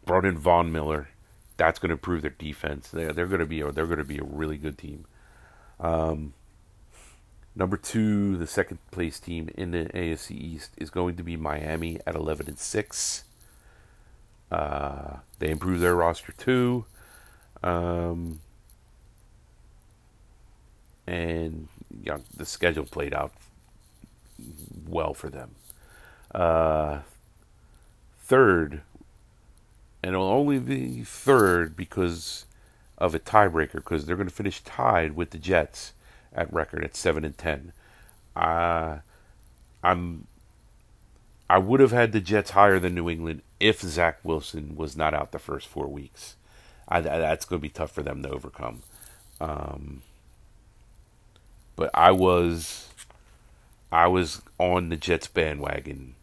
brought 0.06 0.26
in 0.26 0.38
Von 0.38 0.72
Miller. 0.72 1.10
That's 1.58 1.80
going 1.80 1.90
to 1.90 1.94
improve 1.94 2.22
their 2.22 2.32
defense. 2.32 2.90
They 2.90 3.06
they're 3.06 3.28
going 3.28 3.40
to 3.40 3.46
be 3.46 3.62
a, 3.62 3.72
they're 3.72 3.86
going 3.86 4.00
to 4.00 4.04
be 4.04 4.18
a 4.18 4.24
really 4.24 4.58
good 4.58 4.78
team. 4.78 5.06
Um, 5.80 6.34
number 7.56 7.78
two, 7.78 8.38
the 8.38 8.48
second 8.48 8.80
place 8.92 9.20
team 9.20 9.50
in 9.56 9.72
the 9.72 9.86
AFC 9.86 10.32
East 10.32 10.72
is 10.78 10.90
going 10.90 11.16
to 11.18 11.24
be 11.24 11.38
Miami 11.38 12.00
at 12.08 12.16
eleven 12.16 12.48
and 12.48 12.58
six. 12.60 13.25
Uh, 14.52 15.18
they 15.40 15.50
improved 15.50 15.82
their 15.82 15.96
roster 15.96 16.32
too. 16.34 16.86
Um, 17.64 18.40
and 21.08 21.68
you 22.04 22.12
know, 22.12 22.22
the 22.36 22.46
schedule 22.46 22.86
played 22.86 23.14
out 23.14 23.32
well 24.88 25.14
for 25.14 25.30
them. 25.30 25.56
Uh, 26.34 27.00
third, 28.20 28.82
and 30.04 30.16
only 30.16 30.60
be 30.60 31.04
third 31.04 31.76
because 31.76 32.46
of 32.98 33.16
a 33.16 33.20
tiebreaker, 33.20 33.76
because 33.76 34.06
they're 34.06 34.16
going 34.16 34.28
to 34.28 34.34
finish 34.34 34.62
tied 34.62 35.16
with 35.16 35.32
the 35.32 35.38
Jets 35.38 35.94
at 36.34 36.52
record 36.54 36.84
at 36.84 36.96
seven 36.96 37.24
and 37.26 37.38
ten. 37.38 37.74
Uh, 38.36 39.00
I'm. 39.84 40.28
I 41.50 41.60
would 41.60 41.80
have 41.80 41.92
had 41.92 42.12
the 42.12 42.20
Jets 42.20 42.52
higher 42.52 42.80
than 42.80 42.96
New 42.96 43.10
England 43.10 43.42
if 43.60 43.82
Zach 43.82 44.20
Wilson 44.24 44.76
was 44.76 44.98
not 44.98 45.14
out 45.14 45.32
the 45.32 45.40
first 45.40 45.68
four 45.68 45.88
weeks. 45.88 46.36
I, 46.88 47.02
that's 47.02 47.46
going 47.46 47.60
to 47.60 47.62
be 47.62 47.70
tough 47.70 47.92
for 47.92 48.04
them 48.04 48.22
to 48.24 48.30
overcome. 48.30 48.84
Um, 49.40 50.02
but 51.76 51.90
I 51.94 52.12
was 52.12 52.90
I 53.92 54.08
was 54.08 54.42
on 54.60 54.90
the 54.90 54.98
Jets 54.98 55.28
bandwagon 55.28 56.16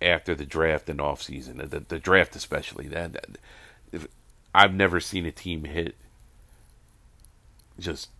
after 0.00 0.34
the 0.34 0.46
draft 0.46 0.88
and 0.88 1.00
off 1.00 1.22
season, 1.22 1.58
the, 1.58 1.80
the 1.80 1.98
draft 1.98 2.36
especially. 2.36 2.88
That, 2.88 3.12
that 3.14 3.38
if, 3.92 4.06
I've 4.54 4.74
never 4.74 5.00
seen 5.00 5.26
a 5.26 5.32
team 5.32 5.64
hit 5.64 5.94
just 7.78 8.10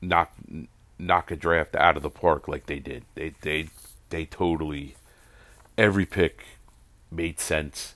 knock 0.00 0.32
knock 0.98 1.30
a 1.30 1.36
draft 1.36 1.74
out 1.74 1.96
of 1.96 2.02
the 2.02 2.10
park 2.10 2.48
like 2.48 2.66
they 2.66 2.78
did. 2.78 3.04
They 3.14 3.34
they 3.40 3.68
they 4.10 4.24
totally 4.24 4.94
every 5.80 6.04
pick 6.04 6.44
made 7.10 7.40
sense 7.40 7.94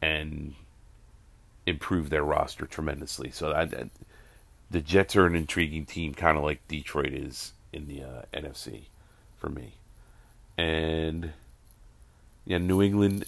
and 0.00 0.54
improved 1.66 2.08
their 2.10 2.22
roster 2.22 2.64
tremendously. 2.64 3.32
So 3.32 3.52
I, 3.52 3.68
the 4.70 4.80
Jets 4.80 5.16
are 5.16 5.26
an 5.26 5.34
intriguing 5.34 5.84
team, 5.84 6.14
kind 6.14 6.38
of 6.38 6.44
like 6.44 6.66
Detroit 6.68 7.12
is 7.12 7.52
in 7.72 7.88
the 7.88 8.04
uh, 8.04 8.22
NFC 8.32 8.82
for 9.36 9.48
me. 9.48 9.74
And 10.56 11.32
yeah, 12.46 12.58
New 12.58 12.80
England, 12.80 13.24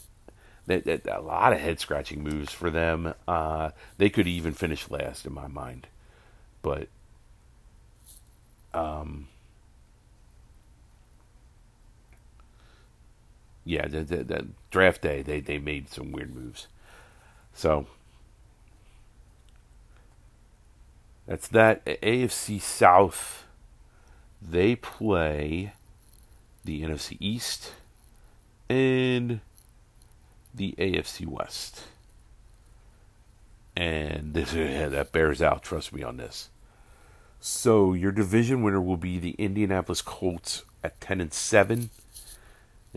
a 0.69 1.21
lot 1.21 1.53
of 1.53 1.59
head 1.59 1.81
scratching 1.81 2.23
moves 2.23 2.53
for 2.53 2.71
them. 2.71 3.13
Uh, 3.27 3.71
they 3.99 4.09
could 4.09 4.29
even 4.29 4.53
finish 4.53 4.89
last 4.89 5.27
in 5.27 5.35
my 5.35 5.49
mind, 5.49 5.89
but 6.63 6.87
um, 8.73 9.27
yeah, 13.67 13.87
the, 13.87 14.03
the, 14.05 14.25
the 14.25 14.47
draft 14.71 15.03
day 15.03 15.21
they 15.21 15.41
they 15.41 15.59
made 15.59 15.91
some 15.91 16.13
weird 16.13 16.35
moves. 16.35 16.69
So 17.53 17.87
That's 21.27 21.49
that. 21.49 21.85
AFC 21.85 22.61
South, 22.61 23.45
they 24.41 24.77
play 24.77 25.73
the 26.65 26.83
NFC 26.83 27.17
East 27.21 27.73
and 28.69 29.41
the 30.55 30.75
AFC 30.79 31.27
West. 31.27 31.83
And 33.77 34.35
this 34.35 34.53
yeah, 34.55 34.89
that 34.89 35.13
bears 35.13 35.43
out, 35.43 35.63
trust 35.63 35.93
me 35.93 36.03
on 36.03 36.17
this. 36.17 36.49
So 37.41 37.93
your 37.93 38.13
division 38.13 38.63
winner 38.63 38.81
will 38.81 38.97
be 38.97 39.19
the 39.19 39.33
Indianapolis 39.33 40.03
Colts 40.03 40.65
at 40.83 41.01
ten 41.01 41.21
and 41.21 41.33
seven. 41.33 41.91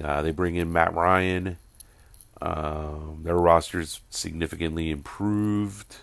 Uh, 0.01 0.21
they 0.21 0.31
bring 0.31 0.55
in 0.55 0.71
Matt 0.71 0.93
Ryan. 0.93 1.57
Um, 2.41 3.21
their 3.23 3.35
roster's 3.35 4.01
significantly 4.09 4.91
improved. 4.91 5.97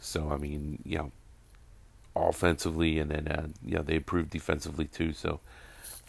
So 0.00 0.30
I 0.32 0.36
mean, 0.36 0.82
you 0.84 0.98
know, 0.98 1.12
offensively, 2.14 2.98
and 2.98 3.10
then 3.10 3.28
uh, 3.28 3.48
yeah, 3.64 3.82
they 3.82 3.96
improved 3.96 4.30
defensively 4.30 4.86
too. 4.86 5.12
So, 5.12 5.40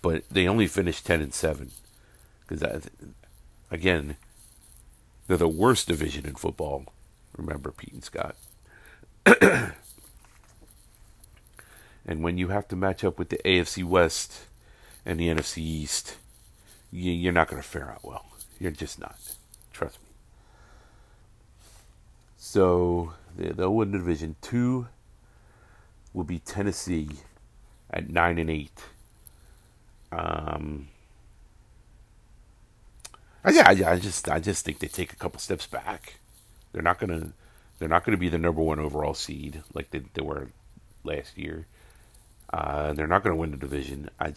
but 0.01 0.23
they 0.29 0.47
only 0.47 0.67
finished 0.67 1.05
ten 1.05 1.21
and 1.21 1.33
seven 1.33 1.71
because 2.47 2.89
again, 3.69 4.17
they're 5.27 5.37
the 5.37 5.47
worst 5.47 5.87
division 5.87 6.25
in 6.25 6.35
football. 6.35 6.85
Remember 7.35 7.71
Pete 7.71 7.93
and 7.93 8.03
Scott. 8.03 8.35
and 12.05 12.23
when 12.23 12.37
you 12.37 12.47
have 12.47 12.67
to 12.69 12.75
match 12.75 13.03
up 13.03 13.19
with 13.19 13.29
the 13.29 13.39
AFC 13.45 13.83
West 13.83 14.45
and 15.05 15.19
the 15.19 15.27
NFC 15.27 15.57
East, 15.59 16.17
you're 16.91 17.33
not 17.33 17.47
going 17.47 17.61
to 17.61 17.67
fare 17.67 17.91
out 17.91 18.03
well. 18.03 18.25
You're 18.59 18.71
just 18.71 18.99
not. 18.99 19.17
Trust 19.71 19.99
me. 20.01 20.07
So 22.38 23.13
they'll 23.35 23.73
win 23.73 23.91
the 23.91 23.97
division. 23.99 24.35
Two 24.41 24.88
will 26.13 26.23
be 26.23 26.39
Tennessee 26.39 27.09
at 27.89 28.09
nine 28.09 28.38
and 28.39 28.49
eight. 28.49 28.81
Um, 30.11 30.88
yeah, 33.49 33.71
yeah, 33.71 33.91
I 33.91 33.99
just, 33.99 34.29
I 34.29 34.39
just 34.39 34.65
think 34.65 34.79
they 34.79 34.88
take 34.88 35.13
a 35.13 35.15
couple 35.15 35.39
steps 35.39 35.67
back. 35.67 36.19
They're 36.71 36.81
not 36.81 36.99
gonna, 36.99 37.31
they're 37.79 37.89
not 37.89 38.03
gonna 38.03 38.17
be 38.17 38.29
the 38.29 38.38
number 38.38 38.61
one 38.61 38.79
overall 38.79 39.13
seed 39.13 39.63
like 39.73 39.91
they, 39.91 39.99
they 40.13 40.21
were 40.21 40.49
last 41.03 41.38
year. 41.38 41.65
Uh, 42.51 42.93
they're 42.93 43.07
not 43.07 43.23
gonna 43.23 43.35
win 43.35 43.51
the 43.51 43.57
division. 43.57 44.09
I, 44.19 44.33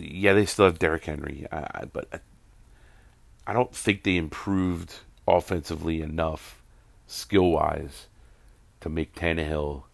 yeah, 0.00 0.32
they 0.32 0.46
still 0.46 0.66
have 0.66 0.78
Derrick 0.78 1.04
Henry, 1.04 1.46
uh, 1.52 1.86
but 1.92 2.22
I 3.46 3.52
don't 3.52 3.74
think 3.74 4.02
they 4.02 4.16
improved 4.16 5.00
offensively 5.28 6.00
enough, 6.02 6.62
skill 7.06 7.50
wise, 7.50 8.06
to 8.80 8.88
make 8.88 9.14
Tannehill 9.14 9.84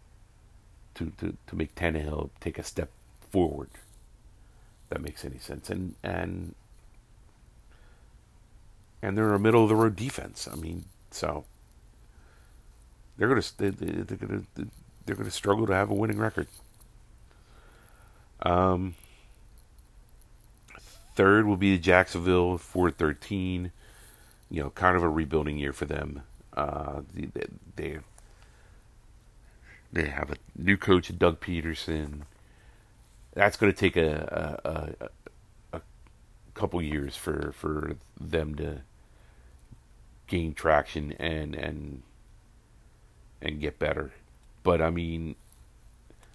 to, 0.94 1.12
to, 1.18 1.36
to 1.46 1.56
make 1.56 1.74
Tannehill 1.74 2.30
take 2.40 2.58
a 2.58 2.62
step 2.64 2.90
forward. 3.30 3.70
that 4.88 5.00
makes 5.02 5.24
any 5.24 5.38
sense. 5.38 5.70
And 5.70 5.94
and 6.02 6.54
and 9.02 9.16
they're 9.16 9.34
a 9.34 9.38
middle 9.38 9.62
of 9.62 9.68
the 9.68 9.76
road 9.76 9.96
defense. 9.96 10.48
I 10.50 10.56
mean, 10.56 10.84
so 11.10 11.44
they're 13.16 13.28
gonna 13.28 13.42
they, 13.58 13.70
they're 13.70 14.16
gonna 14.18 14.42
they're 15.06 15.16
gonna 15.16 15.30
struggle 15.30 15.66
to 15.66 15.74
have 15.74 15.90
a 15.90 15.94
winning 15.94 16.18
record. 16.18 16.48
Um, 18.42 18.94
third 21.16 21.46
will 21.46 21.56
be 21.56 21.72
the 21.76 21.82
Jacksonville, 21.82 22.58
four 22.58 22.90
thirteen. 22.90 23.72
You 24.50 24.62
know, 24.62 24.70
kind 24.70 24.96
of 24.96 25.02
a 25.02 25.08
rebuilding 25.08 25.58
year 25.58 25.72
for 25.72 25.86
them. 25.86 26.22
Uh, 26.56 27.02
they, 27.12 27.28
they 27.76 27.98
they 29.92 30.08
have 30.08 30.30
a 30.30 30.36
new 30.56 30.76
coach, 30.76 31.16
Doug 31.18 31.40
Pederson. 31.40 32.22
That's 33.34 33.56
going 33.56 33.72
to 33.72 33.78
take 33.78 33.96
a 33.96 34.56
a, 34.64 35.06
a, 35.74 35.78
a 35.78 35.80
couple 36.54 36.80
years 36.82 37.16
for 37.16 37.52
for 37.52 37.96
them 38.20 38.54
to 38.56 38.82
gain 40.26 40.54
traction 40.54 41.12
and 41.12 41.54
and 41.54 42.02
and 43.42 43.60
get 43.60 43.78
better. 43.78 44.12
But 44.62 44.82
I 44.82 44.90
mean, 44.90 45.36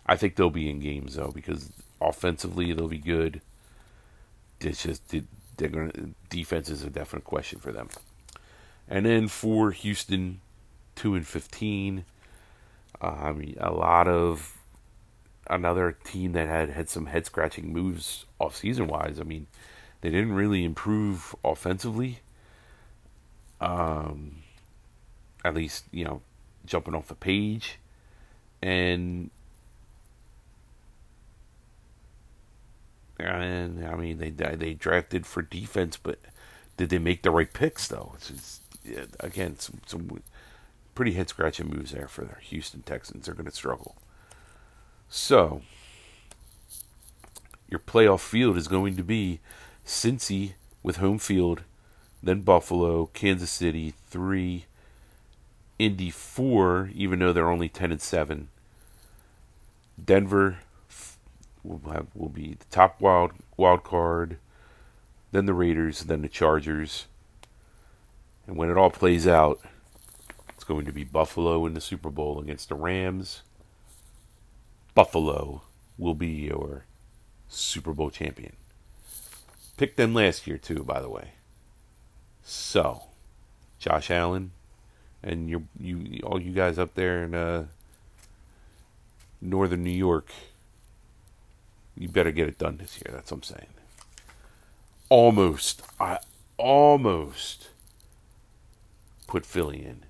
I 0.06 0.16
think 0.16 0.36
they'll 0.36 0.50
be 0.50 0.70
in 0.70 0.80
games 0.80 1.16
though 1.16 1.32
because 1.32 1.72
offensively 2.00 2.74
they'll 2.74 2.88
be 2.88 2.98
good. 2.98 3.42
It's 4.64 4.84
just 4.84 5.14
they're 5.58 5.70
going 5.70 6.16
defense 6.30 6.70
is 6.70 6.84
a 6.84 6.90
definite 6.90 7.24
question 7.24 7.60
for 7.60 7.72
them. 7.72 7.90
And 8.88 9.06
then 9.06 9.28
for 9.28 9.72
Houston, 9.72 10.42
two 10.96 11.16
and 11.16 11.26
fifteen. 11.26 12.06
Uh, 13.02 13.18
I 13.22 13.32
mean, 13.32 13.56
a 13.60 13.72
lot 13.72 14.08
of 14.08 14.58
another 15.48 15.98
team 16.04 16.34
that 16.34 16.48
had 16.48 16.70
had 16.70 16.90
some 16.90 17.08
head 17.08 17.26
scratching 17.26 17.74
moves 17.74 18.26
off 18.40 18.56
season 18.56 18.88
wise. 18.88 19.20
I 19.20 19.24
mean, 19.24 19.48
they 20.02 20.10
didn't 20.10 20.34
really 20.34 20.64
improve 20.64 21.36
offensively. 21.44 22.20
Um, 23.60 24.38
at 25.44 25.54
least 25.54 25.86
you 25.92 26.04
know, 26.04 26.22
jumping 26.66 26.96
off 26.96 27.08
the 27.08 27.16
page, 27.16 27.80
and 28.62 29.30
and 33.28 33.86
I 33.86 33.96
mean 33.96 34.18
they 34.18 34.30
they 34.30 34.74
drafted 34.74 35.26
for 35.26 35.42
defense, 35.42 35.98
but 35.98 36.20
did 36.78 36.90
they 36.90 37.00
make 37.00 37.22
the 37.22 37.32
right 37.32 37.52
picks 37.52 37.88
though? 37.88 38.14
It's 38.16 38.30
just, 38.30 38.62
again 39.20 39.60
some 39.60 39.82
some 39.86 40.24
pretty 40.96 41.14
head 41.14 41.30
scratching 41.30 41.70
moves 41.70 41.92
there 41.92 42.08
for 42.08 42.26
the 42.26 42.36
Houston 42.42 42.82
Texans. 42.82 43.26
They're 43.26 43.36
going 43.36 43.46
to 43.46 43.52
struggle. 43.52 43.96
So 45.10 45.62
your 47.70 47.80
playoff 47.80 48.20
field 48.20 48.58
is 48.58 48.68
going 48.68 48.98
to 48.98 49.04
be 49.04 49.40
Cincy 49.86 50.54
with 50.84 50.98
home 50.98 51.20
field, 51.20 51.62
then 52.22 52.42
Buffalo, 52.42 53.08
Kansas 53.14 53.52
City 53.52 53.94
three, 54.10 54.66
Indy 55.80 56.10
four, 56.10 56.90
even 56.94 57.20
though 57.20 57.34
they're 57.34 57.50
only 57.50 57.70
ten 57.70 57.92
and 57.92 58.02
seven. 58.02 58.50
Denver 60.04 60.60
will 61.64 61.92
have 61.92 62.08
will 62.14 62.30
be 62.30 62.56
the 62.60 62.66
top 62.70 63.00
wild 63.02 63.32
wild 63.58 63.84
card, 63.84 64.38
then 65.32 65.46
the 65.46 65.54
Raiders, 65.54 66.04
then 66.04 66.22
the 66.22 66.30
Chargers. 66.30 67.06
And 68.48 68.56
when 68.56 68.70
it 68.70 68.78
all 68.78 68.90
plays 68.90 69.28
out, 69.28 69.62
it's 70.50 70.64
going 70.64 70.86
to 70.86 70.92
be 70.92 71.04
Buffalo 71.04 71.66
in 71.66 71.74
the 71.74 71.82
Super 71.82 72.10
Bowl 72.10 72.40
against 72.40 72.70
the 72.70 72.76
Rams. 72.76 73.44
Buffalo 74.94 75.62
will 75.98 76.16
be 76.16 76.28
your 76.28 76.86
Super 77.48 77.94
Bowl 77.94 78.10
champion. 78.10 78.54
Picked 79.78 79.98
them 79.98 80.14
last 80.14 80.48
year 80.48 80.58
too, 80.58 80.84
by 80.84 81.00
the 81.00 81.10
way. 81.10 81.32
So, 82.44 83.04
Josh 83.80 84.10
Allen 84.10 84.52
and 85.24 85.50
you 85.50 85.68
you 85.80 86.20
all 86.24 86.42
you 86.42 86.52
guys 86.52 86.80
up 86.80 86.96
there 86.96 87.24
in 87.24 87.36
uh, 87.36 87.66
northern 89.42 89.84
New 89.84 89.92
York 89.92 90.30
you 92.02 92.10
better 92.10 92.32
get 92.32 92.48
it 92.48 92.58
done 92.58 92.78
this 92.78 92.98
year. 92.98 93.14
That's 93.14 93.32
what 93.32 93.38
I'm 93.38 93.44
saying. 93.44 93.68
Almost, 95.10 95.84
I 96.00 96.18
almost 96.58 97.70
put 99.28 99.46
Philly 99.46 99.86
in 99.86 100.04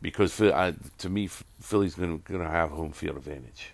because 0.00 0.40
I, 0.40 0.74
to 0.98 1.10
me, 1.10 1.26
Philly's 1.26 1.94
going 1.94 2.22
to 2.22 2.48
have 2.48 2.70
home 2.70 2.92
field 2.92 3.18
advantage, 3.18 3.72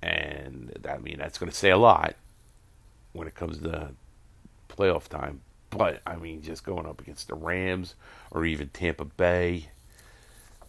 and 0.00 0.72
I 0.88 0.96
mean 0.96 1.18
that's 1.18 1.36
to 1.36 1.50
say 1.50 1.70
a 1.70 1.76
lot 1.76 2.14
when 3.12 3.28
it 3.28 3.34
comes 3.34 3.58
to 3.58 3.90
playoff 4.70 5.08
time. 5.08 5.42
But 5.68 6.00
I 6.06 6.16
mean, 6.16 6.40
just 6.40 6.64
going 6.64 6.86
up 6.86 7.02
against 7.02 7.28
the 7.28 7.34
Rams 7.34 7.96
or 8.30 8.46
even 8.46 8.68
Tampa 8.70 9.04
Bay, 9.04 9.68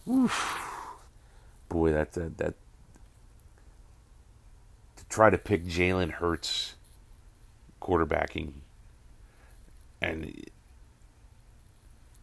oof, 0.05 0.59
boy, 1.69 1.93
that's 1.93 2.17
a, 2.17 2.29
that 2.37 2.55
try 5.09 5.29
to 5.29 5.37
pick 5.37 5.65
Jalen 5.65 6.11
Hurts 6.11 6.75
quarterbacking, 7.81 8.53
and 10.01 10.45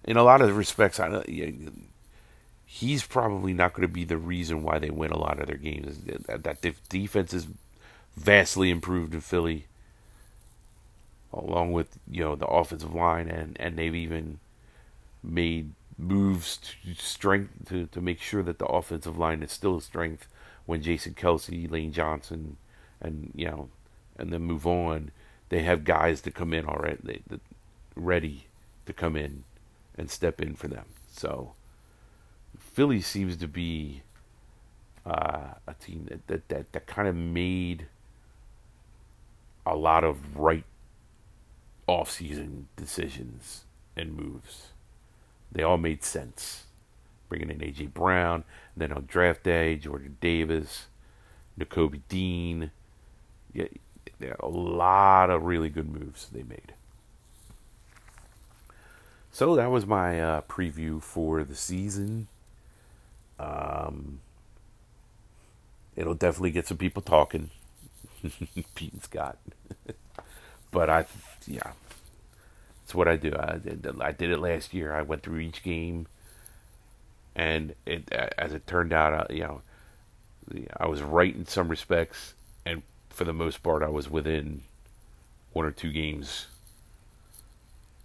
in 0.05 0.17
a 0.17 0.23
lot 0.23 0.41
of 0.41 0.57
respects, 0.57 1.01
I 1.01 1.23
he's 2.65 3.05
probably 3.05 3.53
not 3.53 3.73
going 3.73 3.87
to 3.87 3.93
be 3.93 4.05
the 4.05 4.19
reason 4.19 4.63
why 4.63 4.79
they 4.79 4.91
win 4.91 5.11
a 5.11 5.19
lot 5.19 5.41
of 5.41 5.47
their 5.47 5.57
games. 5.57 5.99
That, 6.27 6.45
that 6.45 6.89
defense 6.89 7.33
is 7.33 7.47
vastly 8.17 8.71
improved 8.71 9.15
in 9.15 9.21
Philly, 9.21 9.67
along 11.33 11.73
with 11.73 11.99
you 12.11 12.23
know 12.23 12.37
the 12.37 12.47
offensive 12.47 12.95
line, 12.95 13.29
and 13.29 13.57
and 13.61 13.77
they've 13.77 13.95
even 13.95 14.39
made 15.23 15.73
moves 15.99 16.59
to 16.59 16.95
strength 16.95 17.69
to, 17.69 17.87
to 17.87 18.01
make 18.01 18.21
sure 18.21 18.43
that 18.43 18.59
the 18.59 18.67
offensive 18.67 19.19
line 19.19 19.43
is 19.43 19.51
still 19.51 19.79
a 19.79 19.83
strength 19.83 20.29
when 20.67 20.83
Jason 20.83 21.15
Kelce, 21.15 21.71
Lane 21.71 21.93
Johnson, 21.93 22.57
and 23.01 23.33
you 23.35 23.47
know, 23.47 23.69
and 24.19 24.33
then 24.33 24.43
move 24.43 24.67
on. 24.67 25.11
They 25.49 25.63
have 25.63 25.85
guys 25.85 26.21
to 26.23 26.31
come 26.31 26.53
in 26.53 26.67
already, 26.67 26.99
they, 27.03 27.39
ready 27.95 28.47
to 28.87 28.93
come 28.93 29.17
in 29.17 29.45
and 29.97 30.11
step 30.11 30.41
in 30.41 30.55
for 30.55 30.69
them. 30.69 30.87
So 31.11 31.53
Philly 32.59 33.01
seems 33.01 33.37
to 33.37 33.49
be 33.49 34.03
uh, 35.05 35.55
a 35.67 35.75
team 35.79 36.07
that 36.11 36.27
that 36.27 36.49
that, 36.49 36.73
that 36.73 36.87
kind 36.87 37.09
of 37.09 37.15
made 37.15 37.87
a 39.65 39.75
lot 39.75 40.05
of 40.05 40.37
right 40.37 40.65
off-season 41.87 42.69
decisions 42.77 43.65
and 43.97 44.17
moves. 44.17 44.69
They 45.51 45.63
all 45.63 45.79
made 45.79 46.05
sense. 46.05 46.65
Bringing 47.29 47.51
in 47.51 47.59
AJ 47.59 47.93
Brown, 47.93 48.45
then 48.77 48.93
on 48.93 49.07
draft 49.07 49.43
day, 49.43 49.77
Jordan 49.77 50.17
Davis, 50.21 50.87
Nakobe 51.59 52.01
Dean, 52.09 52.71
yeah, 54.21 54.35
a 54.41 54.49
lot 54.49 55.31
of 55.31 55.45
really 55.45 55.69
good 55.69 55.89
moves 55.89 56.29
they 56.33 56.43
made. 56.43 56.75
So 59.31 59.55
that 59.57 59.71
was 59.71 59.87
my 59.87 60.21
uh, 60.21 60.41
preview 60.43 61.03
for 61.03 61.45
the 61.45 61.55
season. 61.55 62.29
Um, 63.39 64.21
it'll 65.95 66.15
definitely 66.15 66.53
get 66.53 66.67
some 66.67 66.79
people 66.79 67.03
talking. 67.03 67.51
Pete 68.75 68.93
and 68.95 69.03
Scott, 69.03 69.37
but 70.71 70.89
I, 70.89 71.05
yeah, 71.47 71.73
it's 72.83 72.95
what 72.95 73.09
I 73.09 73.17
do. 73.17 73.33
I 73.39 73.59
did, 73.59 73.87
I 74.01 74.13
did 74.13 74.31
it 74.31 74.39
last 74.39 74.73
year. 74.73 74.95
I 74.95 75.03
went 75.03 75.23
through 75.23 75.41
each 75.41 75.63
game, 75.63 76.07
and 77.35 77.75
it, 77.85 78.11
as 78.11 78.55
it 78.55 78.67
turned 78.67 78.95
out, 78.95 79.13
uh, 79.13 79.27
you 79.29 79.43
know, 79.43 79.61
I 80.79 80.87
was 80.87 81.03
right 81.03 81.35
in 81.35 81.47
some 81.47 81.69
respects, 81.69 82.33
and 82.65 82.83
for 83.17 83.25
the 83.25 83.33
most 83.33 83.63
part, 83.63 83.83
I 83.83 83.89
was 83.89 84.11
within 84.11 84.61
one 85.55 85.65
or 85.65 85.71
two 85.71 85.91
games. 85.91 86.49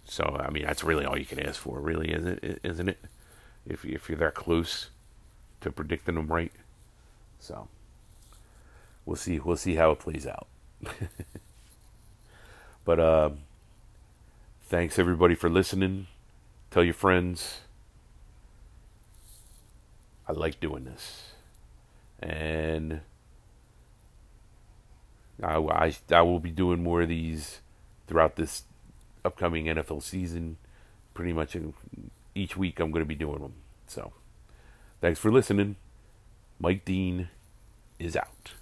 So 0.06 0.40
I 0.40 0.48
mean, 0.48 0.64
that's 0.64 0.82
really 0.82 1.04
all 1.04 1.18
you 1.18 1.26
can 1.26 1.38
ask 1.38 1.60
for, 1.60 1.78
really, 1.80 2.10
isn't 2.10 2.42
it? 2.42 2.60
Isn't 2.62 2.88
it? 2.88 2.98
If 3.66 3.84
if 3.84 4.08
you're 4.08 4.16
that 4.18 4.34
close 4.34 4.88
to 5.60 5.70
predicting 5.70 6.14
them 6.14 6.28
right, 6.28 6.50
so 7.38 7.68
we'll 9.04 9.16
see. 9.16 9.38
We'll 9.38 9.58
see 9.58 9.74
how 9.74 9.90
it 9.90 9.98
plays 9.98 10.26
out. 10.26 10.48
but 12.86 12.98
uh, 12.98 13.30
thanks 14.62 14.98
everybody 14.98 15.34
for 15.34 15.50
listening. 15.50 16.06
Tell 16.70 16.82
your 16.82 16.94
friends. 16.94 17.60
I 20.26 20.32
like 20.32 20.58
doing 20.58 20.84
this, 20.84 21.32
and 22.18 23.02
I, 25.42 25.56
I, 25.56 25.94
I 26.10 26.22
will 26.22 26.40
be 26.40 26.50
doing 26.50 26.82
more 26.82 27.02
of 27.02 27.08
these 27.08 27.60
throughout 28.06 28.36
this 28.36 28.64
upcoming 29.24 29.66
NFL 29.66 30.02
season. 30.02 30.56
pretty 31.14 31.32
much 31.32 31.56
each 32.34 32.56
week 32.56 32.80
I'm 32.80 32.90
going 32.90 33.04
to 33.04 33.08
be 33.08 33.14
doing 33.14 33.40
them. 33.40 33.54
So, 33.86 34.12
thanks 35.00 35.18
for 35.18 35.30
listening. 35.30 35.76
Mike 36.58 36.84
Dean 36.84 37.28
is 37.98 38.16
out. 38.16 38.52